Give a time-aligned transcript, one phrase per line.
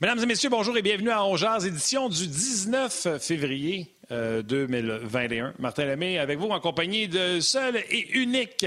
[0.00, 5.48] Mesdames et messieurs, bonjour et bienvenue à Ongears, édition du 19 février 2021.
[5.48, 8.64] Euh, Martin Lemay avec vous en compagnie de seul et unique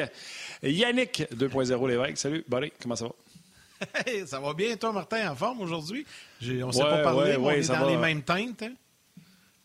[0.62, 2.18] Yannick 2.0 Lévesque.
[2.20, 3.14] Salut, Bonnet, comment ça va?
[4.28, 6.06] ça va bien, toi, Martin, en forme aujourd'hui?
[6.40, 8.62] On ne s'est pas parlé, on est dans les mêmes teintes.
[8.62, 8.74] Hein?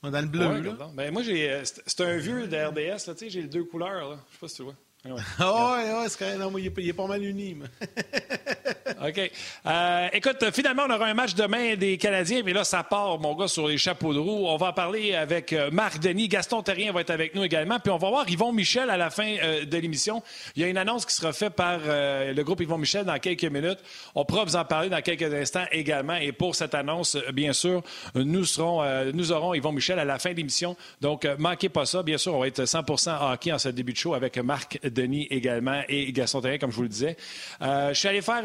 [0.02, 0.62] On est dans le bleu.
[0.62, 0.90] là.
[0.94, 3.14] Ben, moi, euh, c'est un vieux de RDS.
[3.28, 4.08] J'ai les deux couleurs.
[4.08, 4.74] Je ne sais pas si tu vois.
[5.38, 7.56] Ah ouais, ouais, c'est non, il, est, pas mal uni.
[9.06, 9.30] OK.
[9.66, 13.34] Euh, écoute, finalement, on aura un match demain des Canadiens, mais là, ça part, mon
[13.34, 14.46] gars, sur les chapeaux de roue.
[14.46, 16.28] On va en parler avec euh, Marc Denis.
[16.28, 17.78] Gaston Terrien va être avec nous également.
[17.78, 20.22] Puis on va voir Yvon Michel à la fin euh, de l'émission.
[20.56, 23.44] Il y a une annonce qui sera faite par le groupe Yvon Michel dans quelques
[23.44, 23.78] minutes.
[24.14, 26.16] On pourra vous en parler dans quelques instants également.
[26.16, 27.82] Et pour cette annonce, bien sûr,
[28.14, 30.76] nous, serons, nous aurons Yvon Michel à la fin de l'émission.
[31.00, 32.02] Donc, manquez pas ça.
[32.02, 32.84] Bien sûr, on va être 100
[33.32, 34.97] hockey en ce début de show avec Marc Denis
[35.30, 37.16] également et Gaston Terrien, comme je vous le disais.
[37.60, 38.42] je suis allé faire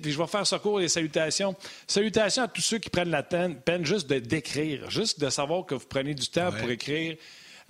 [0.00, 1.54] puis je vais faire secours et salutations.
[1.86, 5.74] Salutations à tous ceux qui prennent la peine, juste de d'écrire, juste de savoir que
[5.74, 7.16] vous prenez du temps pour écrire.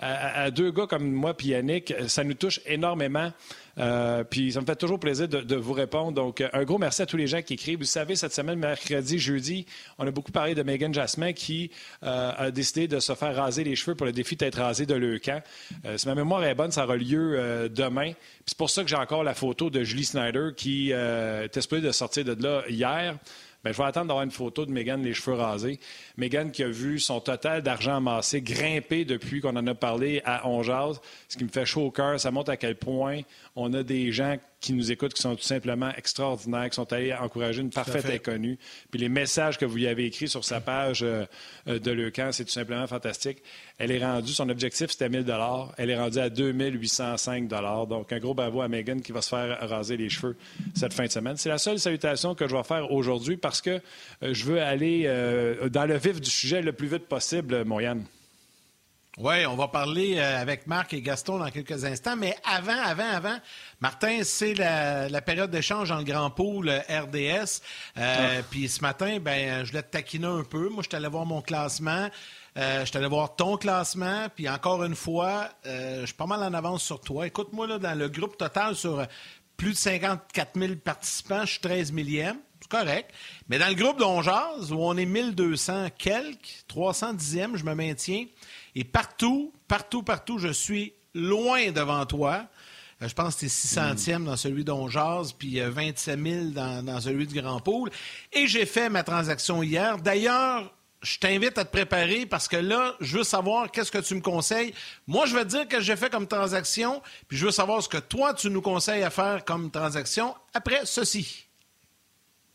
[0.02, 3.30] À, deux gars comme moi puis Yannick, ça nous touche énormément.
[3.78, 6.12] Euh, puis ça me fait toujours plaisir de, vous répondre.
[6.12, 7.78] Donc, un gros merci à tous les gens qui écrivent.
[7.78, 9.66] Vous savez, cette semaine, mercredi, jeudi,
[9.98, 11.70] on a beaucoup parlé de Megan Jasmin qui
[12.02, 14.94] euh, a décidé de se faire raser les cheveux pour le défi d'être rasé de
[14.94, 15.40] Leucan.
[15.84, 18.12] Euh, si ma mémoire est bonne, ça aura lieu demain.
[18.46, 21.92] c'est pour ça que j'ai encore la photo de Julie Snyder qui est espérée de
[21.92, 23.16] sortir de là hier.
[23.62, 25.78] Bien, je vais attendre d'avoir une photo de Megan les cheveux rasés.
[26.16, 30.48] Megan qui a vu son total d'argent amassé grimper depuis qu'on en a parlé à
[30.48, 32.18] Onjaz, ce qui me fait chaud au cœur.
[32.18, 33.20] Ça montre à quel point
[33.56, 37.14] on a des gens qui nous écoutent, qui sont tout simplement extraordinaires, qui sont allés
[37.14, 38.58] encourager une parfaite inconnue.
[38.90, 41.24] Puis les messages que vous y avez écrits sur sa page euh,
[41.66, 43.38] euh, de Leucan, c'est tout simplement fantastique.
[43.78, 45.24] Elle est rendue, son objectif c'était 1000
[45.78, 49.58] Elle est rendue à 2805 Donc un gros bravo à Megan qui va se faire
[49.68, 50.36] raser les cheveux
[50.74, 51.36] cette fin de semaine.
[51.36, 53.80] C'est la seule salutation que je vais faire aujourd'hui parce que
[54.22, 55.04] euh, je veux aller
[55.70, 58.04] dans le vif du sujet le plus vite possible, Moyane.
[59.18, 63.10] Oui, on va parler euh, avec Marc et Gaston dans quelques instants, mais avant, avant,
[63.10, 63.36] avant,
[63.80, 67.60] Martin, c'est la, période d'échange dans le Grand Pool euh, RDS.
[67.98, 68.42] Euh, ah.
[68.50, 70.68] Puis ce matin, ben, je voulais te taquiner un peu.
[70.68, 72.08] Moi, je suis allé voir mon classement.
[72.54, 76.54] je suis allé voir ton classement, puis encore une fois, je suis pas mal en
[76.54, 77.26] avance sur toi.
[77.26, 79.04] Écoute-moi, là, dans le groupe total, sur
[79.56, 82.38] plus de 54 000 participants, je suis 13 millième.
[82.60, 83.10] C'est correct.
[83.48, 88.26] Mais dans le groupe d'Onjaz, où on est 1200 quelques, 310e, je me maintiens.
[88.74, 92.46] Et partout, partout, partout, je suis loin devant toi.
[93.02, 94.88] Euh, je pense que es 600e dans celui dont
[95.38, 97.90] puis 27 euh, 000 dans, dans celui du Grand Pool.
[98.32, 99.98] Et j'ai fait ma transaction hier.
[99.98, 100.72] D'ailleurs,
[101.02, 104.20] je t'invite à te préparer parce que là, je veux savoir qu'est-ce que tu me
[104.20, 104.74] conseilles.
[105.06, 107.88] Moi, je vais te dire que j'ai fait comme transaction, puis je veux savoir ce
[107.88, 111.46] que toi, tu nous conseilles à faire comme transaction après ceci.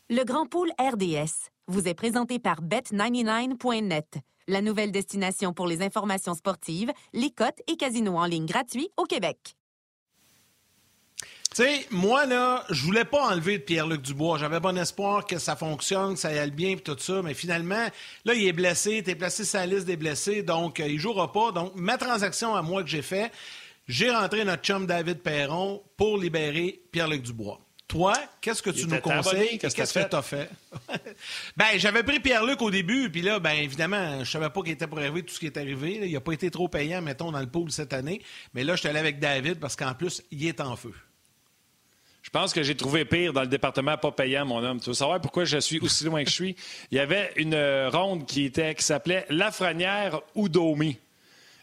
[0.08, 6.34] Le Grand Pool RDS vous est présenté par Bet99.net la nouvelle destination pour les informations
[6.34, 9.56] sportives, les cotes et casinos en ligne gratuits au Québec.
[11.56, 14.36] Tu sais, moi, là, je voulais pas enlever de Pierre-Luc Dubois.
[14.36, 17.22] J'avais bon espoir que ça fonctionne, que ça aille bien et tout ça.
[17.22, 17.86] Mais finalement,
[18.26, 19.02] là, il est blessé.
[19.02, 20.42] Tu es placé sur la liste des blessés.
[20.42, 21.52] Donc, euh, il jouera pas.
[21.52, 23.32] Donc, ma transaction à moi que j'ai fait,
[23.88, 27.65] j'ai rentré notre chum David Perron pour libérer Pierre-Luc Dubois.
[27.88, 29.58] Toi, qu'est-ce que tu nous conseilles?
[29.58, 30.50] Qu'est-ce que tu as fait?
[31.56, 34.88] ben, j'avais pris Pierre-Luc au début, puis là, ben évidemment, je savais pas qu'il était
[34.88, 36.00] pour arriver tout ce qui est arrivé.
[36.02, 38.22] Il n'a pas été trop payant, mettons, dans le pool cette année.
[38.54, 40.92] Mais là, je suis allé avec David parce qu'en plus, il est en feu.
[42.22, 44.80] Je pense que j'ai trouvé pire dans le département pas payant, mon homme.
[44.80, 46.56] Tu veux savoir pourquoi je suis aussi loin que je suis?
[46.90, 47.54] Il y avait une
[47.92, 50.98] ronde qui, était, qui s'appelait Lafrenière ou Domi.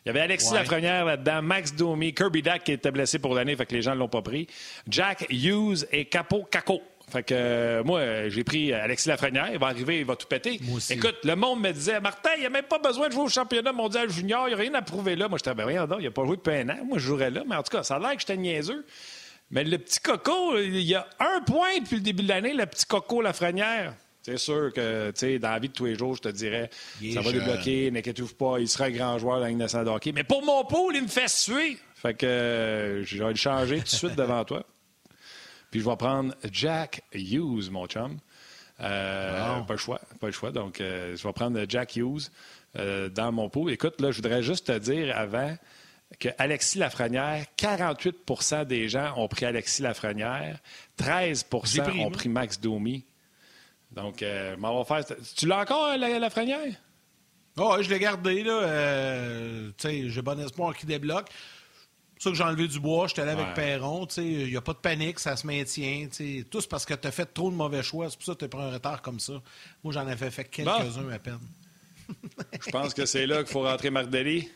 [0.05, 3.55] Il y avait Alexis Lafrenière là-dedans, Max Domi, Kirby Dack qui était blessé pour l'année,
[3.55, 4.47] fait que les gens ne l'ont pas pris.
[4.87, 6.81] Jack Hughes et Capo Caco.
[7.09, 9.49] Fait que euh, moi, j'ai pris Alexis Lafrenière.
[9.51, 10.59] Il va arriver, il va tout péter.
[10.89, 13.29] Écoute, le monde me disait Martin, il n'y a même pas besoin de jouer au
[13.29, 14.47] championnat mondial junior.
[14.47, 15.27] Il n'y a rien à prouver là.
[15.27, 16.77] Moi, j'étais ben rien, il n'a pas joué depuis un an.
[16.85, 17.43] Moi, je jouerais là.
[17.47, 18.85] Mais en tout cas, ça a l'air que j'étais niaiseux.
[19.51, 22.65] Mais le petit coco, il y a un point depuis le début de l'année, le
[22.65, 23.93] petit coco Lafrenière.
[24.23, 26.69] C'est sûr que, tu sais, dans la vie de tous les jours, je te dirais,
[27.13, 30.13] ça va débloquer, n'inquiétez-vous pas, il sera un grand joueur dans la de hockey.
[30.13, 31.77] Mais pour mon pool, il me fait suer.
[31.95, 34.65] Fait que euh, je vais le changer tout de suite devant toi.
[35.71, 38.17] Puis je vais prendre Jack Hughes, mon chum.
[38.79, 40.51] Euh, pas le choix, pas le choix.
[40.51, 42.29] Donc, euh, je vais prendre Jack Hughes
[42.75, 43.71] dans mon pool.
[43.71, 45.55] Écoute, là, je voudrais juste te dire avant
[46.19, 50.59] que Alexis Lafrenière, 48% des gens ont pris Alexis Lafrenière,
[50.97, 53.05] 13% ont pris Max Domi.
[53.95, 55.17] Donc, euh, va faire.
[55.35, 56.73] Tu l'as encore, la, la frenière?
[57.57, 58.53] Oh, je l'ai gardé, là.
[58.63, 61.29] Euh, tu sais, j'ai bon espoir qu'il débloque.
[62.17, 64.07] ça que j'ai enlevé du bois, j'étais allé avec Perron.
[64.17, 66.07] Il n'y a pas de panique, ça se maintient.
[66.49, 68.09] Tout c'est parce que tu as fait trop de mauvais choix.
[68.09, 69.33] C'est pour ça que tu pris un retard comme ça.
[69.83, 71.39] Moi, j'en avais fait quelques-uns à peine.
[72.65, 74.49] Je pense que c'est là qu'il faut rentrer Mardelli.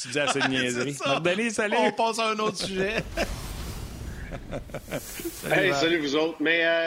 [0.00, 0.96] Tu dis assez de niaiserie.
[1.06, 1.76] Mardelli, salut!
[1.78, 3.04] On passe à un autre sujet.
[5.42, 6.38] salut, salut vous autres.
[6.40, 6.86] Mais euh,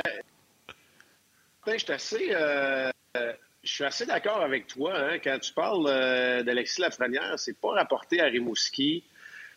[1.73, 2.91] je suis assez, euh,
[3.67, 4.93] je suis assez d'accord avec toi.
[4.95, 9.03] Hein, quand tu parles euh, d'Alexis Lafrenière, c'est pas rapporté à Rimouski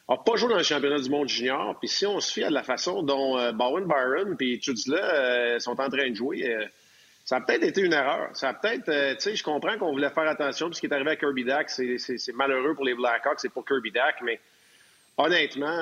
[0.08, 1.78] n'a pas joué dans le championnat du monde junior.
[1.78, 5.58] Puis si on se fie à la façon dont euh, Bowen Byron et Chudla euh,
[5.60, 6.68] sont en train de jouer,
[7.24, 8.28] ça a peut-être été une erreur.
[8.34, 10.66] Ça a peut-être, tu sais, je comprends qu'on voulait faire attention.
[10.66, 13.64] Puis ce qui est arrivé à Kirby Dack, c'est malheureux pour les Blackhawks, c'est pour
[13.64, 14.40] Kirby Dack, mais
[15.16, 15.78] honnêtement,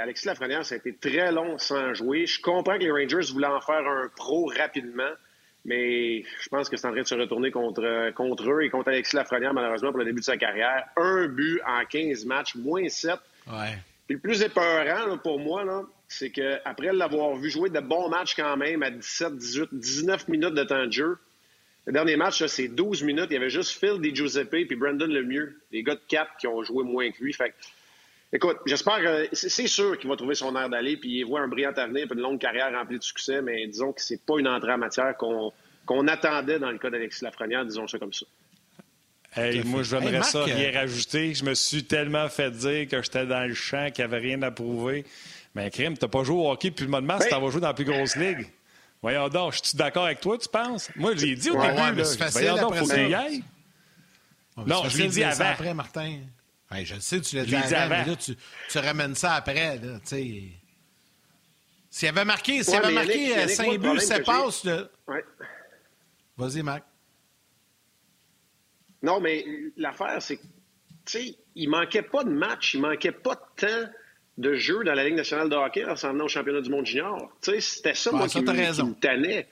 [0.00, 2.24] Alexis Lafrenière, ça a été très long sans jouer.
[2.24, 5.12] Je comprends que les Rangers voulaient en faire un pro rapidement.
[5.64, 8.88] Mais je pense que c'est en train de se retourner contre, contre eux et contre
[8.88, 10.86] Alexis Lafrenière, malheureusement, pour le début de sa carrière.
[10.96, 13.18] Un but en 15 matchs, moins 7
[14.10, 18.82] le plus épeurant pour moi, c'est qu'après l'avoir vu jouer de bons matchs quand même
[18.82, 21.18] à 17, 18, 19 minutes de temps de jeu,
[21.86, 23.26] le dernier match, c'est 12 minutes.
[23.30, 26.46] Il y avait juste Phil Di Giuseppe et Brandon Lemieux, les gars de 4 qui
[26.46, 27.32] ont joué moins que lui.
[27.32, 27.54] Fait
[28.32, 31.48] écoute, j'espère que c'est sûr qu'il va trouver son air d'aller puis il voit un
[31.48, 34.48] brillant avenir et une longue carrière remplie de succès, mais disons que c'est pas une
[34.48, 38.26] entrée en matière qu'on attendait dans le cas d'Alexis Lafrenière, disons ça comme ça.
[39.36, 41.34] Hey, moi, je voudrais ça rien euh, rajouter.
[41.34, 44.42] Je me suis tellement fait dire que j'étais dans le champ, qu'il n'y avait rien
[44.42, 45.04] à prouver.
[45.54, 47.50] Mais Crime, t'as pas joué au hockey depuis le mois de mars, tu t'en vas
[47.50, 48.50] jouer dans la plus grosse ligue.
[49.02, 50.90] Voyons donc, je suis d'accord avec toi, tu penses?
[50.96, 51.66] Moi, je l'ai dit au début.
[51.66, 53.42] Ouais, là, facile voyons donc, faut qu'il y aille.
[54.66, 55.44] non, je l'ai dit avant.
[55.44, 56.18] après, Martin.
[56.72, 58.32] Je le sais, tu l'as dit, avant, mais là, tu,
[58.68, 59.78] tu, ramènes ça après.
[59.78, 59.98] Là,
[61.90, 64.66] S'il avait marqué, s'il avait marqué 5 buts, ça passe.
[66.36, 66.84] Vas-y, Marc.
[69.02, 69.44] Non, mais
[69.76, 70.48] l'affaire, c'est que, tu
[71.06, 73.90] sais, il manquait pas de match, il manquait pas de temps
[74.38, 76.86] de jeu dans la Ligue nationale de hockey en s'en venant au championnat du monde
[76.86, 77.30] junior.
[77.42, 79.48] Tu sais, c'était ça, moi, qui, me, tannait.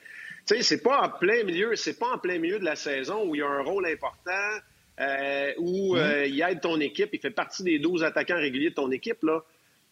[0.47, 3.27] Tu sais, c'est pas en plein milieu, c'est pas en plein milieu de la saison
[3.27, 4.57] où il y a un rôle important,
[4.99, 5.99] euh, où mm-hmm.
[5.99, 9.23] euh, il aide ton équipe, il fait partie des 12 attaquants réguliers de ton équipe,
[9.23, 9.43] là.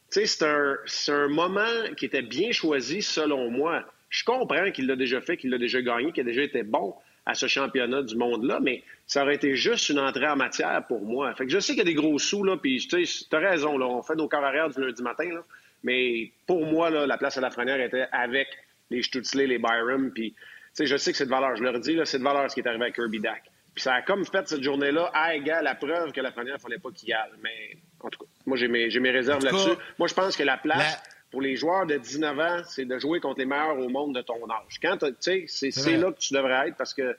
[0.10, 0.78] C'est un,
[1.10, 3.84] un moment qui était bien choisi, selon moi.
[4.10, 6.96] Je comprends qu'il l'a déjà fait, qu'il l'a déjà gagné, qu'il a déjà été bon
[7.26, 11.02] à ce championnat du monde-là, mais ça aurait été juste une entrée en matière pour
[11.02, 11.36] moi.
[11.36, 13.78] Fait que je sais qu'il y a des gros sous, là, puis tu as raison,
[13.78, 15.44] là, on fait nos corps arrière du lundi matin, là,
[15.84, 18.48] mais pour moi, là, la place à la frenière était avec
[18.90, 20.36] les Stutzley, les Byram, puis
[20.80, 22.62] je sais que c'est de valeur, je leur dis, là, c'est de valeur ce qui
[22.62, 23.44] est arrivé à Kirby Dack.
[23.78, 26.62] Puis ça a comme fait cette journée-là à égal la preuve que la frenière, il
[26.62, 27.30] fallait pas qu'il y aille.
[27.44, 29.78] Mais en tout cas, moi, j'ai mes, mes réserves là-dessus.
[30.00, 30.98] Moi, je pense que la place
[31.30, 34.22] pour les joueurs de 19 ans, c'est de jouer contre les meilleurs au monde de
[34.24, 34.80] ton âge.
[34.82, 37.16] Quand tu sais, c'est là que tu devrais être parce que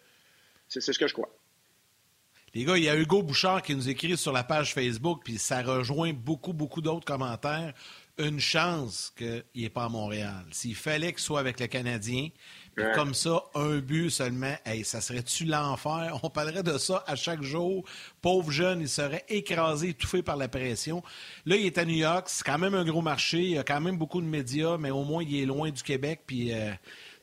[0.67, 1.29] c'est ce que je crois.
[2.55, 5.39] Les gars, il y a Hugo Bouchard qui nous écrit sur la page Facebook, puis
[5.39, 7.73] ça rejoint beaucoup, beaucoup d'autres commentaires.
[8.19, 10.45] Une chance qu'il n'est pas à Montréal.
[10.51, 12.31] S'il fallait qu'il soit avec le Canadien,
[12.95, 16.19] comme ça, un but seulement, hey, ça serait-tu l'enfer?
[16.23, 17.85] On parlerait de ça à chaque jour.
[18.23, 21.03] Pauvre jeune, il serait écrasé, étouffé par la pression.
[21.47, 23.65] Là, il est à New York, c'est quand même un gros marché, il y a
[23.65, 26.53] quand même beaucoup de médias, mais au moins, il est loin du Québec, puis...
[26.53, 26.73] Euh,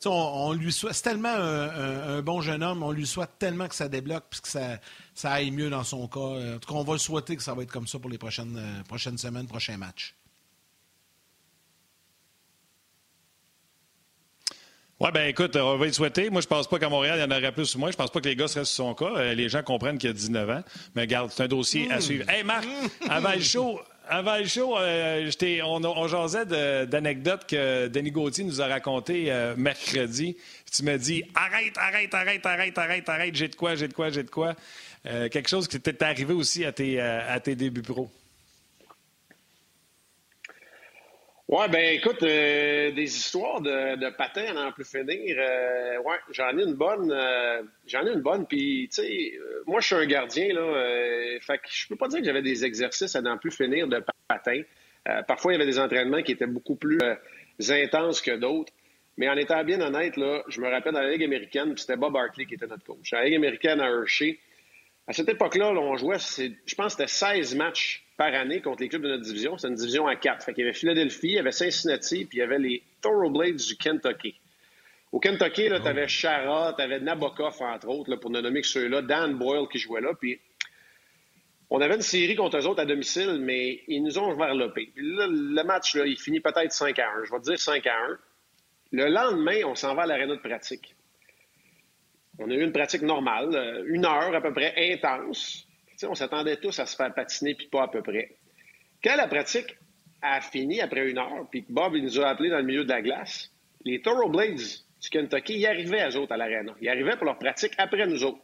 [0.04, 3.88] on, lui souhaite, c'est tellement un, bon jeune homme, on lui souhaite tellement que ça
[3.88, 4.78] débloque puis que ça,
[5.14, 6.20] ça aille mieux dans son cas.
[6.20, 8.18] En tout cas, on va le souhaiter que ça va être comme ça pour les
[8.18, 10.14] prochaines, euh, prochaines semaines, prochains matchs.
[14.98, 16.30] Oui, ben écoute, on va y souhaiter.
[16.30, 17.90] Moi, je pense pas qu'à Montréal, il y en aurait plus ou moins.
[17.90, 19.12] Je pense pas que les gars seraient sur son cas.
[19.16, 20.62] Euh, les gens comprennent qu'il y a 19 ans.
[20.94, 22.00] Mais garde, c'est un dossier à mmh.
[22.00, 22.30] suivre.
[22.30, 22.66] Hey, Marc,
[23.10, 25.30] avant le show, avant le show, euh,
[25.66, 26.46] on, on jasait
[26.86, 30.34] d'anecdotes que Denis Gauthier nous a racontées euh, mercredi.
[30.74, 34.08] Tu me dis arrête, arrête, arrête, arrête, arrête, arrête, j'ai de quoi, j'ai de quoi,
[34.08, 34.54] j'ai de quoi.
[35.04, 38.10] quelque chose qui t'est arrivé aussi à tes, à tes débuts pro.
[41.48, 45.36] Ouais, ben écoute, euh, des histoires de, de patins à n'en plus finir.
[45.38, 47.12] Euh, ouais, j'en ai une bonne.
[47.12, 48.46] Euh, j'en ai une bonne.
[48.46, 49.32] Puis, tu sais,
[49.64, 51.38] moi, je suis un gardien, là.
[51.40, 54.02] fait que je peux pas dire que j'avais des exercices à n'en plus finir de
[54.26, 54.62] patins.
[55.28, 56.98] parfois, il y avait des entraînements qui étaient beaucoup plus
[57.68, 58.72] intenses que d'autres.
[59.16, 62.16] Mais en étant bien honnête, là, je me rappelle dans la Ligue américaine, c'était Bob
[62.16, 63.12] Hartley qui était notre coach.
[63.12, 64.40] La Ligue américaine à Hershey,
[65.08, 68.88] à cette époque-là, on jouait, je pense que c'était 16 matchs par année contre les
[68.88, 69.56] clubs de notre division.
[69.56, 70.44] C'est une division à quatre.
[70.44, 73.56] Fait qu'il y avait Philadelphie, il y avait Cincinnati, puis il y avait les Thoroughblades
[73.56, 74.40] du Kentucky.
[75.12, 78.66] Au Kentucky, tu avais Shara, tu avais Nabokov, entre autres, là, pour ne nommer que
[78.66, 80.12] ceux-là, Dan Boyle qui jouait là.
[80.20, 80.40] Puis
[81.70, 84.92] on avait une série contre eux autres à domicile, mais ils nous ont varlopé.
[84.96, 87.24] Là, le match, là, il finit peut-être 5 à 1.
[87.26, 88.18] Je vais te dire 5 à 1.
[88.92, 90.95] Le lendemain, on s'en va à l'aréna de pratique.
[92.38, 95.66] On a eu une pratique normale, euh, une heure à peu près intense
[96.04, 98.36] on s'attendait tous à se faire patiner, puis pas à peu près.
[99.02, 99.76] Quand la pratique
[100.20, 102.90] a fini après une heure, puis Bob il nous a appelés dans le milieu de
[102.90, 103.50] la glace,
[103.84, 104.56] les Blades
[105.00, 106.74] du Kentucky, ils arrivaient, eux autres, à l'aréna.
[106.80, 108.40] Ils arrivaient pour leur pratique après nous autres.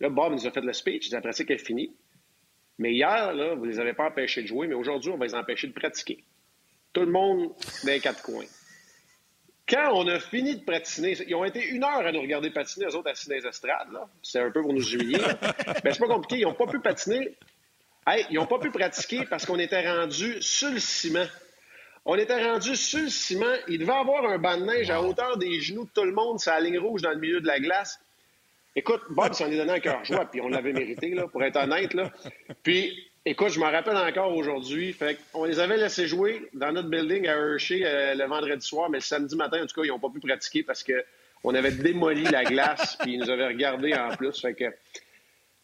[0.00, 1.94] Là, Bob nous a fait le speech, la pratique est finie.
[2.78, 5.26] Mais hier, là, vous ne les avez pas empêchés de jouer, mais aujourd'hui, on va
[5.26, 6.24] les empêcher de pratiquer.
[6.92, 7.52] Tout le monde
[7.84, 8.44] dans les quatre coins.
[9.72, 12.84] Quand on a fini de patiner, ils ont été une heure à nous regarder patiner,
[12.84, 13.88] eux autres assis dans les estrades.
[14.22, 15.18] C'est un peu pour nous humilier.
[15.82, 16.42] Mais c'est pas compliqué.
[16.42, 17.34] Ils n'ont pas pu patiner.
[18.06, 21.24] Hey, ils n'ont pas pu pratiquer parce qu'on était rendu sur le ciment.
[22.04, 23.54] On était rendu sur le ciment.
[23.66, 26.38] Il devait avoir un banc de neige à hauteur des genoux de tout le monde,
[26.44, 27.98] la ligne rouge dans le milieu de la glace.
[28.76, 31.56] Écoute, Bob s'en est donné un cœur joie, puis on l'avait mérité, là, pour être
[31.56, 31.94] honnête.
[31.94, 32.10] Là.
[32.62, 34.92] Puis, écoute, je m'en rappelle encore aujourd'hui.
[34.92, 38.90] Fait on les avait laissés jouer dans notre building à Hershey euh, le vendredi soir,
[38.90, 41.72] mais le samedi matin, en tout cas, ils n'ont pas pu pratiquer parce qu'on avait
[41.72, 44.40] démoli la glace, puis ils nous avaient regardé en plus.
[44.40, 44.72] Fait que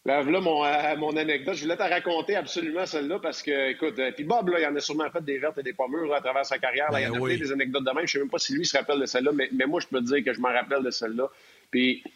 [0.05, 1.55] Là, mon, euh, mon anecdote.
[1.55, 4.75] Je voulais te raconter absolument celle-là parce que, écoute, euh, puis Bob, là, il en
[4.75, 6.91] a sûrement fait des vertes et des pommures à travers sa carrière.
[6.91, 8.07] Là, il y en a ben des anecdotes de même.
[8.07, 9.99] Je sais même pas si lui se rappelle de celle-là, mais, mais, moi, je peux
[9.99, 11.29] te dire que je m'en rappelle de celle-là.
[11.69, 12.11] Puis, tu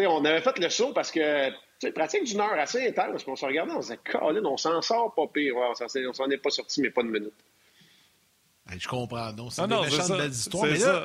[0.00, 1.50] sais, on avait fait le saut parce que,
[1.80, 3.22] tu sais, pratique d'une heure assez intense.
[3.22, 5.56] Puis on se regardait, on se disait, Colin, on s'en sort pas pire.
[5.56, 7.34] Ouais, on s'en est pas sorti, mais pas de minute.
[8.76, 9.32] je comprends.
[9.32, 10.66] Non, c'est ah des méchantes belles histoires.
[10.66, 11.04] Mais là,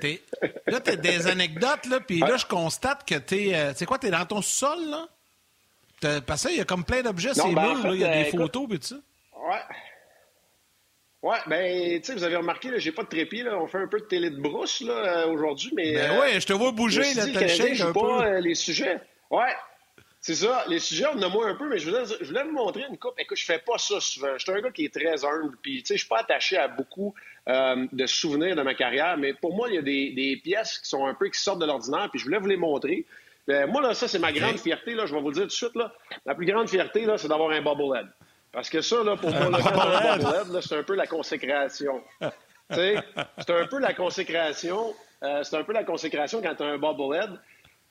[0.00, 0.22] t'es,
[0.66, 3.54] là, t'as des anecdotes, là, puis là, je constate que t'es.
[3.54, 5.08] Euh, c'est quoi, t'es dans ton sol, là?
[6.26, 8.66] Parce qu'il y a comme plein d'objets, c'est ben, il y a des euh, photos
[8.72, 8.96] et tout ça.
[9.48, 9.62] Ouais.
[11.22, 13.58] Ouais, ben, tu sais, vous avez remarqué, j'ai pas de trépied, là.
[13.58, 15.94] On fait un peu de télé de brousse, là, euh, aujourd'hui, mais.
[15.94, 19.00] Ben ouais, je te vois bouger, là, t'as le un pas, euh, les sujets.
[19.30, 19.54] Ouais.
[20.26, 22.44] C'est ça, les sujets, on en a moins un peu, mais je voulais, je voulais
[22.44, 23.12] vous montrer une coupe.
[23.18, 24.38] Écoute, je fais pas ça souvent.
[24.38, 26.56] Je suis un gars qui est très humble, puis tu sais, je suis pas attaché
[26.56, 27.14] à beaucoup
[27.46, 30.88] de souvenirs de ma carrière, mais pour moi, il y a des, des, pièces qui
[30.88, 33.04] sont un peu qui sortent de l'ordinaire, puis je voulais vous les montrer.
[33.46, 34.94] Ben, moi, là, ça, c'est ma grande fierté.
[34.94, 35.74] Là, je vais vous le dire tout de suite.
[35.74, 35.92] Là.
[36.24, 38.06] La plus grande fierté, là, c'est d'avoir un bobblehead.
[38.50, 42.02] Parce que ça, là, pour moi, le bobblehead, c'est un peu la consécration.
[42.70, 42.96] c'est
[43.50, 44.94] un peu la consécration.
[45.22, 47.38] Euh, c'est un peu la consécration quand tu as un bobblehead.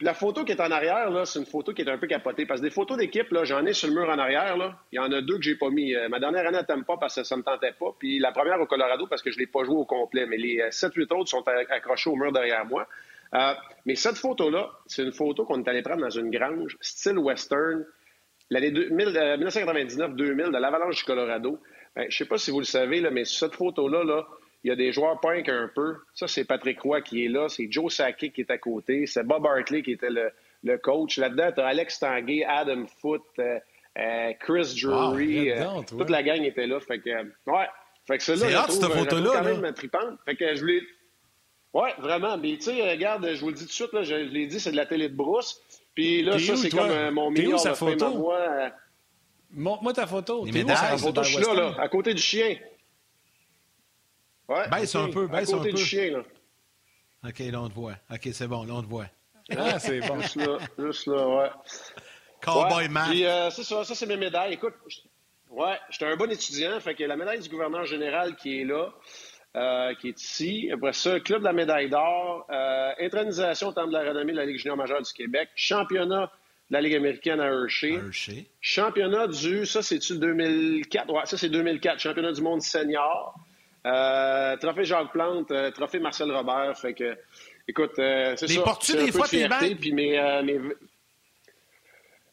[0.03, 2.45] La photo qui est en arrière, là, c'est une photo qui est un peu capotée.
[2.45, 4.57] Parce que des photos d'équipe, là, j'en ai sur le mur en arrière.
[4.57, 4.75] Là.
[4.91, 5.95] Il y en a deux que j'ai pas mis.
[5.95, 7.95] Euh, ma dernière année à pas parce que ça me tentait pas.
[7.97, 10.25] Puis la première au Colorado parce que je l'ai pas joué au complet.
[10.25, 12.85] Mais les 7-8 euh, autres sont accrochés au mur derrière moi.
[13.33, 13.53] Euh,
[13.85, 17.85] mais cette photo-là, c'est une photo qu'on est allé prendre dans une grange, style western,
[18.49, 21.59] l'année 1999-2000 de l'Avalanche du Colorado.
[21.95, 24.27] Ben, je ne sais pas si vous le savez, là, mais cette photo-là, là,
[24.63, 25.97] il y a des joueurs punk un peu.
[26.13, 27.49] Ça, c'est Patrick Roy qui est là.
[27.49, 29.05] C'est Joe Sakic qui est à côté.
[29.05, 31.17] C'est Bob Hartley qui était le, coach.
[31.17, 33.59] Là-dedans, tu as Alex Tanguay, Adam Foote, euh,
[33.97, 35.51] euh, Chris Drury.
[35.87, 36.79] toute la gang était là.
[36.79, 37.67] Fait que, ouais.
[38.05, 39.29] Fait que là c'est cette photo-là.
[39.33, 40.19] quand même tripante.
[40.25, 40.81] Fait que je voulais
[41.73, 42.37] oui, vraiment.
[42.37, 44.59] Mais tu sais, regarde, je vous le dis tout de suite, là, je, l'ai dit,
[44.59, 45.59] c'est de la télé de brousse.
[45.95, 48.13] Puis là, ça, c'est comme euh, mon million de photo?
[48.13, 48.39] moi.
[48.39, 48.69] Euh...
[49.51, 50.45] Montre-moi ta photo.
[50.45, 50.51] Je
[51.23, 52.55] suis là, là, à côté du chien.
[54.49, 55.61] Ouais, baisse un peu, baisse un peu.
[55.61, 56.23] À côté du chien, là.
[57.27, 57.95] OK, là, on te voit.
[58.11, 59.07] OK, c'est bon, là, on te voit.
[59.57, 60.19] Ah, c'est bon.
[60.21, 61.49] juste là, juste là, ouais.
[62.41, 63.01] Cowboy ouais.
[63.09, 64.53] Puis, euh, c'est ça, ça, c'est mes médailles.
[64.53, 64.73] Écoute,
[65.49, 68.93] ouais, j'étais un bon étudiant, fait que la médaille du gouverneur général qui est là,
[69.55, 70.69] euh, qui est ici.
[70.73, 74.37] Après ça, Club de la médaille d'or, euh, intronisation au Temple de la renommée de
[74.37, 76.31] la Ligue junior majeure du Québec, championnat
[76.69, 77.93] de la Ligue américaine à Hershey.
[77.93, 78.45] Hershey.
[78.61, 81.13] Championnat du, ça c'est-tu 2004?
[81.13, 83.35] Ouais, ça c'est 2004, championnat du monde senior.
[83.85, 86.77] Euh, trophée Jacques Plante, euh, trophée Marcel Robert.
[86.77, 87.17] Fait que,
[87.67, 88.53] écoute, euh, c'est ça.
[88.53, 90.59] Les portes-tu des fois tes Puis mes, mes...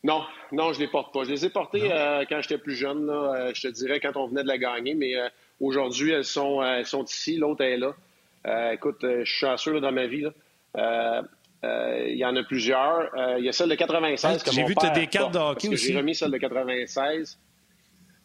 [0.02, 1.25] Non, non, je les porte pas.
[1.25, 1.88] Je les ai portés
[2.28, 5.14] quand j'étais plus jeune, là, je te dirais, quand on venait de la gagner, mais
[5.61, 8.73] Aujourd'hui, elles sont, elles sont ici, l'autre est là.
[8.73, 10.26] Écoute, je suis chanceux là, dans ma vie.
[10.75, 13.11] Il y en a plusieurs.
[13.38, 15.92] il y a celle de 96 J'ai vu tu as des cartes de hockey aussi.
[15.92, 17.38] J'ai remis celle de 96.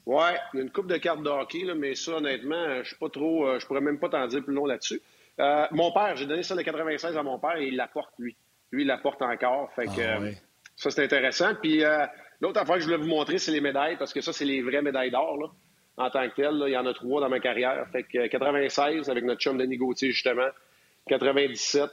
[0.05, 2.89] Ouais, il y a une coupe de cartes de hockey, là, mais ça, honnêtement, je
[2.89, 3.59] suis pas trop.
[3.59, 5.01] je pourrais même pas t'en dire plus long là-dessus.
[5.71, 8.35] mon père, j'ai donné celle de 96 à mon père et il la porte, lui.
[8.71, 9.71] Lui, il la porte encore.
[9.73, 10.19] Fait que, ah,
[10.75, 11.55] ça, c'est intéressant.
[11.55, 11.83] Puis
[12.39, 14.61] l'autre affaire que je voulais vous montrer, c'est les médailles, parce que ça, c'est les
[14.61, 15.37] vraies médailles d'or.
[15.37, 15.47] Là
[15.97, 16.63] en tant que tel.
[16.67, 17.87] il y en a trois dans ma carrière.
[17.91, 20.49] Fait que 96 avec notre chum Denis Gauthier, justement.
[21.07, 21.89] 97,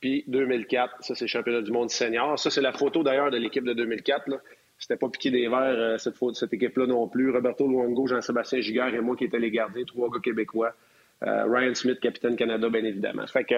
[0.00, 0.96] puis 2004.
[1.00, 2.38] Ça, c'est championnat du monde senior.
[2.38, 4.28] Ça, c'est la photo d'ailleurs de l'équipe de 2004.
[4.28, 4.36] Là.
[4.78, 7.30] C'était pas piqué des verres, euh, cette, cette équipe-là non plus.
[7.30, 10.74] Roberto Luongo, Jean-Sébastien Giguère et moi qui étaient les gardiens, trois gars québécois.
[11.22, 13.26] Euh, Ryan Smith, capitaine Canada, bien évidemment.
[13.26, 13.54] Fait que.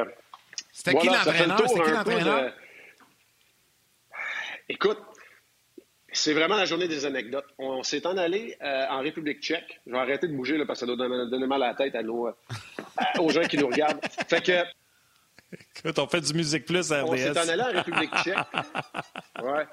[0.72, 1.68] C'était qui l'entraîneur?
[1.68, 2.52] C'était qui l'entraîneur?
[4.68, 4.98] Écoute,
[6.12, 7.46] c'est vraiment la journée des anecdotes.
[7.58, 9.80] On, s'est en allé euh, en République tchèque.
[9.86, 11.94] Je vais arrêter de bouger là, parce que ça doit donner, mal à la tête
[11.94, 12.32] à nos, euh,
[13.18, 14.00] aux gens qui nous regardent.
[14.28, 14.62] Fait que.
[15.78, 17.08] Écoute, on fait du Musique Plus à RDS.
[17.10, 18.36] On s'est en allé en République tchèque.
[19.42, 19.64] Ouais.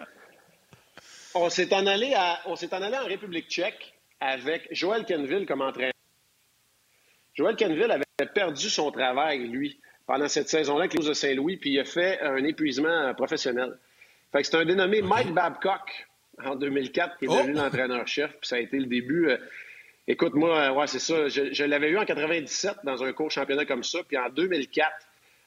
[1.37, 5.45] On s'est en allé, à, on s'est en allé en République tchèque avec Joël Kenville
[5.45, 5.91] comme entraîneur.
[7.33, 9.77] Joël Canville avait perdu son travail, lui,
[10.07, 13.77] pendant cette saison-là avec les de Saint-Louis, puis il a fait un épuisement professionnel.
[14.31, 16.07] Fait que c'est un dénommé Mike Babcock
[16.41, 17.63] en 2004 qui est devenu oh!
[17.63, 19.29] l'entraîneur-chef, puis ça a été le début.
[19.29, 19.37] Euh,
[20.07, 21.27] écoute, moi, ouais, c'est ça.
[21.27, 24.89] Je, je l'avais eu en 97 dans un court championnat comme ça, puis en 2004,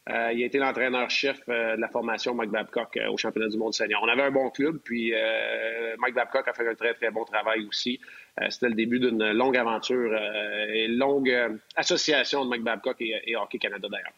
[0.09, 3.59] euh, il a été l'entraîneur-chef euh, de la formation Mike Babcock euh, au championnat du
[3.59, 4.00] monde senior.
[4.03, 5.12] On avait un bon club, puis
[5.99, 8.00] Mike Babcock a fait un très, très bon travail aussi.
[8.49, 10.17] C'était le début d'une longue aventure
[10.73, 14.12] et longue association de Mike Babcock et, Hockey Canada d'ailleurs.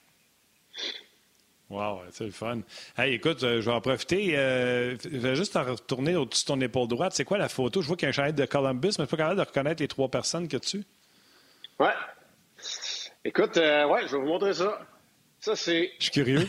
[1.70, 2.60] Wow, c'est le fun.
[2.98, 4.32] Hey, écoute, je vais en profiter.
[4.32, 7.12] je vais juste en retourner au-dessus de ton épaule droite.
[7.14, 7.80] C'est quoi la photo?
[7.80, 9.40] Je vois qu'il y a un chalet de Columbus, mais je ne suis pas capable
[9.40, 10.82] de reconnaître les trois personnes que tu.
[11.78, 11.94] Ouais.
[13.24, 14.80] Écoute, ouais, je vais vous montrer ça.
[15.40, 15.92] Ça, c'est.
[15.98, 16.46] Je suis curieux.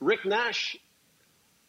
[0.00, 0.78] Rick Nash,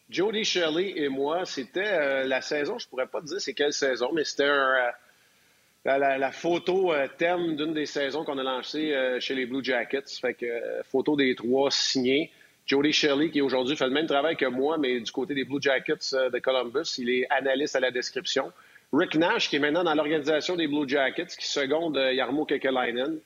[0.09, 3.73] Jody Shelley et moi, c'était euh, la saison, je pourrais pas te dire c'est quelle
[3.73, 4.91] saison, mais c'était euh,
[5.85, 10.05] la, photo euh, thème d'une des saisons qu'on a lancées chez les Blue Jackets.
[10.21, 10.45] Fait que
[10.91, 12.31] photo des trois signés.
[12.65, 15.61] Jody Shelley, qui aujourd'hui fait le même travail que moi, mais du côté des Blue
[15.61, 18.51] Jackets de Columbus, il est analyste à la description.
[18.91, 23.19] Rick Nash, qui est maintenant dans l'organisation des Blue Jackets, qui seconde Yarmo Kekalainen.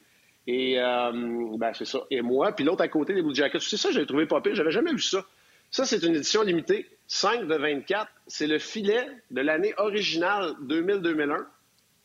[0.48, 1.12] Et euh,
[1.58, 2.00] ben, c'est ça.
[2.10, 2.52] Et moi.
[2.52, 3.60] Puis l'autre à côté des Blue Jackets.
[3.60, 4.56] C'est ça, j'ai trouvé pas pire.
[4.56, 5.26] J'avais jamais vu ça.
[5.70, 6.88] Ça, c'est une édition limitée.
[7.08, 8.10] 5 de 24.
[8.28, 11.46] C'est le filet de l'année originale 2000-2001,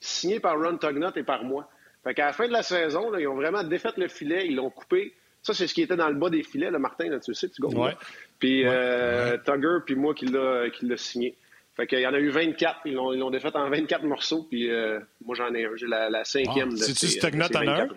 [0.01, 1.69] signé par Ron Tugnut et par moi.
[2.05, 4.55] Fait qu'à la fin de la saison, là, ils ont vraiment défait le filet, ils
[4.55, 5.15] l'ont coupé.
[5.43, 7.49] Ça, c'est ce qui était dans le bas des filets, le Martin, là, tu sais,
[7.49, 7.79] tu gagnes.
[7.79, 7.97] Ouais.
[8.39, 11.37] Puis euh, Tugger, puis moi qui l'a signé.
[11.77, 12.81] Fait qu'il y en a eu 24.
[12.87, 14.45] Ils l'ont, ils défait en 24 morceaux.
[14.45, 15.77] Puis euh, moi, j'en ai un.
[15.77, 17.89] J'ai la, cinquième de C'est-tu en a un?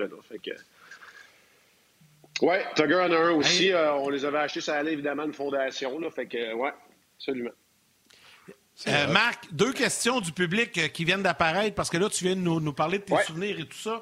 [2.42, 3.72] Ouais, Tugger en a un aussi.
[3.72, 5.98] Euh, on les avait achetés, ça allait évidemment une fondation.
[6.00, 6.72] Là, fait que, ouais,
[7.18, 7.52] absolument.
[8.88, 12.42] Euh, Marc, deux questions du public qui viennent d'apparaître parce que là, tu viens de
[12.42, 14.02] nous, nous parler de tes souvenirs et tout ça.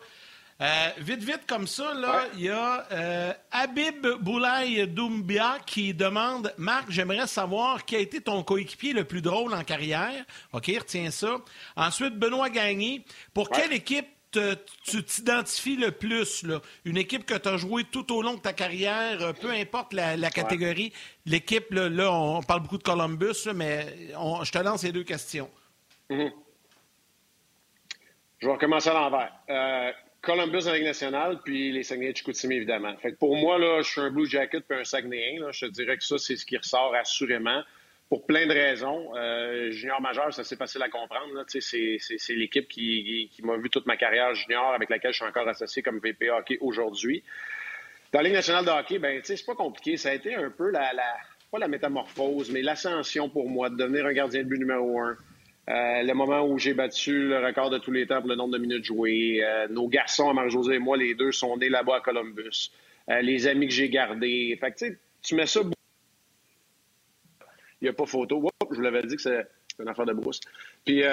[0.59, 6.51] Euh, vite, vite, comme ça, là, il y a euh, Habib Boulay Doumbia qui demande
[6.57, 10.25] Marc, j'aimerais savoir qui a été ton coéquipier le plus drôle en carrière.
[10.53, 11.35] OK, retiens ça.
[11.75, 13.05] Ensuite, Benoît Gagné.
[13.35, 16.41] Pour quelle équipe tu t'identifies le plus?
[16.41, 16.59] Là?
[16.85, 19.93] Une équipe que tu as joué tout au long de ta carrière, euh, peu importe
[19.93, 20.91] la, catégorie.
[21.27, 24.09] L'équipe, là, on parle beaucoup de Columbus, mais
[24.43, 25.51] je te lance ces deux questions.
[26.09, 26.31] Mm-hmm.
[28.39, 29.33] Je vais recommencer à l'envers.
[30.21, 32.95] Columbus dans la Ligue nationale, puis les Saguenay de Chicoutimi, évidemment.
[32.97, 35.51] Fait que pour moi, là, je suis un Blue Jacket puis un Saguenayen.
[35.51, 37.63] Je te dirais que ça, c'est ce qui ressort assurément
[38.09, 39.15] pour plein de raisons.
[39.15, 41.43] Euh, junior majeur, ça c'est facile à comprendre.
[41.47, 45.47] C'est l'équipe qui, qui, m'a vu toute ma carrière junior, avec laquelle je suis encore
[45.47, 47.23] associé comme VP hockey aujourd'hui.
[48.11, 49.97] Dans la Ligue nationale de hockey, ben, c'est pas compliqué.
[49.97, 51.15] Ça a été un peu la, la
[51.51, 55.17] pas la métamorphose, mais l'ascension pour moi de devenir un gardien de but numéro un.
[55.69, 58.53] Euh, le moment où j'ai battu le record de tous les temps pour le nombre
[58.53, 59.43] de minutes jouées.
[59.43, 62.71] Euh, nos garçons, Marie-Josée et moi, les deux sont nés là-bas à Columbus.
[63.09, 64.57] Euh, les amis que j'ai gardés.
[64.59, 65.61] Fait que, tu mets ça...
[67.81, 68.49] Il n'y a pas photo.
[68.71, 69.45] je vous l'avais dit que c'est
[69.79, 70.39] une affaire de brousse.
[70.85, 71.03] Puis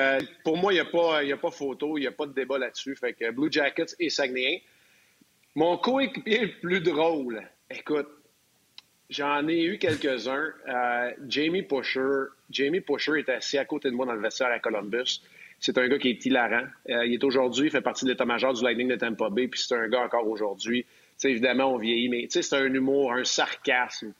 [0.44, 2.56] pour moi, il n'y a, pas, a pas photo, il n'y a pas de débat
[2.56, 2.96] là-dessus.
[2.96, 4.62] Fait que Blue Jackets et Saguenay.
[5.56, 8.08] Mon coéquipier le plus drôle, écoute,
[9.14, 10.52] J'en ai eu quelques-uns.
[10.68, 12.30] Euh, Jamie Pusher.
[12.50, 15.22] Jamie Pusher est assis à côté de moi dans le vestiaire à Columbus.
[15.60, 16.66] C'est un gars qui est hilarant.
[16.90, 19.60] Euh, il est aujourd'hui, il fait partie de l'état-major du Lightning de Tampa Bay, puis
[19.60, 20.84] c'est un gars encore aujourd'hui.
[21.22, 24.12] évidemment, on vieillit, mais c'est un humour, un sarcasme.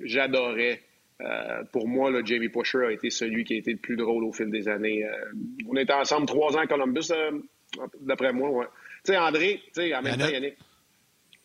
[0.00, 0.80] J'adorais.
[1.20, 4.24] Euh, pour moi, là, Jamie Pusher a été celui qui a été le plus drôle
[4.24, 5.04] au fil des années.
[5.68, 7.12] on était ensemble trois ans à Columbus,
[8.00, 8.48] d'après moi.
[8.48, 8.66] Ouais.
[9.04, 10.54] Tu sais, André, tu sais, en même temps, Yannick,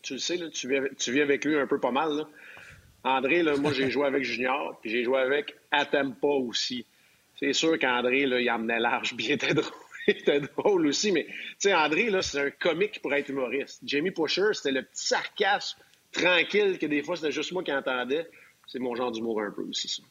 [0.04, 2.16] tu le sais, là, tu, vis, tu vis avec lui un peu pas mal.
[2.16, 2.30] Là.
[3.04, 6.86] André, là, moi, j'ai joué avec Junior, puis j'ai joué avec Atempa aussi.
[7.40, 9.72] C'est sûr qu'André, il emmenait large, puis il était drôle.
[10.08, 13.82] il était drôle aussi, mais tu sais, André, là, c'est un comique pour être humoriste.
[13.86, 15.80] Jamie Pusher, c'était le petit sarcasme
[16.12, 18.30] tranquille que des fois, c'était juste moi qui entendais.
[18.68, 20.04] C'est mon genre d'humour un peu aussi, ça.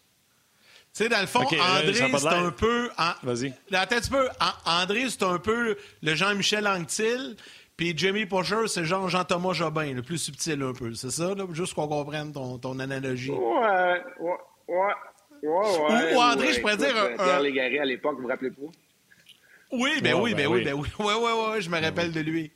[0.94, 2.90] Tu sais, dans le fond, André, c'est un peu.
[3.22, 3.54] Vas-y.
[3.72, 4.28] Attends un peu.
[4.66, 7.36] André, c'est un peu le Jean-Michel Anctil.
[7.76, 10.94] Puis Jimmy Pusher, c'est genre Jean-Thomas Jobin, le plus subtil un peu.
[10.94, 11.44] C'est ça, là?
[11.52, 13.30] Juste qu'on comprenne ton, ton analogie.
[13.30, 14.36] Ouais, ouais,
[14.68, 14.76] ouais.
[15.42, 16.96] Ouais, ou, André, je pourrais dire.
[16.96, 18.62] Euh, Pierre Légaré à l'époque, vous vous rappelez pas?
[19.72, 20.88] Oui, ben oui, ben, ben oui, ben oui.
[21.00, 22.52] Ouais, ouais, ouais, je me rappelle de lui.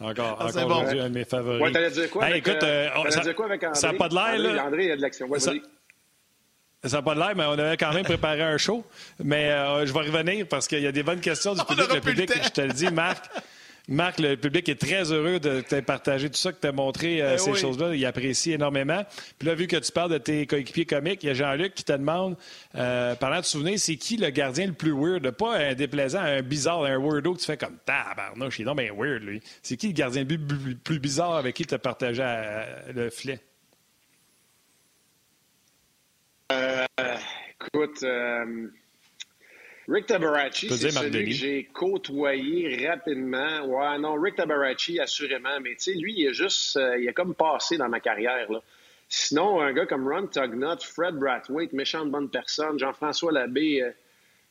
[0.00, 0.86] Encore, ah, encore bon.
[0.86, 1.60] un de mes favoris.
[1.60, 2.24] Ouais, t'allais dire quoi?
[2.24, 3.78] Hey, avec, écoute, euh, euh, ça, dire quoi avec André?
[3.78, 4.64] Ça n'a pas de l'air, là.
[4.64, 5.26] André, il y a de l'action.
[5.26, 5.52] Ouais, ça,
[6.84, 8.84] ça n'a pas de l'air, mais on avait quand même préparé un show.
[9.22, 11.92] Mais euh, je vais revenir parce qu'il y a des bonnes questions du public.
[11.94, 13.24] Le public, je te le dis, Marc.
[13.88, 17.20] Marc, le public est très heureux de t'avoir partagé tout ça, que tu as montré
[17.20, 17.58] euh, Ben ces oui.
[17.58, 17.94] choses-là.
[17.94, 19.04] Il apprécie énormément.
[19.38, 21.84] Puis là, vu que tu parles de tes coéquipiers comiques, il y a Jean-Luc qui
[21.84, 22.36] te demande,
[22.76, 25.28] euh, parlant de souvenirs, c'est qui le gardien le plus weird?
[25.32, 28.74] Pas un déplaisant, un bizarre, un weirdo que tu fais comme tabarnouche, il est non
[28.74, 29.42] mais weird, lui.
[29.62, 30.38] C'est qui le gardien le
[30.76, 33.40] plus, bizarre avec qui tu as partagé euh, le filet?
[37.60, 38.68] Écoute, euh,
[39.88, 41.24] Rick Tabarachi, c'est celui Denis.
[41.24, 43.64] que j'ai côtoyé rapidement.
[43.66, 45.60] Ouais, non, Rick Tabarachi, assurément.
[45.60, 48.50] Mais tu sais, lui, il est juste, euh, il a comme passé dans ma carrière.
[48.50, 48.60] Là.
[49.08, 53.90] Sinon, un gars comme Ron Tugnut, Fred Brathwaite, méchante bonne personne, Jean-François Labbé, euh,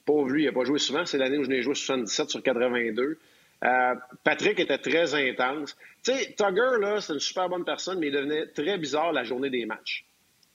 [0.06, 1.06] pauvre lui, il n'a pas joué souvent.
[1.06, 3.18] C'est l'année où je n'ai joué 77 sur 82.
[3.64, 5.78] Euh, Patrick était très intense.
[6.04, 9.24] Tu sais, Tugger, là, c'est une super bonne personne, mais il devenait très bizarre la
[9.24, 10.04] journée des matchs.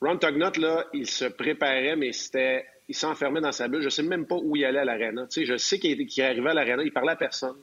[0.01, 2.65] Ron Tugnut, là, il se préparait, mais c'était.
[2.89, 3.81] Il s'enfermait dans sa bulle.
[3.81, 4.97] Je sais même pas où il allait à.
[5.25, 7.55] Tu sais, je sais qu'il qu'il arrivait à l'aréna, il parlait à personne.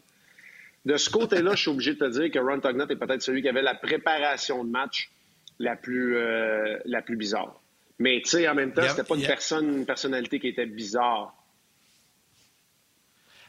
[0.85, 3.41] De ce côté-là, je suis obligé de te dire que Ron Tugnut est peut-être celui
[3.41, 5.11] qui avait la préparation de match
[5.59, 7.59] la plus, euh, la plus bizarre.
[7.99, 11.35] Mais tu sais, en même temps, c'était pas une personne, une personnalité qui était bizarre.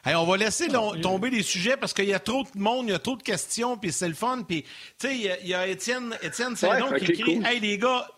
[0.04, 0.68] Hey, on va laisser
[1.02, 3.22] tomber les sujets parce qu'il y a trop de monde, il y a trop de
[3.24, 4.44] questions, puis c'est le fun.
[4.48, 7.34] Puis, tu sais, il y a- il y, a Étienne, Étienne Saint-Don Ouais, qui écrit
[7.38, 7.44] cool.
[7.46, 8.08] Hey, les gars,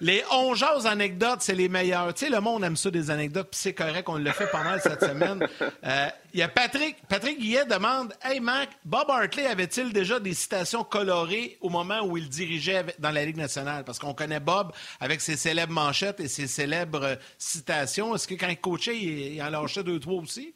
[0.00, 2.12] les 11 jases anecdotes, c'est les meilleurs.
[2.14, 4.62] Tu sais, le monde aime ça, des anecdotes, puis c'est correct, on le fait pas
[4.64, 5.46] mal cette semaine.
[5.84, 10.34] Euh, Il y a Patrick, Patrick Guillet demande Hey, Mac, Bob Hartley avait-il déjà des
[10.34, 13.84] citations colorées au moment où il dirigeait dans la Ligue nationale?
[13.84, 18.14] Parce qu'on connaît Bob avec ses célèbres manchettes et ses célèbres citations.
[18.14, 20.54] Est-ce que quand il coachait, il, il en lâchait deux, trois aussi?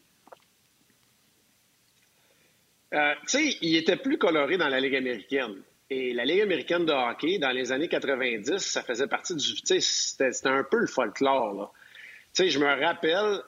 [2.95, 5.55] Euh, tu sais, il était plus coloré dans la Ligue américaine.
[5.95, 9.45] Et la Ligue américaine de hockey, dans les années 90, ça faisait partie du.
[9.63, 11.71] C'était un peu le folklore, là.
[12.33, 13.43] Tu sais, je me rappelle,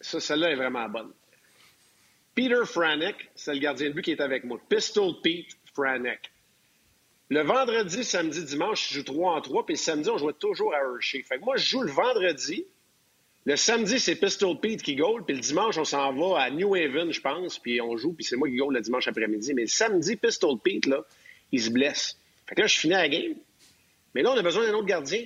[0.00, 1.10] ça, celle-là est vraiment bonne.
[2.36, 4.60] Peter Franek, c'est le gardien de but qui est avec moi.
[4.68, 6.30] Pistol Pete Franek.
[7.30, 10.72] Le vendredi, samedi, dimanche, je joue 3 en 3, puis le samedi, on jouait toujours
[10.72, 11.24] à Hershey.
[11.24, 12.64] Fait que moi, je joue le vendredi,
[13.44, 16.76] le samedi, c'est Pistol Pete qui goal, puis le dimanche, on s'en va à New
[16.76, 19.52] Haven, je pense, puis on joue, puis c'est moi qui goal le dimanche après-midi.
[19.52, 21.04] Mais le samedi, Pistol Pete, là,
[21.52, 22.18] il se blesse.
[22.46, 23.34] Fait que là, je finis la game.
[24.14, 25.24] Mais là, on a besoin d'un autre gardien.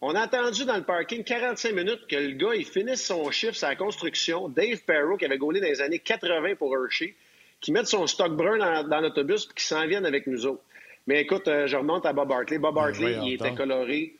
[0.00, 3.54] On a attendu dans le parking 45 minutes que le gars, il finisse son chiffre,
[3.54, 4.48] sa construction.
[4.48, 7.14] Dave Perro, qui avait gaulé dans les années 80 pour Hershey,
[7.60, 10.62] qui mette son stock brun dans, dans l'autobus puis qui s'en vienne avec nous autres.
[11.06, 12.58] Mais écoute, euh, je remonte à Bob Hartley.
[12.58, 14.14] Bob Hartley, voyons il était coloré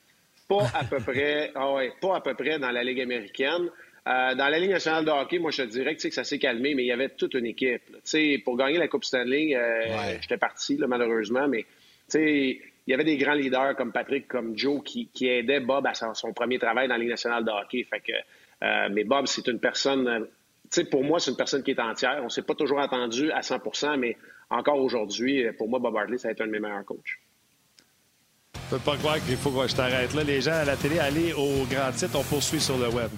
[0.48, 3.68] pas à peu près, ah ouais, pas à peu près dans la Ligue américaine.
[4.06, 6.14] Euh, dans la Ligue nationale de hockey, moi, je te dirais que, tu sais, que
[6.14, 7.82] ça s'est calmé, mais il y avait toute une équipe.
[7.90, 7.96] là.
[7.98, 10.18] Tu sais, pour gagner la Coupe Stanley, euh, Ouais.
[10.20, 11.66] j'étais parti, là, malheureusement, mais tu
[12.08, 15.86] sais, il y avait des grands leaders comme Patrick, comme Joe, qui, qui aidaient Bob
[15.86, 17.82] à son, son premier travail dans la Ligue nationale de hockey.
[17.88, 18.12] Fait que,
[18.62, 20.26] euh, mais Bob, c'est une personne,
[20.64, 22.20] tu sais, pour moi, c'est une personne qui est entière.
[22.22, 24.18] On s'est pas toujours attendu à 100% mais
[24.50, 26.98] encore aujourd'hui, pour moi, Bob Hartley, ça a été un de mes meilleurs coachs.
[28.70, 30.22] Je peux pas croire qu'il faut que je t'arrête là.
[30.22, 33.10] Les gens à la télé, allez au grand titre, on poursuit sur le web.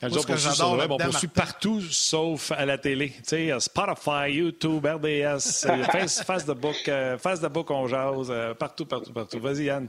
[0.00, 2.64] Quand je Moi, dis ce on que poursuit sur web, on poursuit partout sauf à
[2.64, 3.12] la télé.
[3.32, 5.04] Euh, Spotify, YouTube, RDS,
[5.66, 9.40] euh, face, face de book, euh, face de book, on jase, euh, partout, partout, partout.
[9.40, 9.88] Vas-y, Yann.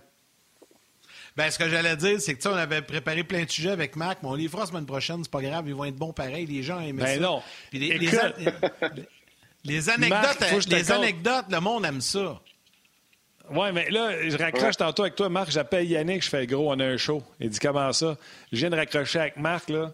[1.38, 4.18] Ben, ce que j'allais dire, c'est que on avait préparé plein de sujets avec Mac,
[4.24, 6.46] mais on les fera la semaine prochaine, c'est pas grave, ils vont être bons pareil,
[6.48, 7.20] les gens aiment Ben ça.
[7.22, 7.42] non.
[7.70, 8.20] Puis les, les Écoute.
[8.20, 8.88] an-
[9.64, 12.42] les anecdotes, Marc, les anecdotes, le monde aime ça.
[13.52, 15.52] Oui, mais là, je raccroche tantôt avec toi, Marc.
[15.52, 17.24] J'appelle Yannick, je fais gros, on a un show.
[17.40, 18.16] Il dit comment ça?
[18.52, 19.92] Je viens de raccrocher avec Marc, là.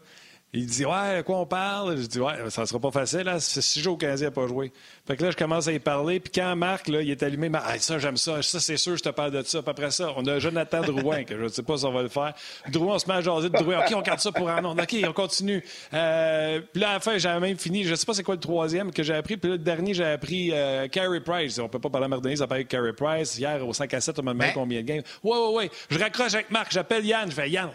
[0.57, 1.97] Il dit Ouais, à quoi on parle?
[1.97, 3.39] Je dis Ouais, ça sera pas facile, là.
[3.39, 4.71] C'est six jours qu'un n'a pas joué.
[5.05, 6.19] Fait que là, je commence à y parler.
[6.19, 8.41] Puis quand Marc, là, il est allumé, Marc, Ah, ça, j'aime ça.
[8.41, 9.61] Ça, c'est sûr, je te parle de ça.
[9.61, 12.01] Puis après ça, on a Jonathan Drouin, que je ne sais pas si on va
[12.03, 12.33] le faire.
[12.71, 13.79] Drouin, on se met à jaser de Drouin.
[13.85, 14.77] OK, on garde ça pour un an.
[14.77, 15.63] OK, on continue.
[15.93, 17.83] Euh, puis là, à la fin, j'avais même fini.
[17.83, 19.37] Je sais pas c'est quoi le troisième que j'ai appris.
[19.37, 21.59] Puis là, le dernier, j'ai appris euh, Carey Price.
[21.59, 23.37] On peut pas parler à Mardenis, ça parlait de Carey Price.
[23.37, 25.03] Hier, au 5 à 7, on m'a demandé Ben- combien de games.
[25.23, 25.71] Ouais, ouais, ouais.
[25.89, 26.71] Je raccroche avec Marc.
[26.71, 27.29] J'appelle Yann.
[27.29, 27.69] Je fais Yann,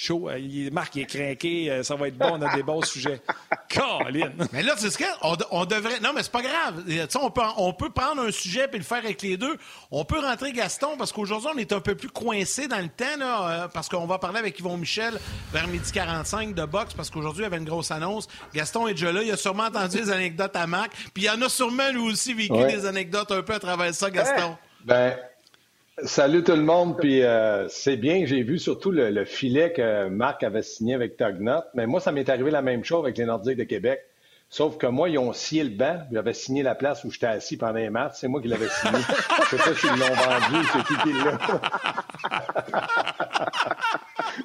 [0.00, 0.28] chaud.
[0.28, 1.70] euh, il- Marc, il est craqué.
[1.70, 2.30] euh, Ça va être bon.
[2.38, 3.20] On a des bons sujets.
[3.74, 4.30] Colin.
[4.52, 6.00] Mais là, c'est ce que on, de- on devrait.
[6.00, 6.84] Non, mais c'est pas grave.
[7.20, 9.56] On peut, on peut prendre un sujet puis le faire avec les deux.
[9.90, 13.16] On peut rentrer Gaston parce qu'aujourd'hui, on est un peu plus coincé dans le temps,
[13.18, 15.18] là, euh, parce qu'on va parler avec Yvon Michel
[15.52, 18.28] vers midi 45 de boxe, parce qu'aujourd'hui, il y avait une grosse annonce.
[18.54, 19.22] Gaston est déjà là.
[19.22, 20.92] Il a sûrement entendu des anecdotes à Marc.
[21.12, 22.72] Puis il y en a sûrement, lui aussi, vécu Ouais.
[22.72, 24.56] des anecdotes un peu à travers ça, Gaston.
[24.84, 25.16] Ben,
[26.04, 26.96] salut tout le monde.
[26.98, 31.16] Puis euh, c'est bien, j'ai vu surtout le, le filet que Marc avait signé avec
[31.16, 31.62] Tognot.
[31.74, 34.00] Mais moi, ça m'est arrivé la même chose avec les Nordiques de Québec.
[34.50, 35.98] Sauf que moi, ils ont scié le banc.
[36.10, 38.14] J'avais signé la place où j'étais assis pendant les matchs.
[38.16, 38.98] C'est moi qui l'avais signé.
[39.50, 41.38] Je sais pas s'ils l'ont vendu c'est qui qui l'a.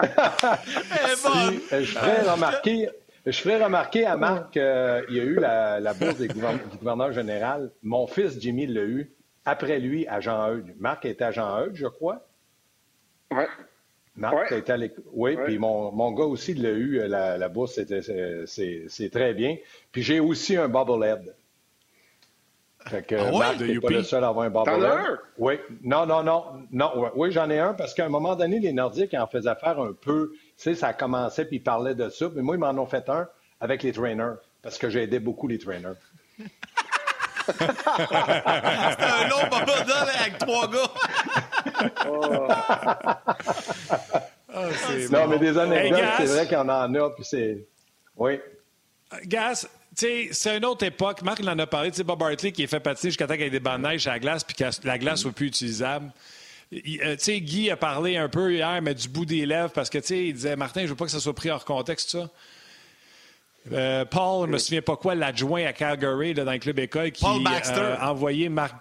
[0.04, 2.89] Eh, euh, je voudrais remarquer,
[3.26, 6.78] Je ferai remarquer à Marc qu'il y a eu la, la bourse des gouverne- du
[6.78, 7.72] gouverneur général.
[7.82, 9.10] Mon fils Jimmy l'a eu
[9.45, 10.73] après lui à Jean Eudes.
[10.79, 12.25] Marc était à Jean Eudes, je crois.
[13.32, 13.47] Ouais.
[14.15, 14.60] Marc Ouais.
[14.60, 15.03] été à l'école.
[15.12, 15.43] Oui, Ouais.
[15.45, 18.01] puis mon, mon gars aussi l'a eu, euh, la, la bourse, c'était-
[18.45, 19.58] c'est très bien.
[19.91, 21.36] Puis j'ai aussi un bobblehead.
[22.86, 23.39] Fait que Ah ouais?
[23.39, 24.84] Marc De n'est pas le seul à avoir un T'en bobblehead.
[24.91, 25.19] as un?
[25.38, 27.12] Oui, non, non, non, non.
[27.15, 29.93] Oui, j'en ai un parce qu'à un moment donné, les Nordiques en faisaient faire un
[29.93, 30.32] peu.
[30.34, 32.29] Tu sais, ça commençait puis ils parlaient de ça.
[32.36, 33.27] Mais moi, ils m'en ont fait un
[33.62, 35.95] avec les trainers parce que j'ai aidé beaucoup les trainers.
[37.47, 40.91] C'était un long bordel avec trois gars.
[44.56, 45.27] Ah, c'est Non, bon.
[45.29, 47.10] mais des anecdotes, Hey, c'est vrai qu'il y en a.
[47.15, 47.65] Puis c'est.
[48.15, 48.39] Oui.
[49.25, 51.21] Gas, tu sais, c'est une autre époque.
[51.23, 51.91] Marc il en a parlé.
[51.91, 53.82] Tu sais, Bob Hartley qui est fait patiner jusqu'à temps qu'il y ait des bandes
[53.84, 56.12] de neige à la glace puis que la glace soit plus utilisable.
[56.71, 59.69] Il- euh, Tu sais, Guy a parlé un peu hier, mais du bout des lèvres,
[59.71, 61.65] parce que, tu sais, il disait, Martin, je veux pas que ça soit pris hors
[61.65, 62.29] contexte, ça.
[63.71, 67.12] Euh, Paul, je me souviens pas quoi, l'adjoint à Calgary, là, dans le club école,
[67.12, 68.76] qui Paul euh, a envoyé Marc...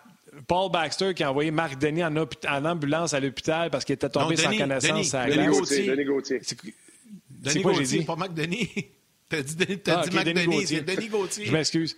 [0.49, 4.35] Paul Baxter qui a envoyé Marc Denis en, ambulance à l'hôpital parce qu'il était tombé
[4.37, 5.59] Non, sans connaissance Denis, à la Denis glace.
[5.59, 5.87] Gauthier.
[5.87, 6.41] Denis Gauthier.
[6.43, 8.03] C'est- quoi j'ai dit?
[8.05, 8.69] pas Marc Denis.
[9.29, 10.67] T'as dit, t'as Ah, dit ok, Marc Denis Denis, Gauthier.
[10.87, 11.47] c'est Denis Gauthier.
[11.47, 11.97] Je m'excuse.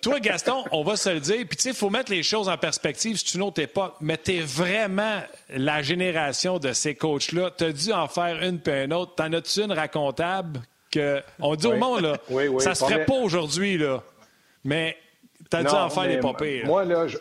[0.00, 1.38] Toi, Gaston, on va se le dire.
[1.48, 3.16] Puis, tu sais, il faut mettre les choses en perspective.
[3.16, 3.96] C'est une autre époque.
[4.00, 7.50] Mais tu es vraiment la génération de ces coachs-là.
[7.58, 9.16] Tu as dû en faire une puis une autre.
[9.16, 10.60] T'en as-tu une racontable?
[10.96, 11.22] Que.
[11.40, 12.16] On dit au monde, là.
[12.30, 14.02] Oui, oui, ça se ferait pas aujourd'hui, là.
[14.64, 14.96] Mais
[15.50, 16.66] tu as dû en faire des pas pires.
[16.66, 17.18] Moi, là, je-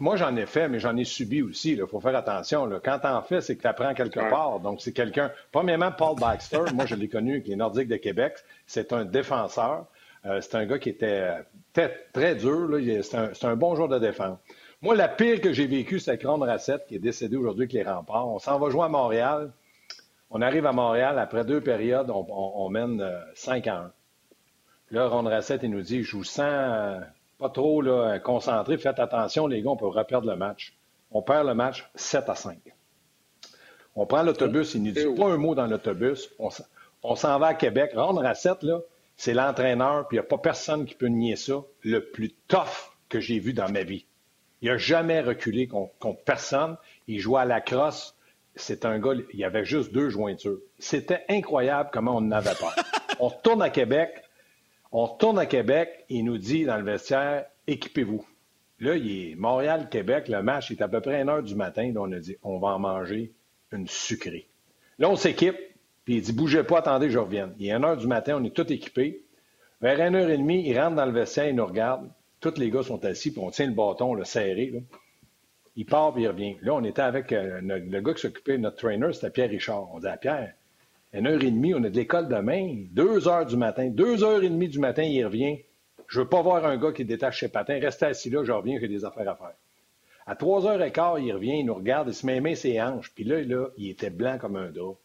[0.00, 1.72] moi, j'en ai fait, mais j'en ai subi aussi.
[1.72, 2.66] Il faut faire attention.
[2.66, 2.80] Là.
[2.84, 4.28] Quand t'en fais, c'est que tu apprends quelque Ouais.
[4.30, 4.58] part.
[4.58, 5.30] Donc, c'est quelqu'un.
[5.52, 8.34] Premièrement, Paul Baxter, moi, je l'ai connu avec les Nordiques de Québec.
[8.66, 9.86] C'est un défenseur.
[10.26, 11.28] Euh, c'est un gars qui était
[12.12, 12.76] très, dur.
[12.78, 14.38] est- C'est un, bon joueur de défense.
[14.82, 17.72] Moi, la pire que j'ai vécue, c'est avec Ron Racette, qui est décédé aujourd'hui avec
[17.74, 18.26] les remparts.
[18.26, 19.52] On s'en va jouer à Montréal.
[20.34, 23.92] On arrive à Montréal, après deux périodes, on, on- on mène euh, 5 à 1.
[24.90, 26.98] Là, Ron Racette, il nous dit Je vous sens euh,
[27.38, 30.74] pas trop là, concentré, faites attention, les gars, on peut reperdre le match.
[31.12, 32.58] On perd le match 7 à 5.
[33.94, 36.28] On prend l'autobus, il ne nous dit pas un mot dans l'autobus.
[37.04, 37.92] On, s'en va à Québec.
[37.94, 38.80] Ron Racette, là,
[39.16, 42.90] c'est l'entraîneur, puis il n'y a pas personne qui peut nier ça, le plus tough
[43.08, 44.04] que j'ai vu dans ma vie.
[44.62, 46.76] Il n'a jamais reculé contre, contre personne.
[47.06, 48.13] Il jouait à la crosse.
[48.56, 50.58] C'est un gars, il y avait juste deux jointures.
[50.78, 52.74] C'était incroyable comment on n'avait pas.
[53.20, 54.10] On retourne à Québec.
[54.92, 56.04] On retourne à Québec.
[56.08, 58.26] Il nous dit dans le vestiaire, équipez-vous.
[58.80, 60.28] Là, il est Montréal-Québec.
[60.28, 61.90] Le match est à peu près 1 heure du matin.
[61.92, 63.32] Là, on a dit, on va en manger
[63.72, 64.48] une sucrée.
[64.98, 65.56] Là, on s'équipe.
[66.04, 67.52] Puis il dit, bougez pas, attendez, je reviens.
[67.58, 68.36] Il est 1 heure du matin.
[68.40, 69.24] On est tous équipés.
[69.80, 72.10] Vers 1h30, il rentre dans le vestiaire, il nous regarde.
[72.40, 74.70] Tous les gars sont assis, puis on tient le bâton là, serré.
[74.72, 74.80] là.
[75.76, 76.56] Il part, puis il revient.
[76.62, 79.92] Là, on était avec euh, le, gars qui s'occupait, notre trainer, c'était Pierre Richard.
[79.92, 80.54] On dit à Pierre,
[81.12, 84.42] une heure et demie, on a de l'école demain, deux heures du matin, deux heures
[84.42, 85.58] et demie du matin, il revient.
[86.06, 87.78] Je veux pas voir un gars qui détache ses patins.
[87.80, 89.54] Restez assis là, je reviens, j'ai des affaires à faire.
[90.26, 93.12] À trois heures et quart, il revient, il nous regarde, il se met ses hanches.
[93.14, 93.40] Puis là,
[93.76, 94.96] il était blanc comme un drap.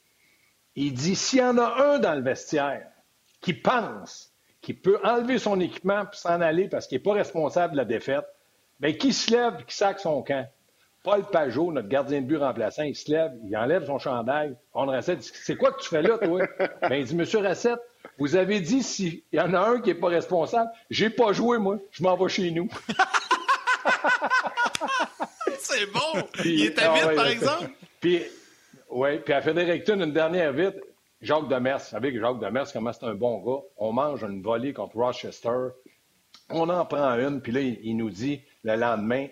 [0.75, 2.87] Il dit, s'il y en a un dans le vestiaire
[3.41, 7.73] qui pense qu'il peut enlever son équipement puis s'en aller parce qu'il n'est pas responsable
[7.73, 8.25] de la défaite,
[8.79, 10.47] bien, qui se lève et qui sac son camp?
[11.03, 14.55] Paul Pajot, notre gardien de but remplaçant, il se lève, il enlève son chandail.
[14.73, 16.41] On Racette dit C'est quoi que tu fais là, toi?
[16.81, 17.79] ben, il dit Monsieur Racette,
[18.17, 21.57] vous avez dit s'il y en a un qui n'est pas responsable, j'ai pas joué,
[21.57, 22.69] moi, je m'en vais chez nous.
[25.59, 26.21] C'est bon.
[26.33, 27.69] Puis- Il était ah vite, ouais, par exemple.
[28.01, 28.23] Puis,
[28.89, 30.75] oui, puis à Fredericton, une dernière vite,
[31.21, 31.77] Jacques Demers.
[31.79, 33.61] Vous savez que Jacques Demers, comment c'est un bon gars?
[33.77, 35.69] On mange une volée contre Rochester.
[36.49, 39.27] On en prend une, puis là, il, il nous dit le lendemain,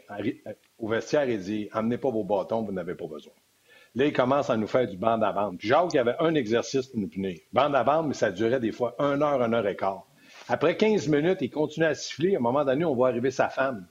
[0.80, 3.34] au vestiaire, il dit Amenez pas vos bâtons, vous n'avez pas besoin.
[3.96, 5.58] Là, il commence à nous faire du bande à bande.
[5.58, 7.40] Puis Jacques, avait un exercice pour nous punir.
[7.52, 10.06] Bande à mais ça durait des fois une heure, une heure et quart.
[10.50, 12.36] Après 15 minutes, il continue à siffler.
[12.36, 13.88] À un moment donné, on voit arriver sa femme.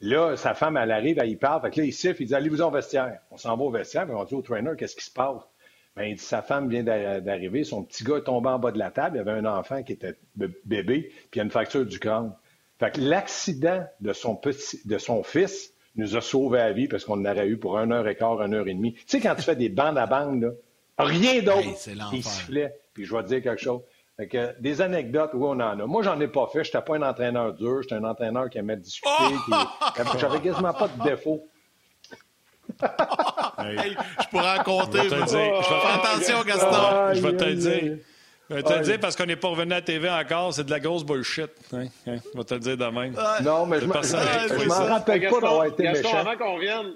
[0.00, 1.60] Là, sa femme, elle arrive, elle y parle.
[1.62, 3.18] Fait que là, il siffle, il dit Allez-vous au vestiaire?
[3.30, 5.42] On s'en va au vestiaire, puis on dit au trainer Qu'est-ce qui se passe?
[5.96, 8.70] Ben, il dit Sa femme vient d'a- d'arriver, son petit gars est tombé en bas
[8.70, 9.16] de la table.
[9.16, 11.98] Il y avait un enfant qui était bébé, puis il y a une fracture du
[11.98, 12.32] crâne.
[12.78, 17.04] Fait que l'accident de son, petit, de son fils nous a sauvé la vie parce
[17.04, 18.94] qu'on en aurait eu pour une heure et quart, une heure et demie.
[18.94, 20.50] Tu sais, quand tu fais des bandes à bandes, là,
[21.04, 21.58] rien d'autre.
[21.58, 22.18] Hey, c'est l'enfer.
[22.18, 22.74] il sifflait.
[22.94, 23.80] Puis je vais te dire quelque chose.
[24.16, 25.74] Fait que, des anecdotes, oui, on en a.
[25.86, 26.62] Moi, j'en ai pas fait.
[26.64, 27.82] Je n'étais pas un entraîneur dur.
[27.82, 29.10] J'étais un entraîneur qui aimait discuter.
[29.46, 31.46] qui- J'avais quasiment pas de défaut.
[33.58, 34.98] Hey, je pourrais en compter.
[35.08, 35.62] Je vais te dire.
[35.62, 36.66] Je vais- Fais attention, Gaston.
[36.70, 37.98] Ah, Je vais te le dire.
[38.50, 40.54] Je vais te le dire parce qu'on n'est pas revenu à la TV encore.
[40.54, 41.50] C'est de la grosse bullshit.
[41.72, 41.86] Hein?
[42.06, 42.16] Hein?
[42.32, 43.14] Je vais te le dire de même.
[43.42, 44.18] Non, mais je m'en ça.
[44.84, 46.16] rappelle pas d'avoir été méchant.
[46.16, 46.94] avant qu'on revienne,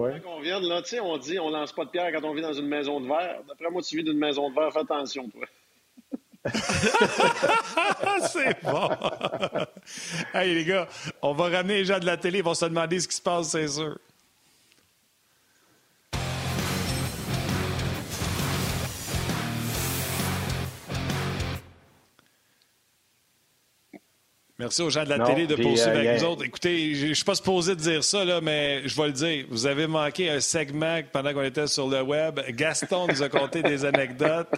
[0.00, 0.22] Ouais.
[0.24, 2.32] On vient de là, tu sais, on dit on lance pas de pierre quand on
[2.32, 3.40] vit dans une maison de verre.
[3.46, 5.46] D'après moi, tu vis d'une maison de verre, fais attention, toi.
[8.32, 8.88] c'est bon.
[10.34, 10.88] hey, les gars,
[11.20, 13.20] on va ramener les gens de la télé, ils vont se demander ce qui se
[13.20, 13.98] passe, c'est sûr.
[24.60, 26.44] Merci aux gens de la télé de poursuivre euh, avec nous autres.
[26.44, 29.46] Écoutez, je ne suis pas supposé de dire ça, là, mais je vais le dire.
[29.48, 32.40] Vous avez manqué un segment pendant qu'on était sur le web.
[32.50, 34.48] Gaston nous a conté des anecdotes.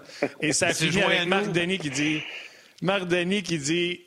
[0.41, 2.21] Et ça finit avec Marc Denis qui dit
[2.83, 4.01] Marc Denis qui dit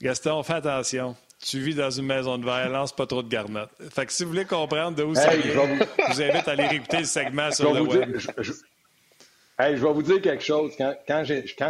[0.00, 1.16] Gaston, fais attention.
[1.44, 3.72] Tu vis dans une maison de verre, lance pas trop de garnottes.
[3.94, 6.66] Fait que si vous voulez comprendre de où ça vient, je vous invite à aller
[6.66, 8.16] réécouter le segment sur le web.
[8.16, 10.72] je, je vais vous dire quelque chose.
[10.78, 11.24] Quand, quand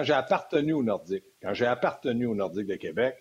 [0.05, 3.17] j'ai appartenu au Nordique, quand j'ai appartenu au Nordique de Québec,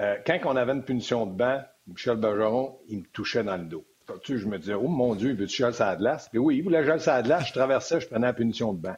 [0.00, 3.64] euh, quand on avait une punition de banc, Michel Bergeron, il me touchait dans le
[3.64, 3.84] dos.
[4.22, 6.28] Tu je me disais, oh mon Dieu, il veut-tu gel sa glace?
[6.28, 8.96] Puis oui, il voulait gel sa glace, je traversais, je prenais la punition de banc.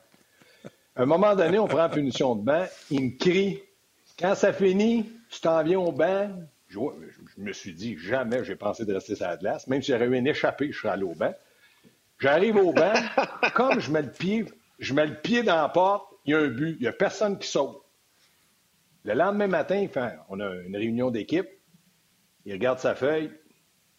[0.94, 3.60] À un moment donné, on prend la punition de banc, il me crie,
[4.18, 6.30] quand ça finit, tu t'en viens au banc?
[6.68, 6.78] Je,
[7.38, 9.66] me suis dit, jamais j'ai pensé de rester sa glace.
[9.66, 11.34] Même si j'aurais eu une échappée, je serais allé au banc.
[12.18, 12.92] J'arrive au banc,
[13.54, 14.44] comme je mets le pied,
[14.78, 16.92] je mets le pied dans la porte, il y a un but, il n'y a
[16.92, 17.82] personne qui saute.
[19.04, 19.86] Le lendemain matin,
[20.28, 21.48] on a une réunion d'équipe.
[22.44, 23.30] Il regarde sa feuille.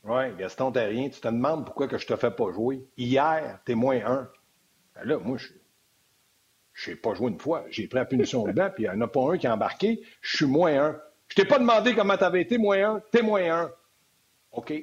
[0.04, 1.10] Ouais, Gaston, t'as rien.
[1.10, 2.88] Tu te demandes pourquoi que je te fais pas jouer.
[2.98, 4.30] Hier, t'es moins un.
[4.96, 5.38] Ben là, moi,
[6.74, 7.66] je n'ai pas joué une fois.
[7.70, 9.54] J'ai pris la punition de banc, puis il n'y en a pas un qui a
[9.54, 10.02] embarqué.
[10.22, 11.02] Je suis moins un.
[11.28, 13.04] Je t'ai pas demandé comment tu avais été moins un.
[13.12, 13.72] T'es moins un.
[14.52, 14.74] OK.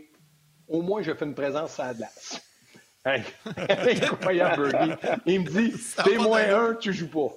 [0.69, 2.43] Au moins, j'ai fait une présence à la glace.
[3.05, 4.73] Incroyable,
[5.25, 7.33] Il me dit, t'es moins un, tu joues pas.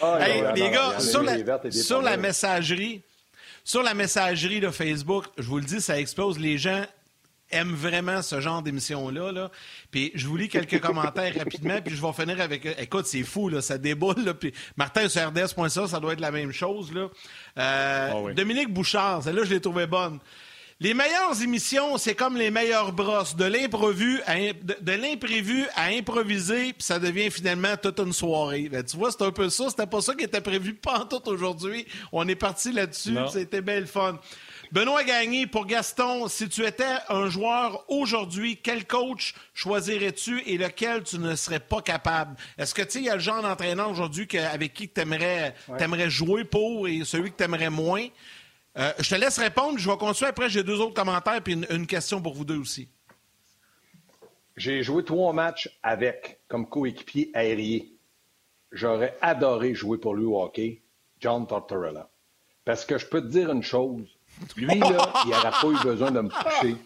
[0.00, 0.18] Ah,
[0.54, 3.02] les gars, sur, la, messagerie,
[3.64, 6.38] sur la messagerie de Facebook, je vous le dis, ça explose.
[6.38, 6.84] Les gens
[7.50, 9.32] aiment vraiment ce genre d'émission-là.
[9.32, 9.50] Là.
[9.90, 12.66] Puis je vous lis quelques commentaires rapidement, puis je vais finir avec...
[12.78, 14.24] Écoute, c'est fou, là, ça déboule.
[14.24, 16.92] Là, puis Martin sur RDS.ça, ça doit être la même chose.
[16.92, 17.08] Là.
[17.58, 20.18] Euh, ah Dominique Bouchard, celle-là, je l'ai trouvée bonne.
[20.80, 23.34] Les meilleures émissions, c'est comme les meilleures brosses.
[23.34, 28.68] De l'imprévu à, de, l'imprévu à improviser, puis ça devient finalement toute une soirée.
[28.68, 29.70] Ben, tu vois, c'est un peu ça.
[29.70, 31.84] C'était pas ça qui était prévu pas tout aujourd'hui.
[32.12, 33.16] On est parti là-dessus.
[33.32, 34.20] C'était belle fun.
[34.70, 41.02] Benoît Gagné, pour Gaston, si tu étais un joueur aujourd'hui, quel coach choisirais-tu et lequel
[41.02, 42.36] tu ne serais pas capable?
[42.56, 45.54] Est-ce que tu sais, il y a le genre d'entraîneur aujourd'hui avec qui tu aimerais,
[46.08, 48.06] jouer pour et celui que tu aimerais moins?
[48.78, 49.78] Euh, je te laisse répondre.
[49.78, 50.28] Je vais continuer.
[50.28, 52.88] Après, j'ai deux autres commentaires et une, question pour vous deux aussi.
[54.56, 57.80] J'ai joué trois matchs avec comme coéquipier aérien.
[58.70, 60.82] J'aurais adoré jouer pour lui au hockey,
[61.20, 62.08] John Tortorella.
[62.64, 64.06] Parce que je peux te dire une chose.
[64.56, 66.76] Lui, là, il n'aurait pas eu besoin de me pousser.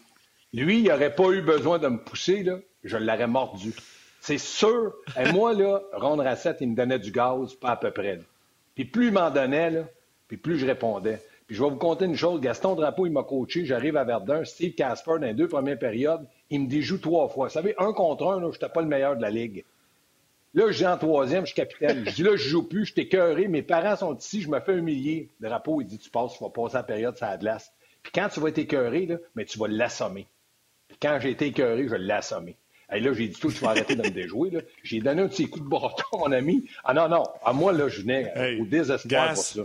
[0.54, 2.58] Lui, il n'aurait pas eu besoin de me pousser, là.
[2.84, 3.74] Je l'aurais mordu.
[4.20, 4.94] C'est sûr.
[5.18, 8.20] Et moi, là, Ron Racette, il me donnait du gaz, pas à peu près.
[8.74, 9.84] Puis plus il m'en donnait, là,
[10.28, 11.20] puis plus je répondais
[11.52, 12.40] je vais vous conter une chose.
[12.40, 13.64] Gaston Drapeau, il m'a coaché.
[13.64, 14.44] J'arrive à Verdun.
[14.44, 17.48] Steve Casper, dans les deux premières périodes, il me déjoue trois fois.
[17.48, 19.64] Vous savez, un contre un, je n'étais pas le meilleur de la ligue.
[20.54, 22.04] Là, je dis en troisième, je suis capitaine.
[22.06, 23.48] Je dis là, je joue plus, je t'ai cœuré.
[23.48, 25.28] Mes parents sont ici, je me fais humilier.
[25.40, 27.72] Drapeau, il dit Tu passes, tu vas passer la période, ça a glace.
[28.02, 30.26] Puis quand tu vas être écœuré, là, mais tu vas l'assommer.
[30.88, 32.56] Puis quand j'ai été écœuré, je l'ai assommé.
[32.94, 34.50] Et là, j'ai dit tout, tu vas arrêter de me déjouer.
[34.82, 36.66] J'ai donné un petit coup de bâton, mon ami.
[36.84, 37.24] Ah non, non.
[37.42, 39.62] À moi, là, je venais au désespoir pour ça.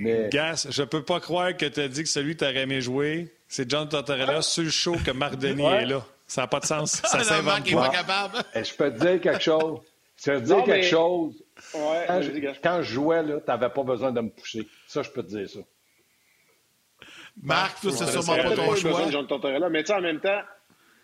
[0.00, 2.80] Gas, je peux pas croire que tu as dit que celui que tu aurais aimé
[2.80, 6.04] jouer, c'est John Tortorella sur le show que Marc Denis est là.
[6.26, 6.92] Ça n'a pas de sens.
[7.04, 8.30] Ça s'invente pas.
[8.54, 9.80] Eh, je peux te dire quelque chose.
[10.16, 11.34] Je peux te dire quelque chose.
[11.72, 14.66] quand, je, jouais, tu n'avais pas besoin de me pousser.
[14.86, 15.60] Ça, je peux te dire ça.
[17.42, 19.10] Marc, toi, c'est sûrement pas ton choix.
[19.10, 20.40] John Tortorella, mais tu sais, en même temps,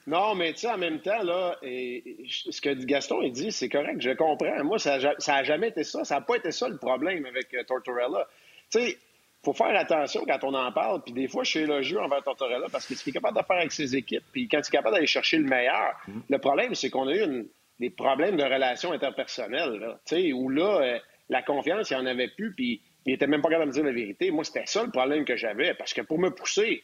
[0.07, 3.69] non, mais tu sais, en même temps, là, et, ce que Gaston il dit, c'est
[3.69, 4.63] correct, je comprends.
[4.63, 6.05] Moi, ça n'a jamais été ça.
[6.05, 8.29] Ça n'a pas été ça le problème avec euh, Tortorella.
[8.77, 8.99] Sais,
[9.47, 11.03] faut faire attention quand on en parle.
[11.05, 13.45] Puis des fois, je suis élogieux envers Tortorella parce que ce qu'il est capable de
[13.45, 16.23] faire avec ses équipes, puis quand il est capable d'aller chercher le meilleur, mm-hmm.
[16.29, 17.47] le problème, c'est qu'on a eu
[17.79, 19.99] des problèmes de relations interpersonnelles, là,
[20.35, 23.51] où là, euh, la confiance, il n'y en avait plus, puis il n'était même pas
[23.51, 24.31] capable de me dire la vérité.
[24.33, 26.83] Moi, c'était ça le problème que j'avais, parce que pour me pousser,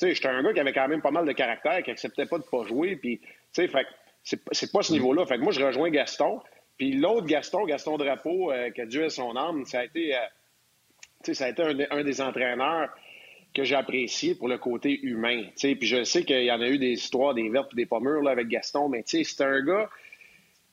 [0.00, 2.44] j'étais un gars qui avait quand même pas mal de caractère, qui acceptait pas de
[2.44, 3.86] pas jouer, puis, tu sais, fait
[4.22, 4.92] c'est pas ce mm-hmm.
[4.92, 5.26] niveau-là.
[5.26, 6.40] Fait que moi, je rejoins Gaston.
[6.78, 10.14] Puis l'autre Gaston, Gaston Drapeau, euh, qui a Dieu son âme, ça a été...
[10.14, 10.20] Euh,
[11.32, 12.90] ça a été un, des entraîneurs
[13.54, 15.44] que j'ai pour le côté humain.
[15.58, 18.28] Puis je sais qu'il y en a eu des histoires, des vertes et des pommures
[18.28, 19.88] avec Gaston, mais c'est un gars,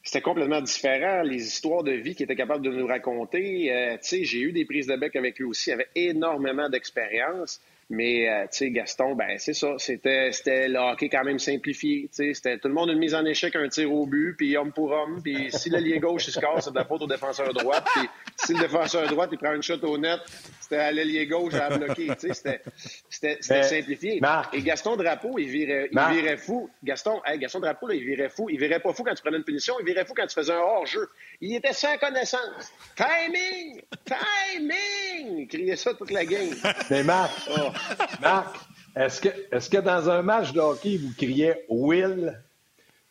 [0.04, 1.22] c'était complètement différent.
[1.22, 3.72] Les histoires de vie qu'il était capable de nous raconter.
[3.72, 5.70] Euh, j'ai eu des prises de bec avec lui aussi.
[5.70, 7.62] Il avait énormément d'expérience.
[7.94, 9.74] Mais, euh, tu sais, Gaston, ben c'est ça.
[9.78, 12.04] C'était, c'était le hockey quand même simplifié.
[12.04, 14.56] Tu sais, c'était tout le monde une mise en échec, un tir au but, puis
[14.56, 15.22] homme pour homme.
[15.22, 17.82] Puis si le lien gauche, il score, c'est de la faute au défenseur droit.
[17.82, 20.22] Puis si le défenseur droit, il prend une shot au net,
[20.62, 22.08] c'était à l'ailier gauche à bloquer.
[22.18, 22.62] Tu sais, c'était,
[23.10, 24.22] c'était, c'était simplifié.
[24.54, 26.70] Et Gaston Drapeau, il virait, il virait fou.
[26.82, 28.50] Gaston, hey, Gaston Drapeau, là, il virait fou.
[28.50, 30.54] Il virait pas fou quand tu prenais une punition, il virait fou quand tu faisais
[30.54, 31.10] un hors-jeu.
[31.42, 32.72] Il était sans connaissance.
[32.96, 33.82] Timing!
[34.06, 35.40] Timing!
[35.40, 36.56] Il criait ça toute la game.
[36.90, 37.70] Mais Marc, oh.
[38.22, 38.56] Marc,
[38.96, 42.42] est-ce que, est que dans un match de hockey, vous criez Will?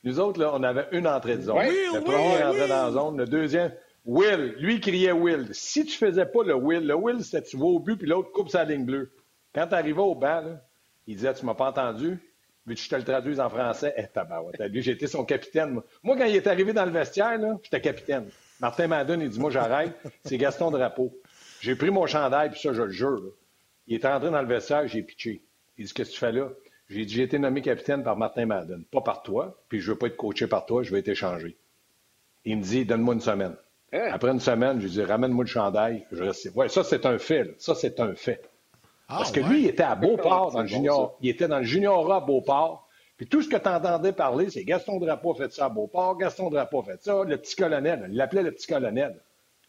[0.05, 1.59] Nous autres, là, on avait une entrée de zone.
[1.59, 3.73] Oui, le premier entrait dans la zone, le deuxième,
[4.05, 4.55] Will.
[4.59, 5.49] Lui criait Will.
[5.53, 8.33] Si tu faisais pas le Will, le Will, c'était tu vas au but, puis l'autre
[8.33, 9.13] coupe sa ligne bleue.
[9.55, 10.63] Quand tu arrivais au banc, là,
[11.07, 12.19] il disait Tu m'as pas entendu?
[12.67, 13.95] Mais tu te le traduise en français?
[13.97, 14.61] Eh, tabarouette.
[14.61, 15.81] Lui, j'étais son capitaine.
[16.03, 16.17] Moi.
[16.17, 18.29] quand il est arrivé dans le vestiaire, j'étais capitaine.
[18.61, 19.95] Martin Madden, il dit Moi, j'arrête.
[20.25, 21.13] C'est Gaston Drapeau.
[21.61, 23.33] J'ai pris mon chandail, puis ça, je le jure.
[23.91, 25.43] Il est entré dans le vestiaire, j'ai pitché.
[25.77, 26.49] Il dit Qu'est-ce que tu fais là?
[26.89, 29.99] J'ai dit J'ai été nommé capitaine par Martin Madden, pas par toi, puis je veux
[29.99, 31.57] pas être coaché par toi, je vais être échangé.
[32.45, 33.57] Il me dit Donne-moi une semaine.
[33.93, 34.09] Hein?
[34.13, 36.07] Après une semaine, je lui dis Ramène-moi le chandail.
[36.13, 36.51] Je reste...
[36.55, 37.55] Ouais, ça, c'est un fait.
[37.59, 38.49] Ça, c'est un fait.
[39.09, 41.19] Ah, Parce que lui, il était à Beauport dans le junior.
[41.21, 42.87] il était dans le junior à Beauport.
[43.17, 46.17] Puis tout ce que tu entendais parler, c'est Gaston Drapeau a fait ça à Beauport,
[46.17, 48.07] Gaston Drapeau a fait ça, le petit colonel.
[48.09, 49.21] Il l'appelait le petit colonel.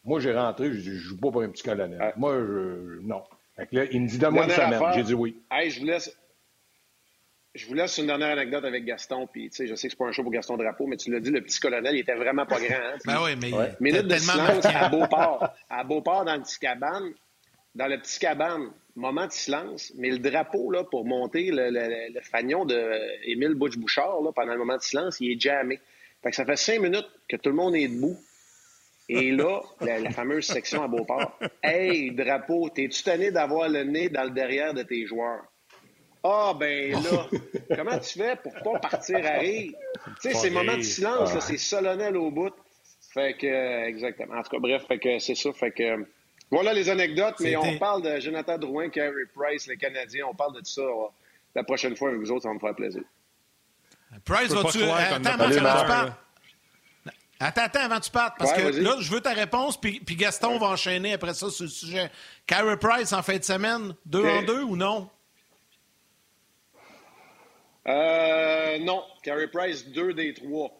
[0.06, 1.98] Moi, j'ai rentré, je dis, je joue pas pour un petit colonel.
[2.00, 2.14] Ah.
[2.16, 3.24] Moi, je, non.
[3.62, 4.82] Fait que là, il me dit, donne-moi une semaine.
[4.96, 5.38] J'ai dit oui.
[5.52, 6.18] Hey, je vous laisse.
[7.54, 9.98] Je vous laisse une dernière anecdote avec Gaston, puis tu sais, je sais que c'est
[9.98, 12.16] pas un show pour Gaston Drapeau, mais tu l'as dit, le petit colonel, il était
[12.16, 12.76] vraiment pas grand.
[12.76, 13.76] Hein, ben oui, mais ouais.
[13.82, 17.12] minute de silence à Beauport, à Beauport dans le petit cabane,
[17.76, 22.14] dans le petit cabane, moment de silence, mais le drapeau là pour monter le, le,
[22.14, 25.82] le fanion de Émile Butch Bouchard là, pendant le moment de silence, il est jamais.
[26.24, 28.18] Fait que ça fait cinq minutes que tout le monde est debout.
[29.14, 31.38] Et là, la, fameuse section à Beauport.
[31.62, 35.44] Hey, drapeau, t'es-tu tanné d'avoir le nez dans le derrière de tes joueurs?
[36.24, 37.28] Ah, ben là,
[37.76, 39.74] comment tu fais pour pas partir à rire?
[40.22, 42.54] Tu sais, ces moments de silence, c'est solennel au bout.
[43.14, 44.36] Fait que, exactement.
[44.36, 45.52] En tout cas, bref, fait que c'est ça.
[45.52, 46.06] Fait que,
[46.50, 50.28] voilà les anecdotes, mais on parle de Jonathan Drouin, Carey Price, les Canadiens.
[50.30, 50.84] On parle de tout ça
[51.54, 53.02] la prochaine fois avec vous autres, ça va me faire plaisir.
[54.24, 54.84] Price, vas-tu.
[54.84, 56.14] Attends, avant tu parles.
[57.42, 60.60] Attends, attends, avant tu partes, parce que là, je veux ta réponse, puis, puis Gaston
[60.60, 62.12] va enchaîner après ça sur le sujet.
[62.46, 65.10] Carey Price en fin de semaine, deux en deux ou non?
[67.88, 69.04] Euh, non.
[69.24, 70.72] Carey Price, deux des trois.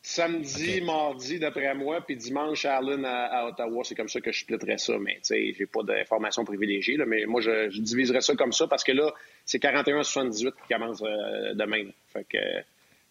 [0.00, 3.82] Samedi, mardi, d'après moi, puis dimanche, Allen à, Ottawa.
[3.84, 4.96] C'est comme ça que je splitterais ça.
[4.98, 6.98] Mais, tu sais, j'ai pas d'informations privilégiées.
[6.98, 9.12] Là, mais moi, je, je, diviserais ça comme ça parce que là,
[9.44, 11.86] c'est 41-78 qui commence euh, demain.
[12.12, 12.38] Fait que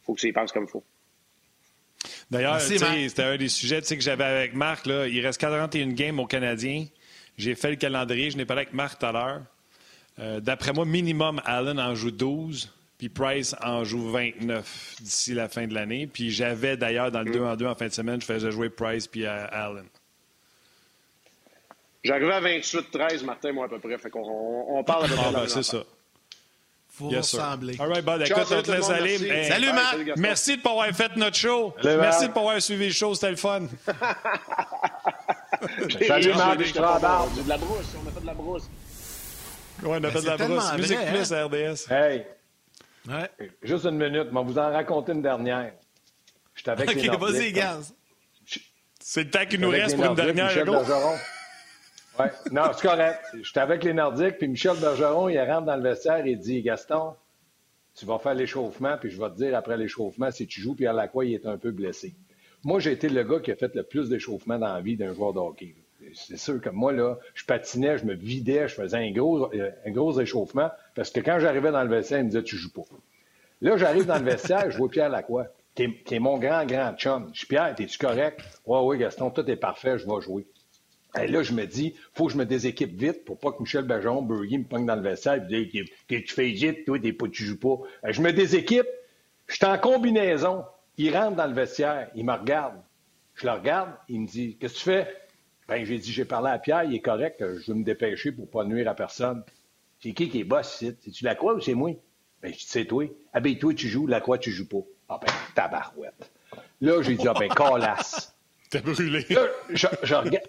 [0.03, 0.83] faut que tu y penses comme il faut.
[2.31, 4.85] D'ailleurs, c'était un des sujets que j'avais avec Marc.
[4.85, 5.07] Là.
[5.07, 6.85] Il reste 41 games aux Canadiens.
[7.37, 8.31] J'ai fait le calendrier.
[8.31, 9.41] Je n'ai parlé avec Marc tout à l'heure.
[10.19, 12.71] Euh, d'après moi, minimum, Allen en joue 12.
[12.97, 16.07] Puis Price en joue 29 d'ici la fin de l'année.
[16.07, 18.69] Puis j'avais d'ailleurs dans le 2 en 2 en fin de semaine, je faisais jouer
[18.69, 19.85] Price puis euh, Allen.
[22.03, 23.97] J'arrivais à 28-13, Martin, moi, à peu près.
[23.97, 24.21] Fait qu'on
[24.67, 25.83] on parle de ah, ben, C'est ça.
[26.93, 27.75] Faut ressembler.
[27.79, 29.45] All right, écoute, on te laisse aller.
[29.45, 29.97] Salut, Marc.
[30.15, 31.73] Merci de pas avoir fait notre show.
[31.83, 33.15] merci de pas avoir suivi le show.
[33.15, 33.63] C'était le fun.
[36.07, 36.63] Salut, Marc.
[36.63, 37.95] Je te de la brousse.
[37.97, 38.69] On a fait de la brousse.
[39.81, 40.73] Oui, on a fait de la brousse.
[40.77, 41.47] Musique plus, hein?
[41.47, 41.91] RDS.
[41.91, 42.27] Hey.
[43.07, 43.31] Ouais.
[43.63, 45.73] Juste une minute, mais vous en raconter une dernière.
[46.55, 47.93] J'étais avec OK, vas-y, gaz.
[48.99, 50.69] C'est le temps qu'il nous reste pour une dernière, Michel
[52.19, 52.31] Ouais.
[52.51, 53.21] Non, c'est correct.
[53.41, 57.15] J'étais avec les Nordiques, puis Michel Bergeron, il rentre dans le vestiaire et dit Gaston,
[57.95, 60.85] tu vas faire l'échauffement, puis je vais te dire après l'échauffement si tu joues, puis
[60.85, 62.13] à la quoi il est un peu blessé.
[62.63, 65.13] Moi, j'ai été le gars qui a fait le plus d'échauffement dans la vie d'un
[65.13, 65.75] joueur de hockey
[66.13, 69.71] c'est sûr que moi, là, je patinais, je me vidais, je faisais un gros, euh,
[69.85, 72.71] un gros échauffement parce que quand j'arrivais dans le vestiaire, il me disait Tu joues
[72.71, 72.83] pas.
[73.61, 77.29] Là, j'arrive dans le vestiaire, je vois Pierre Lacroix, qui est, mon grand, grand chum.
[77.33, 78.41] Je dis Pierre, es-tu correct?
[78.65, 80.45] Oui, oui, Gaston, tout est parfait, je vais jouer.
[81.21, 83.85] Et là, je me dis, faut que je me déséquipe vite pour pas que Michel
[83.85, 87.13] Bergeron, Burgy me pogne dans le vestiaire et dise que tu fais vite, toi, t'es
[87.13, 87.77] pas, tu joues pas.
[88.09, 88.87] Je me déséquipe,
[89.47, 90.65] je suis en combinaison.
[90.97, 92.75] Il rentre dans le vestiaire, il me regarde.
[93.35, 95.23] Je le regarde, il me dit Qu'est-ce que tu fais?
[95.67, 98.49] Ben, j'ai dit, j'ai parlé à Pierre, il est correct, je vais me dépêcher pour
[98.49, 99.43] pas nuire à personne.
[100.01, 100.95] C'est qui qui est boss ici?
[101.01, 101.91] C'est-tu la croix ou c'est moi?
[102.41, 103.05] Ben, je dis, c'est toi.
[103.31, 104.85] Ah ben, toi, tu joues, la croix, tu joues pas.
[105.07, 106.31] Ah ben, tabarouette.
[106.81, 108.35] Là, j'ai dit, ah ben, colasse.
[108.69, 109.25] T'es brûlé.
[109.29, 110.47] Là, je, regarde.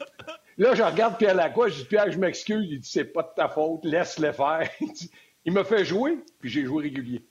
[0.58, 2.66] Là, je regarde Pierre Lacroix, je dis, Pierre, je m'excuse.
[2.70, 4.68] Il dit, c'est pas de ta faute, laisse-le faire.
[5.44, 7.24] il m'a fait jouer, puis j'ai joué régulier.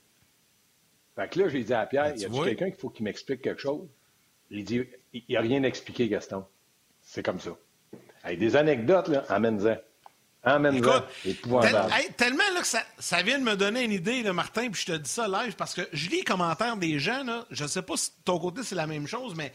[1.16, 3.42] Fait que là, j'ai dit à Pierre, ben, y a quelqu'un qu'il faut qu'il m'explique
[3.42, 3.88] quelque chose?
[4.50, 6.46] Il dit, il n'y a rien à expliquer, Gaston.
[7.02, 7.52] C'est comme ça.
[8.24, 9.78] Avec des anecdotes, là, amène-en.
[10.46, 10.82] Emmène-le.
[12.18, 14.92] tellement là, que ça, ça, vient de me donner une idée, là, Martin, puis je
[14.92, 17.24] te dis ça live, parce que je lis les commentaires des gens.
[17.24, 19.54] Là, je ne sais pas si de ton côté c'est la même chose, mais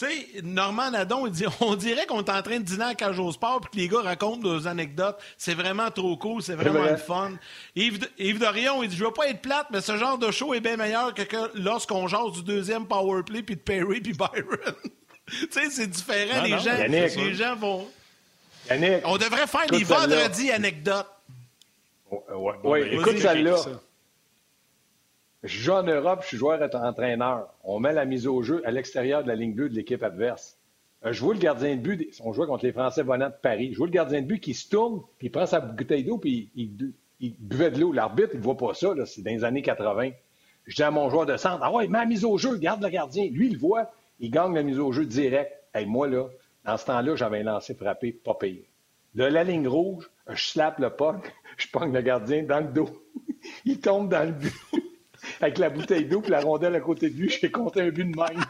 [0.00, 2.94] tu sais, Normand Nadon, il dit on dirait qu'on est en train de dîner à
[2.94, 5.18] Cage au Sport puis que les gars racontent des anecdotes.
[5.36, 7.32] C'est vraiment trop cool, c'est vraiment le fun.
[7.76, 10.54] Yves, Yves Dorion, il dit Je veux pas être plate, mais ce genre de show
[10.54, 11.22] est bien meilleur que,
[11.54, 14.34] lorsqu'on jase du deuxième powerplay puis de Perry puis Byron.
[15.26, 16.42] tu sais, c'est différent.
[16.42, 17.86] les, gens, les gens vont.
[18.70, 21.10] Yannick, on devrait faire des vendredis anecdotes.
[22.64, 23.56] Oui, écoute celle-là.
[25.42, 27.48] Je joue en Europe, je suis joueur et entraîneur.
[27.64, 30.58] On met la mise au jeu à l'extérieur de la ligne bleue de l'équipe adverse.
[31.06, 33.72] Euh, je vois le gardien de but, on jouait contre les Français volants de Paris.
[33.72, 36.18] Je vois le gardien de but qui se tourne, puis il prend sa bouteille d'eau,
[36.18, 37.90] puis il, buvait de l'eau.
[37.92, 40.10] L'arbitre, il ne voit pas ça, c'est dans les années 80.
[40.66, 42.58] Je dis à mon joueur de centre, ah ouais, il met la mise au jeu,
[42.58, 43.26] garde le gardien.
[43.30, 45.50] Lui, il le voit, il gagne la mise au jeu direct.
[45.74, 46.28] Et moi, là,
[46.66, 48.68] dans ce temps-là, j'avais lancé frappé, pas payé.
[49.14, 52.90] De la ligne rouge, je slappe le puck, je pogne le gardien dans le dos.
[53.64, 54.52] il tombe dans le but
[55.40, 57.30] avec la bouteille d'eau et la rondelle à côté de lui.
[57.30, 58.44] J'ai compté un but de même.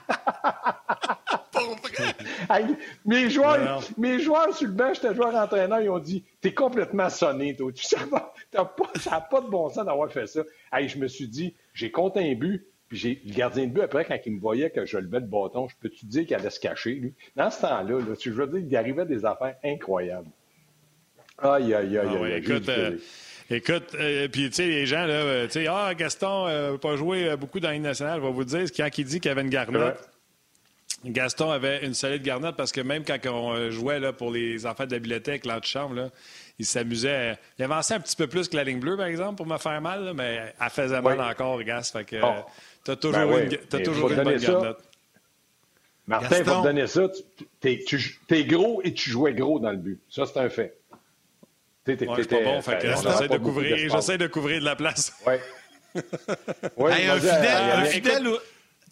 [3.05, 7.09] mes, joueurs, mes joueurs sur le banc, j'étais joueur entraîneur, ils ont dit T'es complètement
[7.11, 7.73] sonné, toi.
[7.73, 8.35] Tu sais pas,
[8.97, 10.43] ça n'a pas de bon sens d'avoir fait ça.
[10.79, 14.05] je me suis dit J'ai compté un but, puis j'ai le gardien de but, après,
[14.05, 16.51] quand il me voyait que je levais le bâton, je peux te dire qu'il allait
[16.51, 17.15] se cacher, lui?
[17.37, 20.31] Dans ce temps-là, là, tu veux dire, il arrivait des affaires incroyables.
[21.39, 22.33] Aïe, aïe, aïe, ah aïe.
[22.33, 22.39] aïe.
[22.39, 22.71] Écoute,
[23.51, 27.37] euh, puis tu sais, les gens, là, euh, tu sais, ah, Gaston euh, pas joué
[27.37, 29.51] beaucoup dans l'île nationale, je vais vous dire, quand il dit qu'il y avait une
[29.51, 30.09] garnotte,
[31.05, 34.87] Gaston avait une solide garnotte parce que même quand on jouait là, pour les enfants
[34.87, 36.09] de la bibliothèque, l'antichambre, là,
[36.59, 37.39] il s'amusait.
[37.59, 39.81] Il avançait un petit peu plus que la ligne bleue, par exemple, pour me faire
[39.81, 41.91] mal, mais elle faisait mal encore, Gas.
[41.93, 42.17] Fait que
[42.85, 44.83] t'as toujours, ben une, as toujours une bonne garnotte.
[46.07, 47.09] Martin, il faut te donner ça.
[47.61, 47.85] Tu
[48.31, 50.01] es, gros et tu jouais gros dans le but.
[50.09, 50.80] Ça, c'est un fait.
[51.87, 55.15] Ouais, c'est pas bon, fait j'essaie de, couvrir, j'essaie de couvrir de la place.
[55.27, 55.35] Oui.
[56.77, 58.29] ouais, un fidèle, un fidèle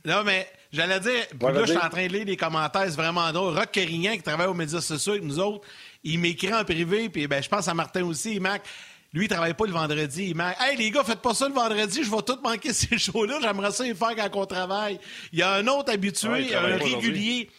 [0.07, 2.97] Non, mais j'allais dire, puis là, je suis en train de lire les commentaires, c'est
[2.97, 3.57] vraiment drôle.
[3.57, 5.67] Rock Carignan, qui travaille aux médias sociaux avec nous autres,
[6.03, 8.67] il m'écrit en privé, puis ben, je pense à Martin aussi, il marque.
[9.13, 10.29] Lui, il travaille pas le vendredi.
[10.29, 12.99] Il marque Hey, les gars, faites pas ça le vendredi, je vais tout manquer ces
[12.99, 13.39] shows-là.
[13.43, 14.99] J'aimerais ça les faire quand on travaille.
[15.33, 17.51] Il y a un autre habitué, un régulier.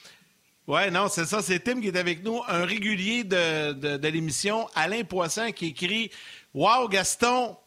[0.69, 1.41] Oui, non, c'est ça.
[1.41, 6.11] C'est Tim qui est avec nous, un régulier de, de, l'émission, Alain Poisson, qui écrit
[6.53, 7.57] Wow, Gaston,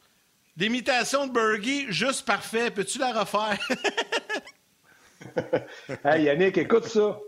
[0.57, 2.71] l'imitation de Bergie, juste parfait.
[2.71, 3.59] Peux-tu la refaire?
[6.05, 7.19] hey, Yannick, écoute ça.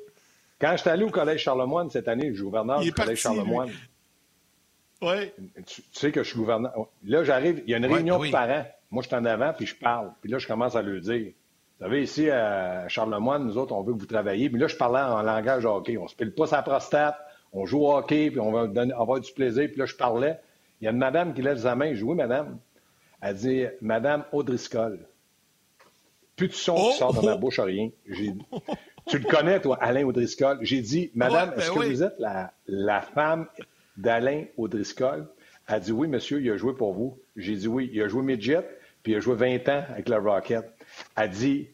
[0.60, 3.72] Quand je suis allé au Collège Charlemagne cette année, je suis gouverneur du Collège Charlemagne.
[5.02, 5.32] Oui.
[5.66, 6.86] Tu, sais que je suis gouverneur.
[7.04, 8.64] Là, j'arrive, il y a une réunion de parents.
[8.92, 10.12] Moi, je suis en avant, puis je parle.
[10.22, 11.32] Puis là, je commence à le dire.
[11.84, 14.48] Vous savez, ici, à Charlemagne, nous autres, on veut que vous travailliez.
[14.48, 15.98] Mais là, je parlais en langage hockey.
[15.98, 17.14] On se pile pas sa prostate,
[17.52, 18.66] on joue au hockey, puis on va
[18.96, 19.68] avoir du plaisir.
[19.68, 20.40] Puis là, je parlais.
[20.80, 21.90] Il y a une madame qui lève sa main.
[21.90, 22.58] Je dis, oui, madame.
[23.20, 24.98] Elle dit, Madame Audriscoll.
[26.36, 26.92] Plus de son qui oh!
[26.92, 27.90] sort dans ma bouche, rien.
[29.06, 30.60] tu le connais, toi, Alain Audriscoll.
[30.62, 33.46] J'ai dit, Madame, ben est-ce que vous êtes la, la femme
[33.98, 35.26] d'Alain Audriscoll?
[35.68, 37.18] Elle dit, oui, monsieur, il a joué pour vous.
[37.36, 38.66] J'ai dit, oui, il a joué midget,
[39.02, 40.64] puis il a joué 20 ans avec la Rocket
[41.16, 41.68] a dit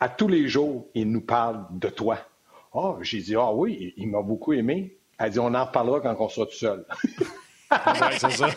[0.00, 2.18] à tous les jours, il nous parle de toi.
[2.74, 4.96] Ah, j'ai dit, ah oui, il, m'a beaucoup aimé.
[5.18, 6.84] Elle dit, on en reparlera quand on sera tout seul.
[8.18, 8.48] c'est ça.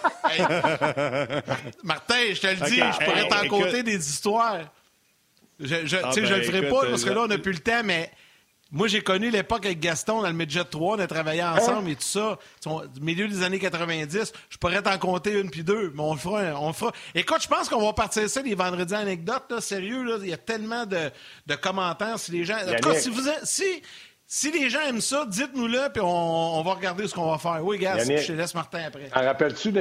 [1.83, 4.59] Martin, je te le dis, je pourrais t'en compter des histoires.
[5.59, 7.59] Je, je, ah, je ben, le ferai pas parce que là, on n'a plus le
[7.59, 8.11] temps, mais
[8.71, 10.95] moi, j'ai connu l'époque avec Gaston dans le Midget 3.
[10.95, 11.55] On a travaillé hein?
[11.57, 12.39] ensemble et tout ça.
[12.65, 16.19] Au milieu des années 90, je pourrais t'en compter une puis deux, mais on le
[16.19, 16.59] fera.
[16.61, 16.93] On fera.
[17.13, 19.43] Écoute, je pense qu'on va partir ça les vendredis anecdotes.
[19.49, 21.11] Là, sérieux, là, il y a tellement de,
[21.47, 22.17] de commentaires.
[22.17, 22.55] Si les gens.
[22.55, 23.81] En tout cas, si, vous, si,
[24.25, 27.59] si les gens aiment ça, dites-nous-le, puis on, on, va regarder ce qu'on va faire.
[27.65, 29.09] Oui, Gas, je te laisse Martin après.
[29.13, 29.73] En rappelles-tu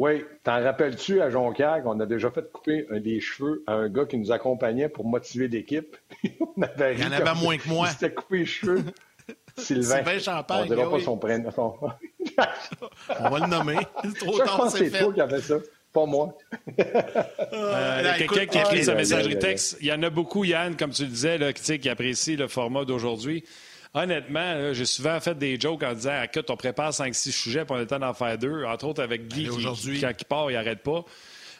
[0.00, 3.90] oui, t'en rappelles-tu à Jonquière qu'on a déjà fait couper un des cheveux à un
[3.90, 5.94] gars qui nous accompagnait pour motiver l'équipe?
[6.24, 7.86] Il y en avait moins que moi.
[7.86, 8.82] Il s'était coupé les cheveux.
[9.58, 9.96] Sylvain.
[9.96, 10.62] Sylvain Champagne.
[10.62, 11.50] On ne dira pas son prénom.
[11.58, 13.76] on va le nommer.
[14.02, 15.56] C'est trop tard, Je pense que c'est toi qui a fait ça.
[15.92, 16.34] Pas moi.
[16.78, 19.76] Euh, il y a quelqu'un qui a écrit sa messagerie texte.
[19.82, 22.48] Il y en a beaucoup, Yann, comme tu le disais, là, qui, qui apprécie le
[22.48, 23.44] format d'aujourd'hui.
[23.92, 27.80] Honnêtement, j'ai souvent fait des jokes en disant écoute, on prépare 5-6 sujets, pour on
[27.80, 28.64] est temps d'en faire deux.
[28.64, 31.04] Entre autres avec Guy, qui, quand il part, il n'arrête pas.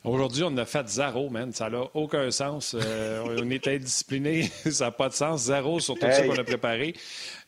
[0.02, 1.52] Aujourd'hui, on a fait zéro, man.
[1.52, 2.74] Ça n'a aucun sens.
[2.74, 4.44] Euh, on est indiscipliné.
[4.70, 5.42] ça n'a pas de sens.
[5.42, 6.94] Zéro sur tout ça qu'on a préparé.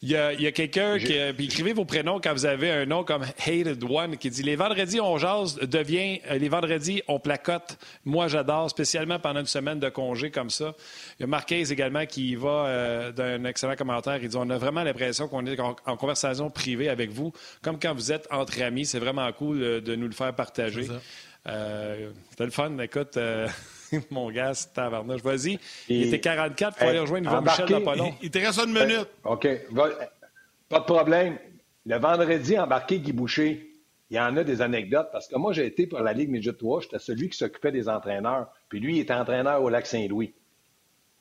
[0.02, 1.14] Il y a, quelqu'un qui.
[1.34, 4.56] Puis écrivez vos prénoms quand vous avez un nom comme Hated One qui dit Les
[4.56, 6.20] vendredis, on jase devient.
[6.30, 7.78] Euh, les vendredis, on placote.
[8.04, 10.74] Moi, j'adore, spécialement pendant une semaine de congé comme ça.
[11.18, 14.18] Il y a Marquez également qui va euh, d'un excellent commentaire.
[14.22, 17.32] Il dit On a vraiment l'impression qu'on est en, conversation privée avec vous,
[17.62, 18.84] comme quand vous êtes entre amis.
[18.84, 20.86] C'est vraiment cool de nous le faire partager.
[21.48, 22.78] Euh, c'était le fun.
[22.78, 23.48] Écoute, euh,
[24.10, 25.22] mon gars, c'est tabarnouche.
[25.22, 25.58] Vas-y.
[25.88, 26.76] Il était 44.
[26.76, 28.14] Il faut aller rejoindre Michel long.
[28.22, 29.08] Il te reste une minute.
[29.24, 29.48] OK.
[30.68, 31.38] Pas de problème.
[31.84, 33.72] Le vendredi, embarqué Guy Boucher,
[34.10, 36.52] il y en a des anecdotes parce que moi, j'ai été pour la Ligue Midget
[36.52, 36.82] 3.
[36.82, 38.48] J'étais celui qui s'occupait des entraîneurs.
[38.68, 40.34] Puis lui, il était entraîneur au Lac Saint-Louis.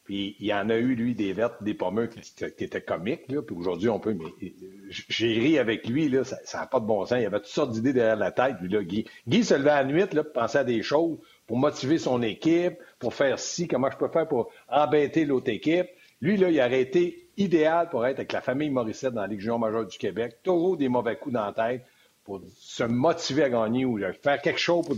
[0.03, 3.29] Puis il y en a eu, lui, des vertes, des pommeux qui, étaient comiques.
[3.29, 3.41] Là.
[3.41, 4.15] Puis aujourd'hui, on peut.
[4.15, 4.53] Mais
[4.89, 7.19] j'ai ri avec lui, là, ça n'a pas de bon sens.
[7.19, 8.55] Il avait toutes sortes d'idées derrière la tête.
[8.61, 9.05] Lui, là, Guy.
[9.27, 12.21] Guy se levait à la nuit là, pour penser à des choses, pour motiver son
[12.23, 15.87] équipe, pour faire ci, comment je peux faire pour embêter l'autre équipe.
[16.19, 19.39] Lui, là, il aurait été idéal pour être avec la famille Morissette dans la Ligue
[19.39, 20.37] junior majeure du Québec.
[20.43, 21.85] Taureau des mauvais coups dans la tête
[22.23, 24.95] pour se motiver à gagner ou faire quelque chose pour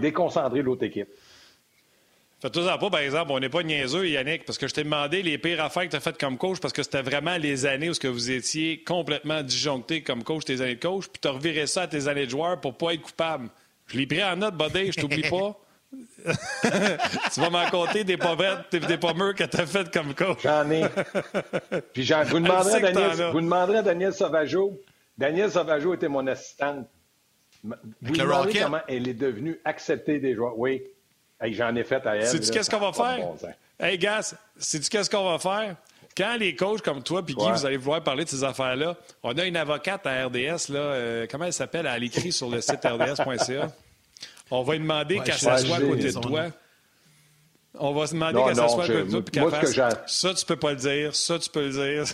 [0.00, 1.08] déconcentrer l'autre équipe.
[2.40, 5.38] Fais-toi pas, par exemple, on n'est pas niaiseux, Yannick, parce que je t'ai demandé les
[5.38, 7.94] pires affaires que tu as faites comme coach parce que c'était vraiment les années où
[7.94, 11.66] que vous étiez complètement disjoncté comme coach, tes années de coach, puis tu as reviré
[11.66, 13.48] ça à tes années de joueur pour pas être coupable.
[13.86, 15.58] Je l'ai pris en note, Buddy, je t'oublie pas.
[17.32, 20.40] tu vas m'en compter des pauvettes, des pommeurs que tu as faites comme coach.
[20.42, 20.82] J'en ai.
[21.94, 24.78] Puis j'en, vous, demanderez à Daniel, vous demanderez à Daniel Sauvageau.
[25.16, 26.86] Daniel Sauvageau était mon assistante.
[27.62, 30.58] Vous demanderez comment elle est devenue acceptée des joueurs.
[30.58, 30.82] Oui.
[31.42, 32.26] J'en ai fait à elle.
[32.26, 33.28] Sais-tu qu'est-ce qu'on va faire?
[33.78, 35.76] hey, Gas, sais-tu qu'est-ce qu'on va faire?
[36.16, 39.36] Quand les coachs comme toi puis Guy, vous allez vouloir parler de ces affaires-là, on
[39.36, 41.86] a une avocate à RDS, là, euh, comment elle s'appelle?
[41.86, 43.70] Elle écrit sur le site rds.ca.
[44.50, 46.46] On va lui demander qu'elle s'assoie à côté de toi.
[47.78, 50.46] On va se demander qu'elle s'assoie à côté de toi puis qu'elle fasse ça, tu
[50.46, 52.04] peux pas le dire, ça, tu peux le dire.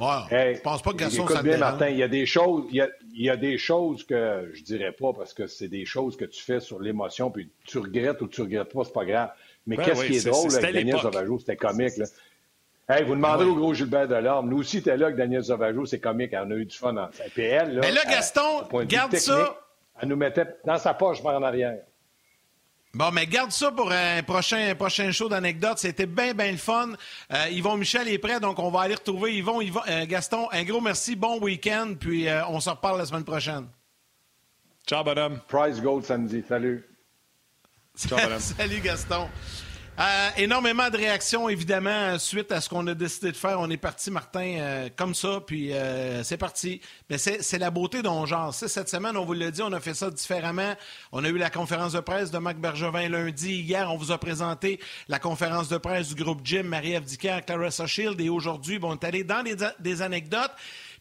[0.00, 2.76] Ouais, je pense pas que Gaston Écoute bien, Martin, il y a des choses, il
[2.76, 6.42] y a, des choses que je dirais pas parce que c'est des choses que tu
[6.42, 9.30] fais sur l'émotion, puis tu regrettes ou tu regrettes pas, c'est pas grave.
[9.66, 11.96] Mais ben qu'est-ce qui est, drôle avec Daniel Zavajo, c'était comique.
[11.96, 12.06] Là.
[12.88, 14.48] Hey, vous demandez au gros Gilbert Delorme.
[14.48, 16.32] Nous aussi, t'es là avec Daniel Zavajo, c'est comique.
[16.32, 16.96] On a eu du fun.
[16.96, 17.10] En...
[17.36, 19.60] Elle, là, Mais là, Gaston, garde ça.
[20.00, 21.80] Elle nous mettait dans sa poche par en arrière.
[22.94, 25.78] Bon, mais garde ça pour un prochain, prochain show d'anecdotes.
[25.78, 26.92] C'était bien, bien le fun.
[27.32, 29.60] Euh, Yvon Michel est prêt, donc on va aller retrouver Yvon.
[29.60, 33.24] Yvon euh, Gaston, un gros merci, bon week-end, puis euh, on se reparle la semaine
[33.24, 33.66] prochaine.
[34.86, 35.38] Ciao, madame.
[35.48, 36.42] Prize Gold samedi.
[36.48, 36.82] Salut.
[37.94, 38.40] Ciao, madame.
[38.40, 39.28] Salut, Gaston.
[40.00, 43.58] Euh, énormément de réactions, évidemment, suite à ce qu'on a décidé de faire.
[43.58, 46.80] On est parti, Martin, euh, comme ça, puis euh, c'est parti.
[47.10, 48.54] Mais c'est la beauté dont genre.
[48.54, 50.74] Cette semaine, on vous l'a dit, on a fait ça différemment.
[51.10, 53.56] On a eu la conférence de presse de Marc Bergevin lundi.
[53.56, 54.78] Hier, on vous a présenté
[55.08, 57.04] la conférence de presse du groupe Jim, Marie-Ève
[57.44, 58.20] Clarissa Shield.
[58.20, 59.42] Et aujourd'hui, bon, on est allé dans
[59.80, 60.52] des anecdotes.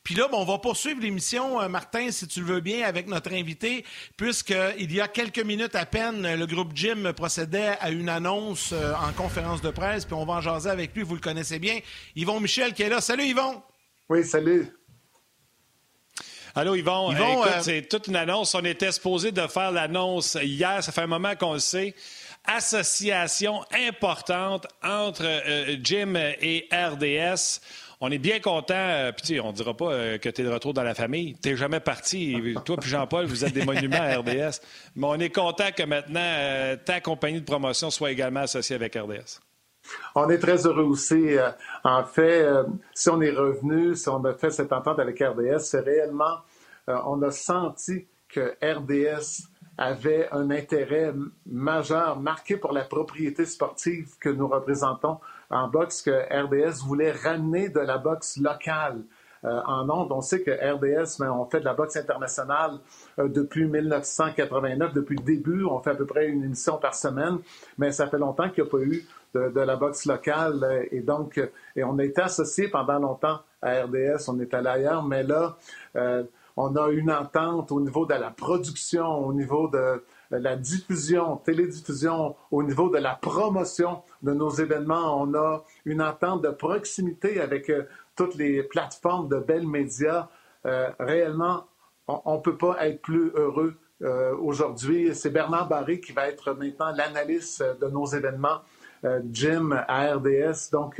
[0.07, 3.33] Puis là, on va poursuivre l'émission, euh, Martin, si tu le veux bien, avec notre
[3.33, 3.83] invité,
[4.15, 8.93] puisqu'il y a quelques minutes à peine, le groupe Jim procédait à une annonce euh,
[8.93, 11.79] en conférence de presse, puis on va en jaser avec lui, vous le connaissez bien.
[12.15, 13.01] Yvon Michel qui est là.
[13.01, 13.61] Salut Yvon!
[14.07, 14.69] Oui, salut.
[16.55, 17.11] Allô, Yvon.
[17.11, 18.55] Yvon Écoute, euh, c'est toute une annonce.
[18.55, 20.81] On était supposé de faire l'annonce hier.
[20.85, 21.93] Ça fait un moment qu'on le sait.
[22.45, 25.25] Association importante entre
[25.83, 27.59] Jim et RDS.
[27.99, 28.75] On est bien content.
[28.75, 31.35] Euh, puis, on ne dira pas euh, que tu es de retour dans la famille.
[31.41, 32.35] Tu n'es jamais parti.
[32.63, 34.61] Toi puis Jean-Paul, vous êtes des monuments à RDS.
[34.95, 38.95] Mais on est content que maintenant, euh, ta compagnie de promotion soit également associée avec
[38.95, 39.39] RDS.
[40.15, 41.37] On est très heureux aussi.
[41.85, 42.45] en fait,
[42.93, 46.39] si on est revenu, si on a fait cette entente avec RDS, c'est réellement,
[46.87, 51.13] on a senti que RDS avait un intérêt
[51.45, 55.19] majeur marqué pour la propriété sportive que nous représentons
[55.49, 59.03] en boxe que RDS voulait ramener de la boxe locale.
[59.45, 60.11] Euh, en ondes.
[60.11, 62.79] On sait que RDS, mais on fait de la boxe internationale
[63.19, 65.63] euh, depuis 1989, depuis le début.
[65.63, 67.37] On fait à peu près une émission par semaine,
[67.77, 70.63] mais ça fait longtemps qu'il n'y a pas eu de, la boxe locale.
[70.63, 71.39] Euh, et donc,
[71.75, 74.27] et on a été associé pendant longtemps à RDS.
[74.27, 75.55] On est allé ailleurs, mais là,
[76.55, 82.35] on a une entente au niveau de la production, au niveau de la diffusion, télédiffusion,
[82.49, 85.21] au niveau de la promotion de nos événements.
[85.21, 87.83] On a une entente de proximité avec euh,
[88.15, 90.27] toutes les plateformes de belles médias.
[90.65, 91.65] Euh, réellement,
[92.07, 95.13] on ne peut pas être plus heureux euh, aujourd'hui.
[95.13, 98.61] C'est Bernard Barré qui va être maintenant l'analyste de nos événements.
[99.31, 100.71] Jim à RDS.
[100.71, 100.99] Donc,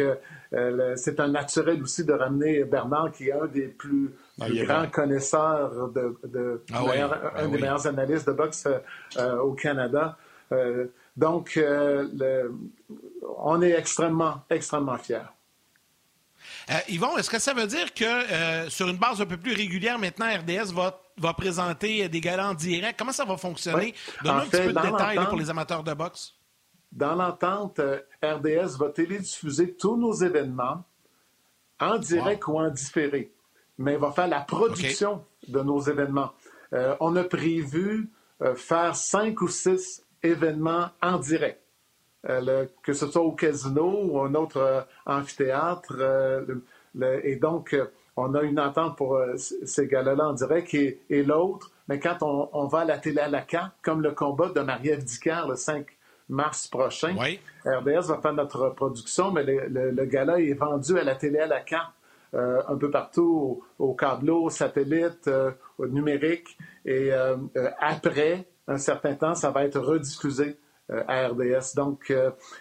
[0.95, 5.89] c'est un naturel aussi de ramener Bernard, qui est un des plus ah, grand connaisseur
[5.89, 6.83] de, de ah
[7.37, 8.67] un des ah meilleurs analystes de boxe
[9.41, 10.15] au Canada.
[11.17, 11.59] donc,
[13.37, 15.29] on est extrêmement, extrêmement fiers.
[16.89, 20.27] Yvon, est-ce que ça veut dire que sur une base un peu plus régulière, maintenant,
[20.27, 22.95] RDS va, va présenter des galants directs?
[22.97, 23.93] Comment ça va fonctionner?
[24.23, 26.33] Donne-nous un petit peu de détails pour les amateurs de boxe.
[26.91, 27.81] Dans l'entente,
[28.23, 30.83] RDS va télédiffuser tous nos événements
[31.79, 33.31] en direct ou en différé,
[33.77, 36.31] mais va faire la production de nos événements.
[36.73, 38.09] Euh, on a prévu
[38.41, 41.61] euh, faire cinq ou six événements en direct,
[42.29, 45.95] euh, que ce soit au casino ou un autre amphithéâtre.
[47.23, 47.75] et donc,
[48.15, 51.71] on a une entente pour ces gars-là en direct et, l'autre.
[51.87, 55.05] Mais quand on, va à la télé à la carte, comme le combat de Marie-Ève
[55.47, 55.85] le 5
[56.29, 57.15] mars prochain.
[57.65, 61.47] RDS va faire notre production, mais le, le, gala est vendu à la télé à
[61.47, 61.93] la carte.
[62.33, 66.57] Euh, un peu partout, au, câbleau, au satellite, euh, au numérique.
[66.85, 67.37] Et euh,
[67.79, 70.57] après un certain temps, ça va être rediffusé
[70.89, 71.75] à RDS.
[71.75, 72.13] Donc,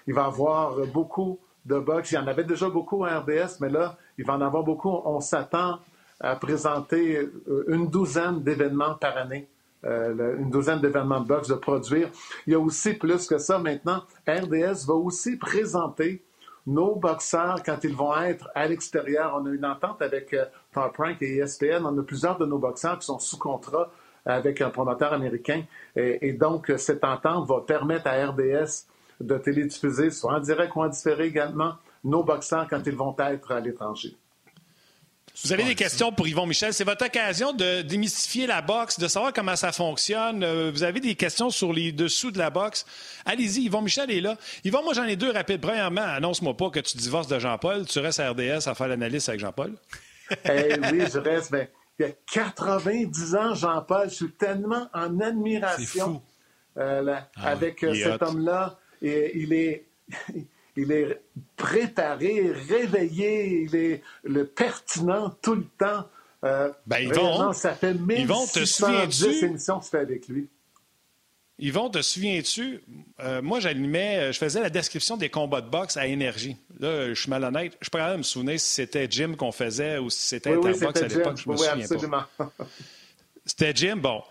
[0.06, 2.12] il va y avoir beaucoup de box.
[2.12, 4.90] Il y en avait déjà beaucoup à RDS, mais là, il va en avoir beaucoup.
[5.04, 5.78] On s'attend
[6.20, 7.28] à présenter
[7.68, 9.48] une douzaine d'événements par année
[9.86, 12.10] euh, une douzaine d'événements de boxe de produire.
[12.46, 14.02] Il y a aussi plus que ça maintenant.
[14.26, 16.24] RDS va aussi présenter
[16.66, 19.38] nos boxeurs quand ils vont être à l'extérieur.
[19.40, 21.84] On a une entente avec euh, Top Rank et ESPN.
[21.84, 23.90] On a plusieurs de nos boxeurs qui sont sous contrat
[24.26, 25.62] avec un promoteur américain.
[25.94, 28.86] Et, donc, cette entente va permettre à RDS
[29.20, 31.74] de télédiffuser, soit en direct ou en différé également,
[32.04, 34.14] nos boxeurs quand ils vont être à l'étranger.
[35.44, 36.72] Vous avez des questions pour Yvon Michel.
[36.72, 40.42] C'est votre occasion de démystifier la boxe, de savoir comment ça fonctionne.
[40.42, 42.86] Euh, vous avez des questions sur les dessous de la boxe.
[43.26, 44.38] Allez-y, Yvon Michel est là.
[44.64, 45.60] Yvon, moi, j'en ai deux rapides.
[45.60, 47.84] Premièrement, annonce-moi pas que tu divorces de Jean-Paul.
[47.86, 49.74] Tu restes à RDS à faire l'analyse avec Jean-Paul?
[50.44, 51.50] Eh oui, je reste.
[51.50, 54.10] Mais il y a 90 ans, Jean-Paul.
[54.10, 56.22] Je suis tellement en admiration
[56.76, 58.78] euh, ah avec euh, cet homme-là.
[59.02, 59.86] Et il est
[60.76, 61.22] il est
[61.56, 66.06] préparé, réveillé, il est le pertinent tout le temps.
[66.44, 70.48] Euh, ben, Yvon, ça fait 1610 émissions que je fais avec lui.
[71.58, 72.82] Yvon, te souviens-tu?
[73.20, 76.56] Euh, moi, j'animais, euh, je faisais la description des combats de boxe à énergie.
[76.78, 77.76] Là, je suis malhonnête.
[77.80, 81.08] Je peux me souvenir si c'était Jim qu'on faisait ou si c'était oui, Interbox à
[81.08, 81.36] l'époque.
[81.38, 82.24] Je me souviens absolument.
[82.36, 82.52] pas.
[83.46, 84.22] C'était Jim, bon.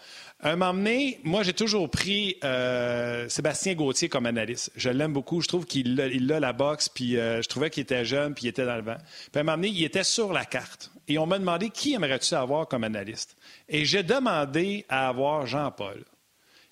[0.41, 4.71] Un moment donné, moi, j'ai toujours pris euh, Sébastien Gauthier comme analyste.
[4.75, 5.41] Je l'aime beaucoup.
[5.41, 8.49] Je trouve qu'il a, la boxe, puis euh, je trouvais qu'il était jeune, puis il
[8.49, 8.97] était dans le vent.
[9.31, 10.91] Puis à un moment donné, il était sur la carte.
[11.07, 13.37] Et on m'a demandé qui aimerais-tu avoir comme analyste.
[13.69, 16.03] Et j'ai demandé à avoir Jean-Paul.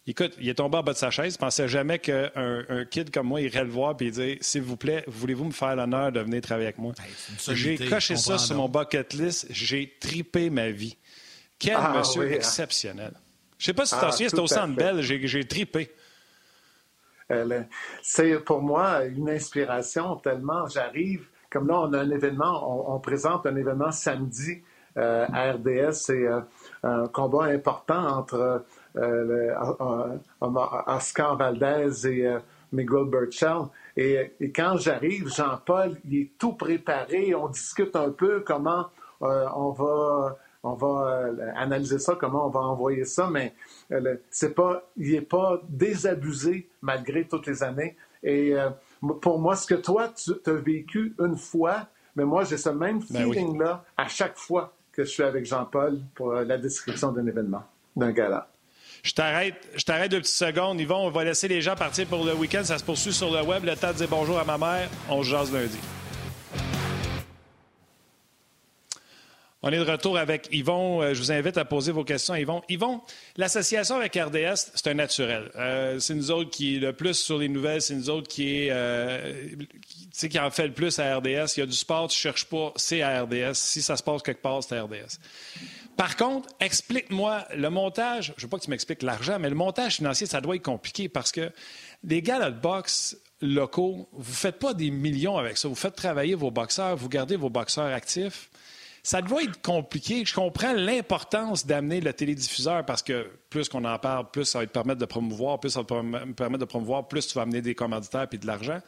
[0.05, 1.35] Écoute, il est tombé en bas de sa chaise.
[1.35, 4.75] Il pensait jamais qu'un un kid comme moi irait le voir et dire S'il vous
[4.75, 6.93] plaît, voulez-vous me faire l'honneur de venir travailler avec moi?
[7.47, 9.47] J'ai coché ça sur mon bucket list.
[9.49, 10.97] J'ai tripé ma vie.
[11.57, 12.31] Quel ah, monsieur hein.
[12.31, 13.13] exceptionnel.
[13.57, 15.89] Je sais pas si tu t'en ah, souviens, c'était au Centre Bell, j'ai tripé.
[18.01, 23.45] C'est pour moi une inspiration tellement j'arrive, comme là on a un événement, on, présente
[23.45, 24.61] un événement samedi
[24.97, 26.41] euh, à RDS, c'est euh,
[26.83, 28.59] un combat important entre euh,
[30.87, 32.37] Oscar Valdez et
[32.71, 33.67] Miguel Burchell.
[33.95, 38.87] Et, et quand j'arrive, Jean-Paul, il est tout préparé, on discute un peu comment
[39.21, 43.53] on va on va euh, analyser ça, comment on va envoyer ça, mais
[43.91, 47.97] euh, c'est pas, il n'est pas désabusé malgré toutes les années.
[48.23, 48.69] Et euh,
[49.21, 52.99] pour moi, ce que toi, tu as vécu une fois, mais moi, j'ai ce même
[53.09, 57.63] ben feeling-là à chaque fois que je suis avec Jean-Paul pour la description d'un événement,
[57.95, 58.47] d'un gala.
[59.03, 60.79] Je t'arrête, je t'arrête deux petites secondes.
[60.79, 62.63] Yvon, on va laisser les gens partir pour le week-end.
[62.63, 63.65] Ça se poursuit sur le web.
[63.65, 64.89] Le temps de dire bonjour à ma mère.
[65.09, 65.77] On se jase lundi.
[69.61, 71.01] On est de retour avec Yvon.
[71.01, 72.61] Euh, je vous invite à poser vos questions à Yvon.
[72.69, 73.01] Yvon,
[73.35, 75.51] l'association avec RDS, c'est un naturel.
[75.57, 78.71] Euh, c'est nous autres qui le plus sur les nouvelles, c'est nous autres qui, est,
[78.71, 79.33] euh,
[80.13, 81.55] qui, qui en fait le plus à RDS.
[81.55, 83.53] Il y a du sport, tu ne cherches pas, c'est à RDS.
[83.53, 85.17] Si ça se passe quelque part, c'est à RDS.
[85.97, 88.33] Par contre, explique-moi le montage.
[88.37, 90.63] Je ne veux pas que tu m'expliques l'argent, mais le montage financier, ça doit être
[90.63, 91.51] compliqué parce que
[92.03, 95.67] les gars de boxe locaux, vous ne faites pas des millions avec ça.
[95.67, 98.49] Vous faites travailler vos boxeurs, vous gardez vos boxeurs actifs
[99.03, 100.23] ça doit être compliqué.
[100.25, 104.65] Je comprends l'importance d'amener le télédiffuseur parce que plus qu'on en parle, plus ça va
[104.65, 107.61] te permettre de promouvoir, plus ça va te permettre de promouvoir, plus tu vas amener
[107.61, 108.79] des commanditaires et de l'argent.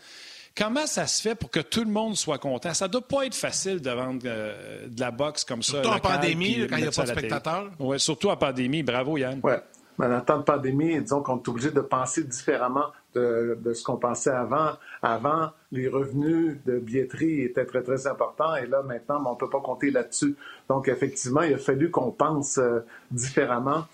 [0.58, 2.74] Comment ça se fait pour que tout le monde soit content?
[2.74, 5.84] Ça ne doit pas être facile de vendre euh, de la boxe comme ça.
[5.84, 7.72] Surtout en pandémie, quand il n'y a pas de spectateurs.
[7.80, 8.82] Oui, surtout en pandémie.
[8.82, 9.39] Bravo, Yann.
[9.43, 9.53] Oui.
[9.97, 13.97] Mais en temps de pandémie, disons qu'on est obligé de penser différemment de, ce qu'on
[13.97, 14.72] pensait avant.
[15.01, 19.49] Avant, les revenus de billetterie étaient très, très importants et là, maintenant, on ne peut
[19.49, 20.36] pas compter là-dessus.
[20.68, 22.80] Donc, effectivement, il a fallu qu'on pense euh,
[23.12, 23.86] différemment.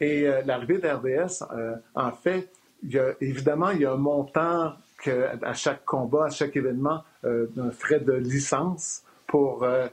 [0.00, 2.50] Et euh, l'arrivée d'RDS, euh, en fait,
[3.20, 7.70] évidemment, il y a un montant que, à chaque combat, à chaque événement, euh, d'un
[7.70, 9.88] frais de licence pour euh,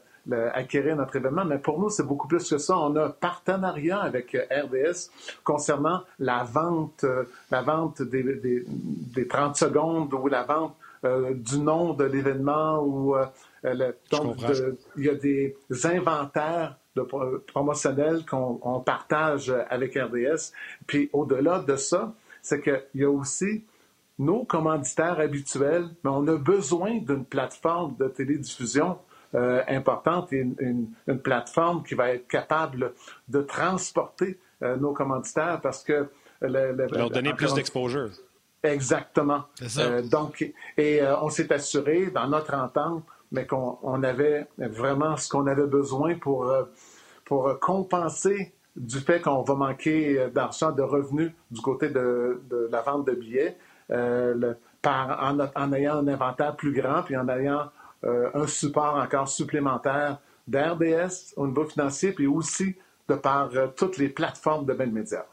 [0.54, 1.46] acquérir notre événement.
[1.46, 2.78] Mais pour nous, c'est beaucoup plus que ça.
[2.78, 5.10] On a un partenariat avec euh, RDS
[5.44, 7.06] concernant la vente,
[7.52, 8.24] la vente des,
[9.14, 10.76] des, 30 secondes ou la vente
[11.34, 13.14] du nom de l'événement ou
[14.10, 14.38] donc
[14.96, 20.54] il y a des inventaires de, promotionnels qu'on partage avec RDS.
[20.88, 23.66] Puis au-delà de ça, c'est qu'il y a aussi
[24.20, 28.98] nos commanditaires habituels, mais on a besoin d'une plateforme de télédiffusion
[29.36, 30.94] euh, importante et une,
[31.24, 32.94] plateforme qui va être capable
[33.28, 36.08] de transporter euh, nos commanditaires parce que...
[36.42, 38.10] Leur donner plus d'exposure.
[38.62, 39.46] Exactement.
[39.80, 45.48] Euh, donc, et on s'est assuré dans notre entente, mais qu'on avait vraiment ce qu'on
[45.48, 46.54] avait besoin pour,
[47.26, 53.08] pour compenser du fait qu'on va manquer d'argent, de revenus du côté de la vente
[53.08, 53.58] de billets.
[53.94, 54.54] Euh,
[54.86, 57.70] en, ayant un inventaire plus grand, puis en ayant
[58.04, 62.76] euh, un support encore supplémentaire d'RDS au niveau financier, puis aussi
[63.08, 65.26] de par euh, toutes les plateformes de Ben Média.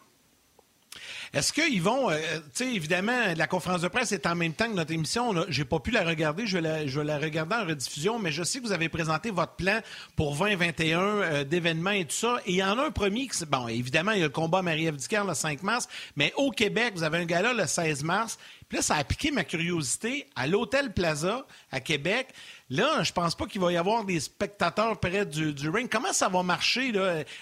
[1.33, 2.17] Est-ce qu'ils vont, euh,
[2.55, 5.33] tu sais, évidemment, la conférence de presse est en même temps que notre émission.
[5.49, 8.43] J'ai pas pu la regarder, je vais la, je la regarder en rediffusion, mais je
[8.43, 9.79] sais que vous avez présenté votre plan
[10.17, 12.39] pour 2021 euh, d'événements et tout ça.
[12.47, 14.63] Et il y en a un premier, qui, bon, évidemment, il y a le combat
[14.63, 18.37] Marie-Ève le 5 mars, mais au Québec, vous avez un gala le 16 mars.
[18.71, 22.29] Puis là, ça a piqué ma curiosité à l'Hôtel Plaza à Québec.
[22.71, 25.91] Là, je pense pas qu'il va y avoir des spectateurs près du, ring.
[25.91, 26.93] Comment ça va marcher?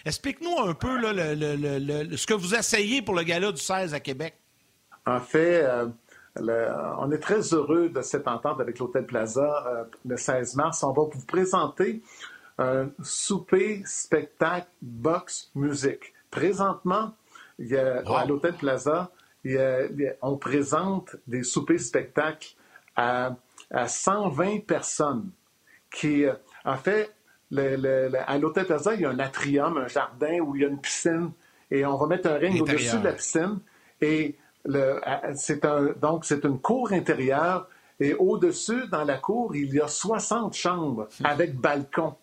[0.07, 4.37] Explique-nous un peu ce que vous essayez pour le gala du 16 à Québec.
[5.05, 5.89] En fait, euh,
[6.97, 10.83] on est très heureux de cette entente avec l'Hôtel Plaza euh, le 16 mars.
[10.83, 12.01] On va vous présenter
[12.57, 16.14] un souper, spectacle, box, musique.
[16.31, 17.12] Présentement,
[17.61, 19.11] à l'Hôtel Plaza,
[20.22, 22.55] on présente des soupers spectacles
[22.96, 23.36] à,
[23.86, 25.30] 120 personnes
[25.90, 26.32] qui, euh,
[26.64, 27.12] en fait,
[28.26, 30.80] à l'Hôtel Plaza, il y a un atrium, un jardin où il y a une
[30.80, 31.30] piscine
[31.70, 33.59] et on va mettre un ring au-dessus de la piscine
[34.01, 34.36] et
[35.34, 37.68] c'est un, donc c'est une cour intérieure
[38.01, 42.14] et au-dessus, dans la cour, il y a 60 chambres avec balcon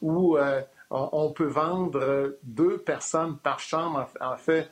[0.00, 0.60] où euh,
[0.90, 4.08] on, peut vendre deux personnes par chambre.
[4.20, 4.70] En fait,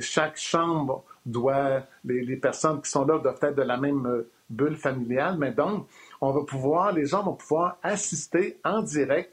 [0.00, 4.76] chaque chambre doit, les, personnes qui sont là doivent être de la même euh, bulle
[4.76, 5.86] familiale, mais donc,
[6.20, 9.32] on va pouvoir, les gens vont pouvoir assister en direct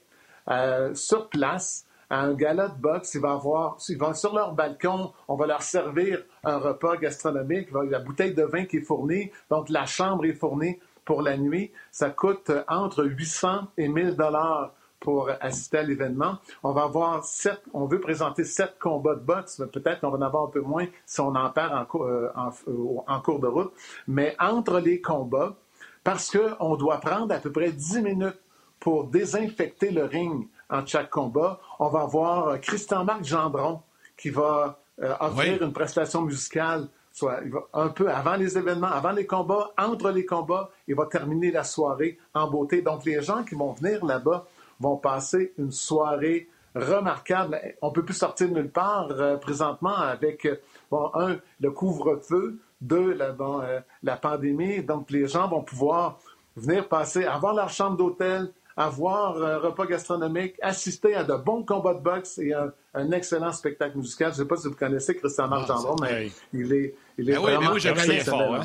[0.49, 3.13] euh, sur place à un gala de boxe.
[3.15, 7.69] Ils vont avoir, ils vont sur leur balcon, on va leur servir un repas gastronomique,
[7.89, 11.71] la bouteille de vin qui est fournie, donc la chambre est fournie pour la nuit.
[11.91, 16.37] Ça coûte entre 800 et 1000 dollars pour assister à l'événement.
[16.63, 20.17] On va avoir sept, on veut présenter sept combats de boxe, mais peut-être qu'on va
[20.17, 22.29] en avoir un peu moins si on en perd en, euh,
[22.67, 23.71] euh, en, cours de route.
[24.07, 25.55] Mais entre les combats,
[26.03, 28.39] parce qu'on doit prendre à peu près 10 minutes
[28.79, 33.81] pour désinfecter le ring en chaque combat, on va avoir Christian-Marc Gendron
[34.17, 37.39] qui va euh, offrir une prestation musicale soit
[37.73, 41.63] un peu avant les événements, avant les combats, entre les combats, il va terminer la
[41.63, 42.81] soirée en beauté.
[42.81, 44.45] Donc les gens qui vont venir là-bas
[44.79, 47.59] vont passer une soirée remarquable.
[47.81, 50.59] On peut plus sortir de nulle part euh, présentement avec, euh,
[50.91, 54.83] bon, un, le couvre-feu, deux, la, euh, la pandémie.
[54.83, 56.19] Donc, les gens vont pouvoir
[56.55, 61.93] venir passer, avoir leur chambre d'hôtel, avoir un repas gastronomique, assister à de bons combats
[61.93, 64.31] de boxe et un, excellent spectacle musical.
[64.33, 67.33] Je ne sais pas si vous connaissez Christian Marc ah, mais il est, il est
[67.33, 68.55] ben vraiment oui, ben oui, fort.
[68.55, 68.61] Hein?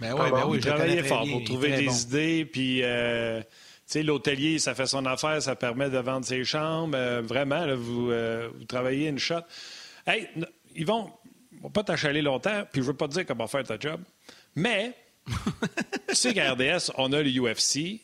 [0.00, 2.82] Ben oui, ben oui, j'ai fort pour trouver des idées, puis
[3.86, 6.96] sais, l'hôtelier, ça fait son affaire, ça permet de vendre ses chambres.
[6.96, 9.40] Euh, vraiment, vous, euh, vous, travaillez une shot.
[10.06, 10.28] Hey,
[10.74, 11.10] ils vont,
[11.62, 14.00] vont pas t'achaler longtemps, puis je veux pas te dire comment faire ta job,
[14.54, 14.92] mais
[16.08, 18.00] tu sais qu'à RDS, on a le UFC,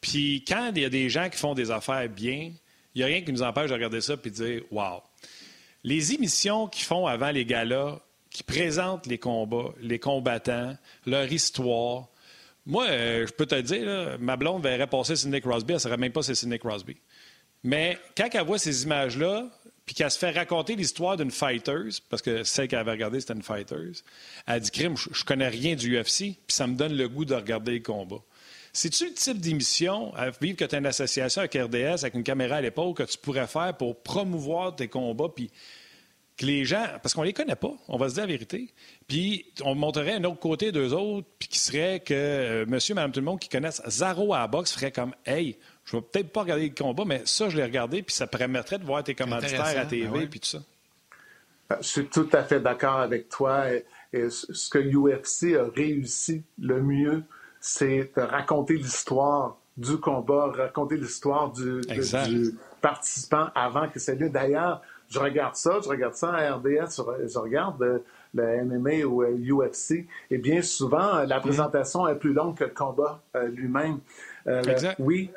[0.00, 2.52] puis quand il y a des gens qui font des affaires bien,
[2.94, 5.02] il n'y a rien qui nous empêche de regarder ça et de dire Wow!
[5.82, 7.98] Les émissions qu'ils font avant les galas,
[8.30, 10.76] qui présentent les combats, les combattants,
[11.06, 12.08] leur histoire,
[12.70, 15.96] moi, euh, je peux te dire, ma blonde verrait passer Sidney Crosby, elle ne saurait
[15.96, 16.96] même pas c'est Sidney Crosby.
[17.62, 19.50] Mais quand elle voit ces images-là,
[19.84, 23.34] puis qu'elle se fait raconter l'histoire d'une fighters, parce que celle qu'elle avait regardée, c'était
[23.34, 24.02] une fighters,
[24.46, 27.34] elle dit Crime, je, connais rien du UFC, puis ça me donne le goût de
[27.34, 28.22] regarder les combats.
[28.72, 32.22] C'est-tu le type d'émission, à vivre que tu as une association avec RDS, avec une
[32.22, 35.50] caméra à l'épaule, que tu pourrais faire pour promouvoir tes combats, puis
[36.40, 38.72] que les gens, parce qu'on les connaît pas, on va se dire la vérité,
[39.06, 43.12] puis on montrerait un autre côté d'eux autres, puis qui serait que euh, monsieur, madame,
[43.12, 46.32] tout le monde qui connaissent Zaro à la boxe ferait comme Hey, je vais peut-être
[46.32, 49.14] pas regarder le combat, mais ça, je l'ai regardé, puis ça permettrait de voir tes
[49.14, 50.58] commanditaires à TV, ben puis tout ça.
[51.72, 53.66] Euh, je suis tout à fait d'accord avec toi.
[54.12, 57.22] Et ce que UFC a réussi le mieux,
[57.60, 64.16] c'est de raconter l'histoire du combat, raconter l'histoire du, du, participant avant que ça ait
[64.16, 64.30] lieu.
[64.30, 67.98] D'ailleurs, je regarde ça, je regarde ça à RDS, je regarde euh,
[68.32, 71.40] le, MMA ou UFC, euh, et bien souvent, la mm-hmm.
[71.40, 73.98] présentation est plus longue que le combat euh, lui-même.
[75.00, 75.30] oui,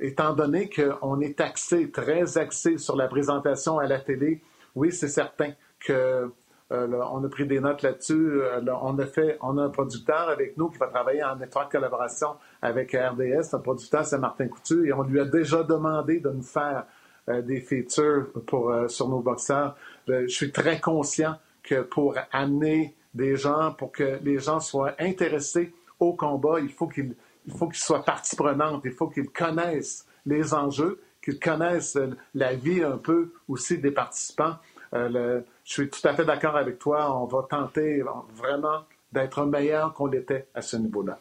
[0.00, 4.42] étant donné qu'on est axé, très axé sur la présentation à la télé,
[4.74, 6.30] oui, c'est certain que
[6.70, 8.42] on a pris des notes là-dessus.
[8.82, 12.34] on a fait, on a un producteur avec nous qui va travailler en étroite collaboration
[12.60, 13.54] avec RDS.
[13.54, 16.96] Un producteur, c'est Martin Coutu, et on lui a déjà demandé de nous faire euh,
[17.42, 19.76] des features pour, euh, sur nos boxeurs.
[20.08, 24.94] Euh, je suis très conscient que pour amener des gens, pour que les gens soient
[24.98, 27.14] intéressés au combat, il faut qu'ils
[27.46, 31.98] qu'ils soient partie prenante, il faut qu'ils connaissent les enjeux, qu'ils connaissent
[32.34, 34.56] la vie un peu aussi des participants.
[34.92, 37.18] je suis tout à fait d'accord avec toi.
[37.18, 38.02] On va tenter
[38.34, 41.18] vraiment d'être meilleur qu'on l'était à ce niveau-là.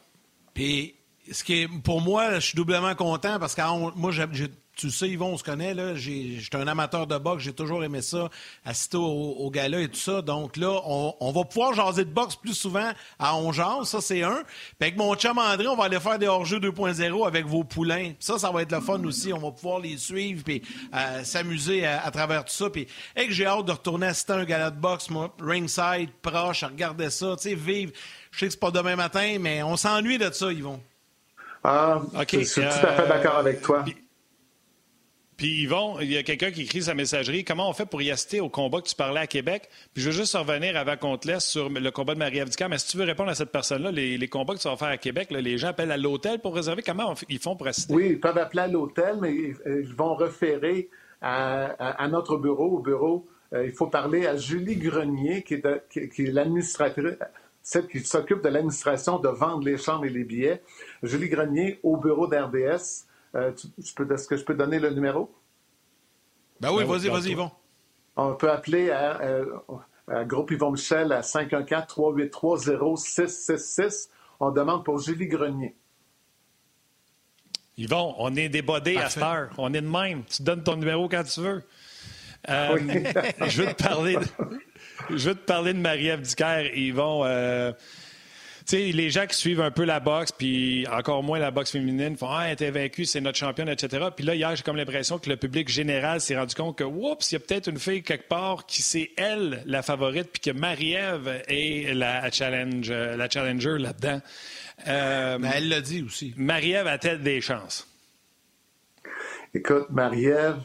[0.53, 0.95] Puis,
[1.31, 3.61] ce qui est, pour moi, je suis doublement content parce que
[3.97, 5.95] moi, j'ai tu sais, Yvon, on se connaît, là.
[5.95, 8.29] J'étais un amateur de boxe, j'ai toujours aimé ça,
[8.63, 10.21] assister au, au gala et tout ça.
[10.21, 13.51] Donc là, on, va pouvoir jaser de boxe plus souvent à On
[13.83, 14.43] ça c'est un.
[14.77, 18.13] Puis avec mon chum André, on va aller faire des hors-jeux 2.0 avec vos poulains.
[18.19, 19.33] Ça, ça va être le fun aussi.
[19.33, 20.61] On va pouvoir les suivre puis
[20.93, 22.69] euh, s'amuser à, travers tout ça.
[22.69, 26.61] Puis que j'ai hâte de retourner assister à un gala de boxe, moi, ringside, proche,
[26.61, 27.91] à regarder ça, tu sais, vivre.
[28.31, 30.79] Je sais que c'est pas demain matin, mais on s'ennuie de ça, Yvon.
[31.63, 32.27] Ah, OK.
[32.31, 33.83] Je suis tout à fait d'accord avec toi.
[35.37, 37.43] Puis Yvon, il y a quelqu'un qui écrit sa messagerie.
[37.43, 39.69] Comment on fait pour y assister au combat que tu parlais à Québec?
[39.93, 42.79] Puis je veux juste revenir avant qu'on te laisse sur le combat de Marie-Ève Mais
[42.79, 45.27] si tu veux répondre à cette personne-là, les, combats que tu vas faire à Québec,
[45.29, 46.81] les gens appellent à l'hôtel pour réserver.
[46.81, 47.93] Comment ils font pour assister?
[47.93, 50.89] Oui, ils peuvent appeler à l'hôtel, mais ils vont référer
[51.21, 52.77] à, notre bureau.
[52.77, 57.13] Au bureau, euh, il faut parler à Julie Grenier, qui est, l'administratrice
[57.61, 60.61] celle qui s'occupe de l'administration de vendre les chambres et les billets.
[61.03, 63.06] Julie Grenier au bureau d'RDS.
[63.35, 65.31] Euh, est-ce que je peux donner le numéro?
[66.59, 67.51] Ben oui, vas-y, vas-y, Yvon.
[68.15, 69.45] On peut appeler à, euh,
[70.25, 74.09] Groupe Yvon Michel à 514-383-0666.
[74.39, 75.75] On demande pour Julie Grenier.
[77.77, 79.51] Yvon, on est débodé à cette heure.
[79.57, 80.23] On est de même.
[80.25, 81.63] Tu donnes ton numéro quand tu veux.
[82.49, 82.77] Euh,
[83.47, 84.25] je veux te parler de,
[85.15, 86.23] je veux te parler de Marie-Ève
[86.75, 87.23] Yvon.
[87.25, 87.71] Euh,
[88.75, 92.17] sais, les gens qui suivent un peu la boxe, puis encore moins la boxe féminine,
[92.17, 94.07] font Ah, elle était vaincue, c'est notre championne, etc.
[94.15, 97.31] Puis là, hier, j'ai comme l'impression que le public général s'est rendu compte que, oups,
[97.31, 100.57] il y a peut-être une fille quelque part qui c'est elle la favorite, puis que
[100.57, 104.21] Marie-Ève est la, challenge, la challenger là-dedans.
[104.87, 106.33] Euh, Mais elle l'a dit aussi.
[106.37, 107.87] Marie-Ève a-t-elle des chances?
[109.53, 110.59] Écoute, Marie-Ève,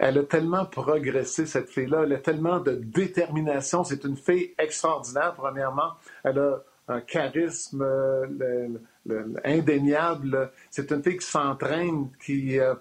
[0.00, 2.04] elle a tellement progressé, cette fille-là.
[2.04, 3.84] Elle a tellement de détermination.
[3.84, 5.92] C'est une fille extraordinaire, premièrement.
[6.24, 7.86] Elle a un charisme
[9.44, 10.50] indéniable.
[10.70, 12.74] C'est une fille qui s'entraîne, qui euh,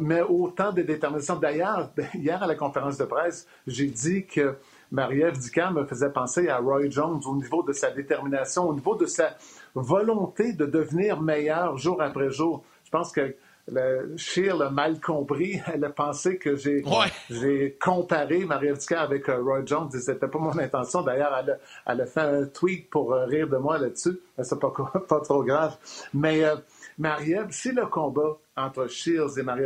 [0.00, 1.36] met autant de détermination.
[1.36, 4.56] D'ailleurs, hier à la conférence de presse, j'ai dit que
[4.90, 5.38] Marie-Ève
[5.72, 9.36] me faisait penser à Roy Jones au niveau de sa détermination, au niveau de sa
[9.76, 12.64] volonté de devenir meilleur jour après jour.
[12.84, 13.36] Je pense que
[13.68, 15.60] le, Scheer l'a mal compris.
[15.72, 16.82] Elle a pensé que j'ai
[17.30, 19.90] j'ai comparé Marie avec euh, Roy Jones.
[19.92, 21.02] C'était pas mon intention.
[21.02, 24.18] D'ailleurs, elle, elle, a fait un tweet pour euh, rire de moi là-dessus.
[24.42, 24.72] C'est pas,
[25.08, 25.76] pas trop grave.
[26.12, 26.56] Mais euh,
[26.98, 29.64] Marie-Ève, si le combat entre Shields et Marie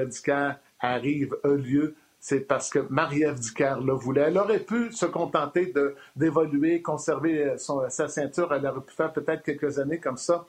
[0.80, 3.38] arrive, a lieu, c'est parce que Marie-Ève
[3.84, 4.22] le voulait.
[4.22, 5.72] Elle aurait pu se contenter
[6.16, 8.52] d'évoluer, conserver son, sa ceinture.
[8.52, 10.44] Elle aurait pu faire peut-être quelques années comme ça.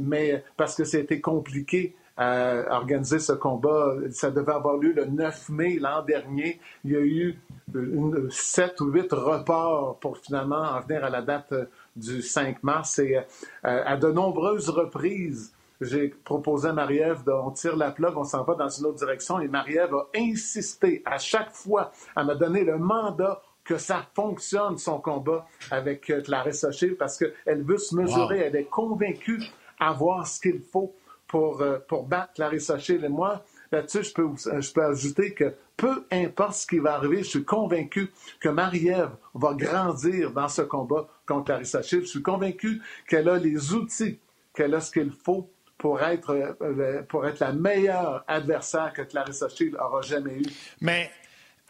[0.00, 3.94] mais parce que c'était compliqué à organiser ce combat.
[4.10, 6.60] Ça devait avoir lieu le 9 mai l'an dernier.
[6.84, 7.38] Il y a eu
[7.74, 11.52] une, 7 ou 8 reports pour finalement en venir à la date
[11.96, 12.98] du 5 mars.
[12.98, 13.22] Et euh,
[13.62, 18.54] à de nombreuses reprises, j'ai proposé à Marie-Ève, on tire la plug, on s'en va
[18.54, 19.40] dans une autre direction.
[19.40, 24.76] Et Marie-Ève a insisté à chaque fois à me donner le mandat que ça fonctionne,
[24.78, 29.42] son combat avec euh, Clarisse Hocher, parce qu'elle veut se mesurer, elle est convaincue
[29.80, 30.94] à voir ce qu'il faut
[31.34, 33.02] pour, euh, pour battre Clarissa Shield.
[33.02, 34.12] Et moi, là-dessus, je
[34.72, 39.52] peux, ajouter que peu importe ce qui va arriver, je suis convaincu que Marie-Ève va
[39.54, 42.04] grandir dans ce combat contre Clarissa Shield.
[42.04, 44.20] Je suis convaincu qu'elle a les outils,
[44.54, 49.48] qu'elle a ce qu'il faut pour être, euh, pour être la meilleure adversaire que Clarissa
[49.48, 50.46] Shield aura jamais eu.
[50.80, 51.10] Mais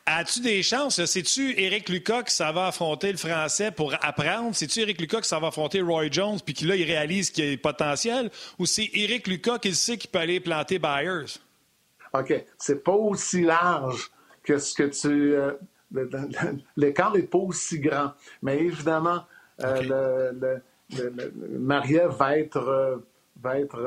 [0.06, 1.02] As-tu des chances?
[1.02, 4.54] C'est-tu Éric Lucas qui s'en va affronter le Français pour apprendre?
[4.54, 7.50] C'est-tu Éric Lucas qui s'en va affronter Roy Jones puis qui là, il réalise qu'il
[7.50, 8.30] y a potentiel?
[8.58, 11.38] Ou c'est Éric Lucas qui sait qu'il peut aller planter Byers?
[12.12, 12.44] OK.
[12.58, 14.10] C'est pas aussi large
[14.42, 15.34] que ce que tu.
[15.34, 15.52] Euh,
[16.76, 18.12] l'écart n'est pas aussi grand.
[18.42, 19.24] Mais évidemment,
[19.62, 22.96] euh, le, Marie-Ève va être, euh,
[23.40, 23.78] va être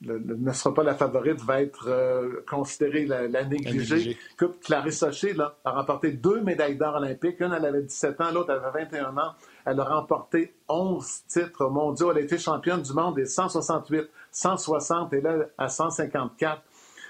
[0.00, 4.16] ne sera pas la favorite, va être considérée la, négligée.
[4.64, 7.40] Clarisse Hocher là, a remporté deux médailles d'or olympiques.
[7.40, 9.32] Une, elle avait 17 ans, l'autre, avait 21 ans.
[9.64, 12.12] Elle a remporté 11 titres mondiaux.
[12.12, 16.62] Elle a été championne du monde des 168, 160 et là, à 154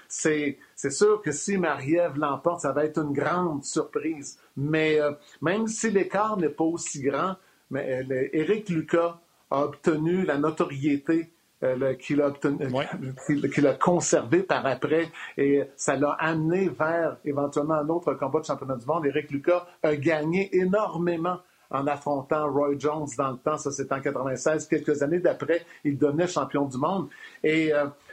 [0.09, 0.57] c'est
[0.89, 4.39] sûr que si Marie-Ève l'emporte, ça va être une grande surprise.
[4.57, 5.11] Mais euh,
[5.41, 7.35] même si l'écart n'est pas aussi grand,
[7.69, 9.19] mais Eric euh, Lucas
[9.51, 11.31] a obtenu la notoriété
[11.63, 12.27] euh, qu'il a,
[13.69, 18.75] a conservé par après et ça l'a amené vers éventuellement un autre combat de championnat
[18.75, 19.05] du monde.
[19.05, 21.37] Eric Lucas a gagné énormément
[21.71, 24.67] en affrontant Roy Jones dans le temps, ça c'est en 96.
[24.67, 27.09] Quelques années d'après, il devenait champion du monde.
[27.43, 27.71] Et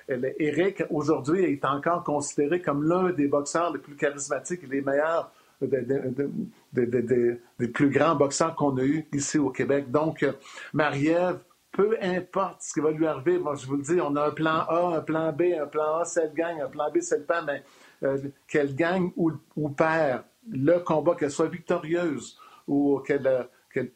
[0.09, 5.31] Eric, aujourd'hui, est encore considéré comme l'un des boxeurs les plus charismatiques et les meilleurs
[5.63, 7.39] des
[7.73, 9.91] plus grands boxeurs qu'on a eu ici au Québec.
[9.91, 10.25] Donc,
[10.73, 11.39] Marie-Ève,
[11.73, 14.31] peu importe ce qui va lui arriver, moi je vous le dis, on a un
[14.31, 17.25] plan A, un plan B, un plan A, c'est gagne, un plan B, c'est le
[17.25, 17.63] pas, mais
[18.03, 19.33] euh, qu'elle gagne ou,
[19.71, 23.49] perd le combat, qu'elle soit victorieuse ou qu'elle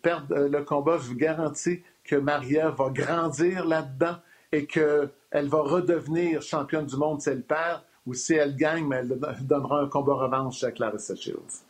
[0.02, 4.16] perde euh, le combat, je vous garantis que Marie-Ève va grandir là-dedans
[4.52, 8.96] et qu'elle va redevenir championne du monde si elle perd ou si elle gagne, mais
[8.96, 11.69] elle donnera un combat revanche à Clarissa Shields.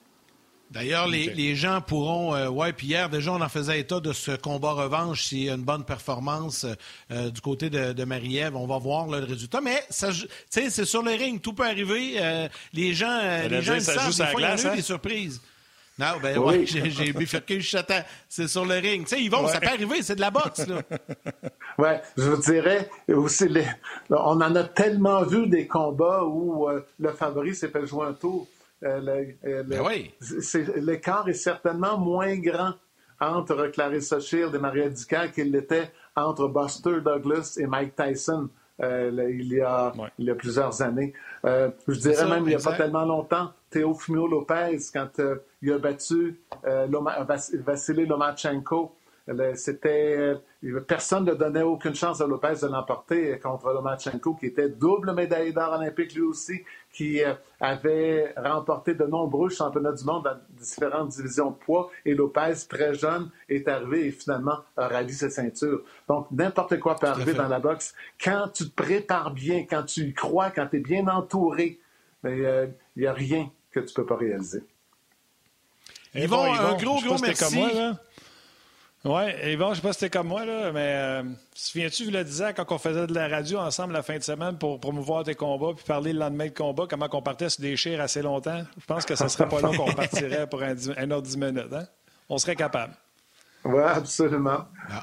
[0.71, 2.35] D'ailleurs, les, gens pourront.
[2.35, 5.51] Euh, ouais, puis hier, déjà, on en faisait état de ce combat revanche s'il y
[5.51, 6.65] a une bonne performance
[7.11, 8.55] euh, du côté de, Marie-Ève.
[8.55, 9.61] On va voir le résultat.
[9.61, 12.15] Mais c'est sur le ring, tout peut arriver.
[12.19, 14.77] Euh, les gens, les gens ça savent, des fois, il y a hein?
[14.77, 15.41] des surprises.
[16.01, 18.03] Non, ben oui, j'ai bifurqué le chatin.
[18.27, 19.03] C'est sur le ring.
[19.07, 20.81] Tu sais, Yvon, ça peut arriver, c'est de la boxe, là.
[21.79, 23.49] oui, je vous dirais aussi,
[24.09, 28.15] on en a tellement vu des combats où euh, le favori s'est fait jouer un
[28.15, 28.47] tour.
[28.83, 30.13] Euh, euh, ben oui.
[30.77, 32.75] L'écart est certainement moins grand
[33.21, 38.49] entre Clarissa Shield et Maria Dicker qu'il l'était entre Buster Douglas et Mike Tyson.
[38.83, 41.13] il, y a, il y a plusieurs années.
[41.45, 45.79] je dirais même il n'y a pas tellement longtemps, Teofimo Lopez, quand euh, il a
[45.79, 46.87] battu euh,
[47.65, 48.97] Vassili Lomachenko,
[49.55, 50.17] c'était
[50.65, 55.15] euh, personne ne donnait aucune chance à Lopez de l'emporter contre Lomachenko, qui était double
[55.15, 57.21] médaillé d'or olympique lui aussi, qui
[57.61, 61.91] avait remporté de nombreux championnats du monde dans différentes divisions de poids.
[62.05, 65.83] Et Lopez, très jeune, est arrivé et finalement a rallié ses ceintures.
[66.09, 70.01] Donc n'importe quoi peut arriver dans la boxe quand tu te prépares bien, quand tu
[70.01, 71.79] y crois, quand tu es bien entouré.
[72.25, 74.63] Il n'y a rien que tu ne peux pas réaliser.
[76.15, 77.45] Yvon, un gros, gros merci.
[77.45, 78.01] Comme moi, là.
[79.03, 81.23] Ouais, Yvon, je sais pas si c'était comme moi, là, mais euh,
[81.55, 84.59] souviens-tu, je le disais, quand on faisait de la radio ensemble la fin de semaine
[84.59, 87.77] pour promouvoir tes combats puis parler le lendemain de combat, comment on partait sur des
[87.77, 88.63] chires assez longtemps?
[88.79, 91.73] Je pense que ce serait pas long qu'on partirait pour un, un autre 10 minutes.
[91.73, 91.85] Hein?
[92.29, 92.93] On serait capable.
[93.65, 94.67] Oui, absolument.
[94.91, 95.03] Ah.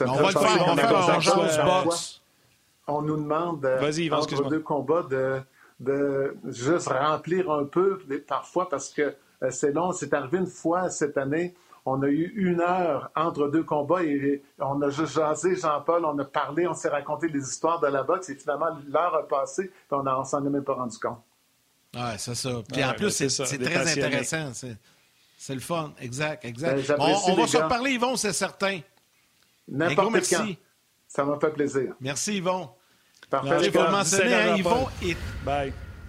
[0.00, 1.84] On va le faire, on va faire
[2.88, 5.40] On nous demande, euh, entre deux combats, de
[5.80, 9.92] de juste remplir un peu parfois parce que euh, c'est long.
[9.92, 11.54] C'est arrivé une fois cette année.
[11.90, 16.18] On a eu une heure entre deux combats et on a juste jasé, Jean-Paul, on
[16.18, 19.64] a parlé, on s'est raconté des histoires de la boxe et finalement l'heure a passé
[19.64, 21.20] et on ne s'en est même pas rendu compte.
[21.94, 22.50] Oui, c'est ça.
[22.70, 24.52] Puis en plus, c'est très intéressant.
[25.38, 25.92] C'est le fun.
[26.00, 26.88] Exact, exact.
[26.88, 28.80] Ben, on, va se reparler, Yvon, c'est certain.
[29.68, 30.46] N'importe quand.
[31.06, 31.94] Ça m'a fait plaisir.
[32.00, 32.68] Merci, Yvon.
[33.30, 33.64] Parfait.
[33.64, 34.86] Je vais mentionner, hein, Yvon,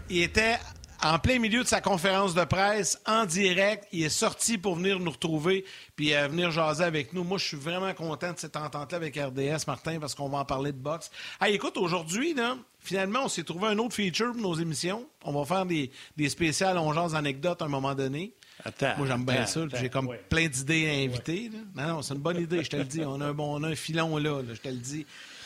[0.09, 0.57] il, était
[1.01, 3.87] en plein milieu de sa conférence de presse, en direct.
[3.91, 7.23] Il est sorti pour venir nous retrouver puis euh, venir jaser avec nous.
[7.23, 10.45] Moi, je suis vraiment content de cette entente-là avec RDS, Martin, parce qu'on va en
[10.45, 11.11] parler de boxe.
[11.39, 12.35] Ah, écoute, aujourd'hui,
[12.79, 15.07] finalement, on s'est trouvé un autre feature pour nos émissions.
[15.23, 18.33] On va faire des, des spéciales, on jase anecdotes à un moment donné.
[18.63, 19.61] Attends, Moi, j'aime bien ça.
[19.75, 21.49] J'ai comme plein d'idées à inviter.
[21.75, 23.01] Non, non, c'est une bonne idée, je te le dis.
[23.05, 25.05] On a un, bon, on a un filon là, je te le dis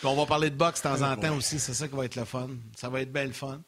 [0.10, 1.60] on va parler de boxe de temps en temps aussi.
[1.60, 2.50] C'est ça qui va être le fun.
[2.76, 3.62] Ça va être bien le fun.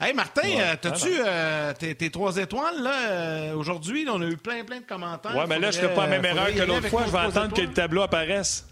[0.00, 4.04] Hey Martin, euh, t'as-tu euh, tes, trois étoiles là euh, aujourd'hui?
[4.10, 5.36] On a eu plein, plein de commentaires.
[5.36, 7.04] Ouais, mais là, je ne fais pas la même erreur que l'autre fois.
[7.06, 8.66] Je vais attendre que le tableau apparaisse.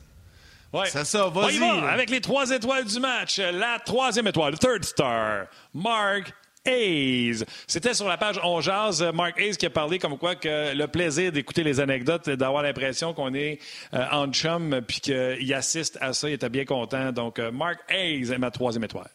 [0.73, 0.89] Ouais.
[0.89, 1.63] C'est ça, vas-y.
[1.63, 3.39] avec les trois étoiles du match.
[3.39, 6.33] La troisième étoile, le third star, Mark
[6.65, 7.45] Hayes.
[7.67, 10.87] C'était sur la page On Jazz, Mark Hayes qui a parlé comme quoi que le
[10.89, 13.61] plaisir d'écouter les anecdotes, d'avoir l'impression qu'on est
[13.95, 17.13] euh, en chum, puis qu'il assiste à ça, il était bien content.
[17.13, 19.11] Donc, Mark Hayes est ma troisième étoile.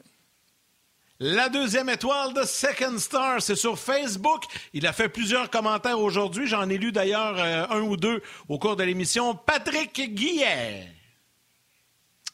[1.19, 4.43] La deuxième étoile de Second Star, c'est sur Facebook.
[4.73, 6.45] Il a fait plusieurs commentaires aujourd'hui.
[6.45, 9.33] J'en ai lu d'ailleurs euh, un ou deux au cours de l'émission.
[9.33, 10.87] Patrick Guillet.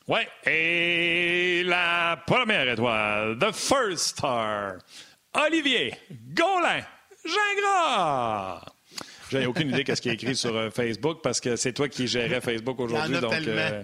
[0.05, 4.73] Oui, et la première étoile, The First Star,
[5.34, 5.93] Olivier
[6.34, 6.81] Gaulin.
[7.26, 8.65] Gingras!
[9.31, 11.88] J'ai aucune idée de ce qui est écrit sur euh, Facebook parce que c'est toi
[11.88, 13.18] qui gérais Facebook aujourd'hui.
[13.18, 13.84] Donc, euh...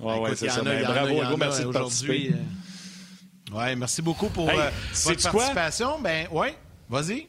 [0.00, 0.62] ouais, ouais, c'est ça.
[0.62, 2.30] Ben, bravo, Hugo, merci de participer.
[2.32, 2.38] Euh...
[3.52, 4.70] Ouais, merci beaucoup pour hey, euh,
[5.04, 5.92] votre participation.
[5.92, 6.00] Quoi?
[6.02, 6.54] Ben, ouais,
[6.88, 7.28] vas-y.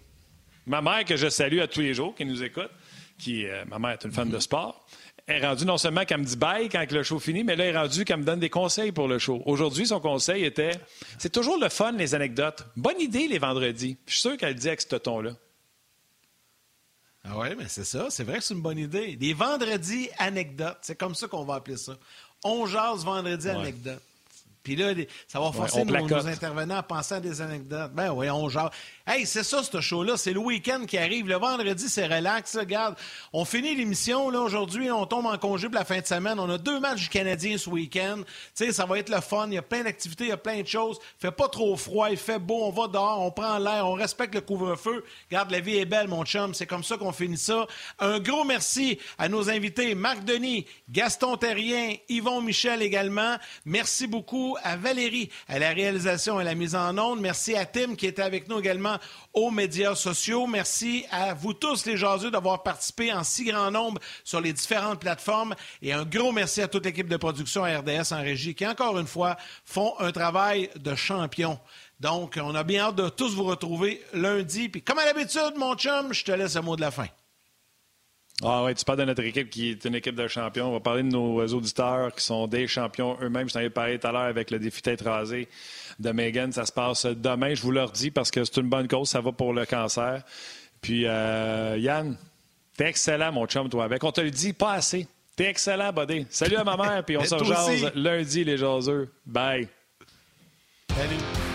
[0.65, 2.69] Ma mère, que je salue à tous les jours, qui nous écoute,
[3.17, 4.35] qui, euh, ma mère est une fan mm -hmm.
[4.35, 4.85] de sport,
[5.27, 7.75] est rendue non seulement qu'elle me dit bye quand le show finit, mais là, elle
[7.75, 9.41] est rendue qu'elle me donne des conseils pour le show.
[9.45, 10.71] Aujourd'hui, son conseil était
[11.17, 12.65] c'est toujours le fun, les anecdotes.
[12.75, 13.97] Bonne idée les vendredis.
[14.05, 15.31] Je suis sûr qu'elle le dit avec ce ton-là.
[17.23, 18.07] Ah oui, mais c'est ça.
[18.09, 19.15] C'est vrai que c'est une bonne idée.
[19.15, 20.79] Des vendredis anecdotes.
[20.81, 21.97] C'est comme ça qu'on va appeler ça.
[22.43, 23.53] On jase vendredi ouais.
[23.53, 24.01] anecdotes.
[24.63, 24.93] Puis là,
[25.27, 27.91] ça va forcer ouais, nos, nos, intervenants à penser à des anecdotes.
[27.93, 28.71] Ben oui, on genre.
[29.11, 30.17] Hey, c'est ça, ce show-là.
[30.17, 31.27] C'est le week-end qui arrive.
[31.27, 32.55] Le vendredi, c'est relax.
[32.55, 32.95] Regarde,
[33.33, 34.27] on finit l'émission.
[34.27, 36.39] Aujourd'hui, on tombe en congé pour la fin de semaine.
[36.39, 38.17] On a deux matchs du Canadien ce week-end.
[38.17, 39.47] Tu sais, ça va être le fun.
[39.47, 40.99] Il y a plein d'activités, il y a plein de choses.
[41.17, 42.65] Fait pas trop froid, il fait beau.
[42.65, 45.03] On va dehors, on prend l'air, on respecte le couvre-feu.
[45.31, 46.53] Regarde, la vie est belle, mon chum.
[46.53, 47.65] C'est comme ça qu'on finit ça.
[47.97, 53.37] Un gros merci à nos invités, Marc Denis, Gaston Terrien, Yvon Michel également.
[53.65, 57.21] Merci beaucoup à Valérie à la réalisation et la mise en onde.
[57.21, 58.98] Merci à Tim qui était avec nous également
[59.33, 60.47] aux médias sociaux.
[60.47, 64.99] Merci à vous tous les jaseux d'avoir participé en si grand nombre sur les différentes
[64.99, 65.55] plateformes.
[65.81, 69.07] Et un gros merci à toute l'équipe de production RDS en régie qui, encore une
[69.07, 71.59] fois, font un travail de champion.
[71.99, 74.69] Donc, on a bien hâte de tous vous retrouver lundi.
[74.69, 77.07] Puis, comme à l'habitude, mon chum, je te laisse le mot de la fin.
[78.41, 80.69] Ah oui, tu parles de notre équipe qui est une équipe de champions.
[80.69, 83.49] On va parler de nos auditeurs qui sont des champions eux-mêmes.
[83.49, 85.49] Je t'en ai parlé tout à l'heure avec le défi tête rasée
[85.99, 86.51] de Megan.
[86.53, 89.09] Ça se passe demain, je vous le redis, parce que c'est une bonne cause.
[89.09, 90.23] Ça va pour le cancer.
[90.81, 92.17] Puis, euh, Yann,
[92.77, 93.83] t'es excellent, mon chum, toi.
[93.83, 95.05] Avec, on te le dit pas assez.
[95.35, 96.25] T'es excellent, buddy.
[96.29, 99.09] Salut à ma mère, puis on se rejase lundi, les jaseux.
[99.25, 99.67] Bye.
[100.95, 101.48] Salut.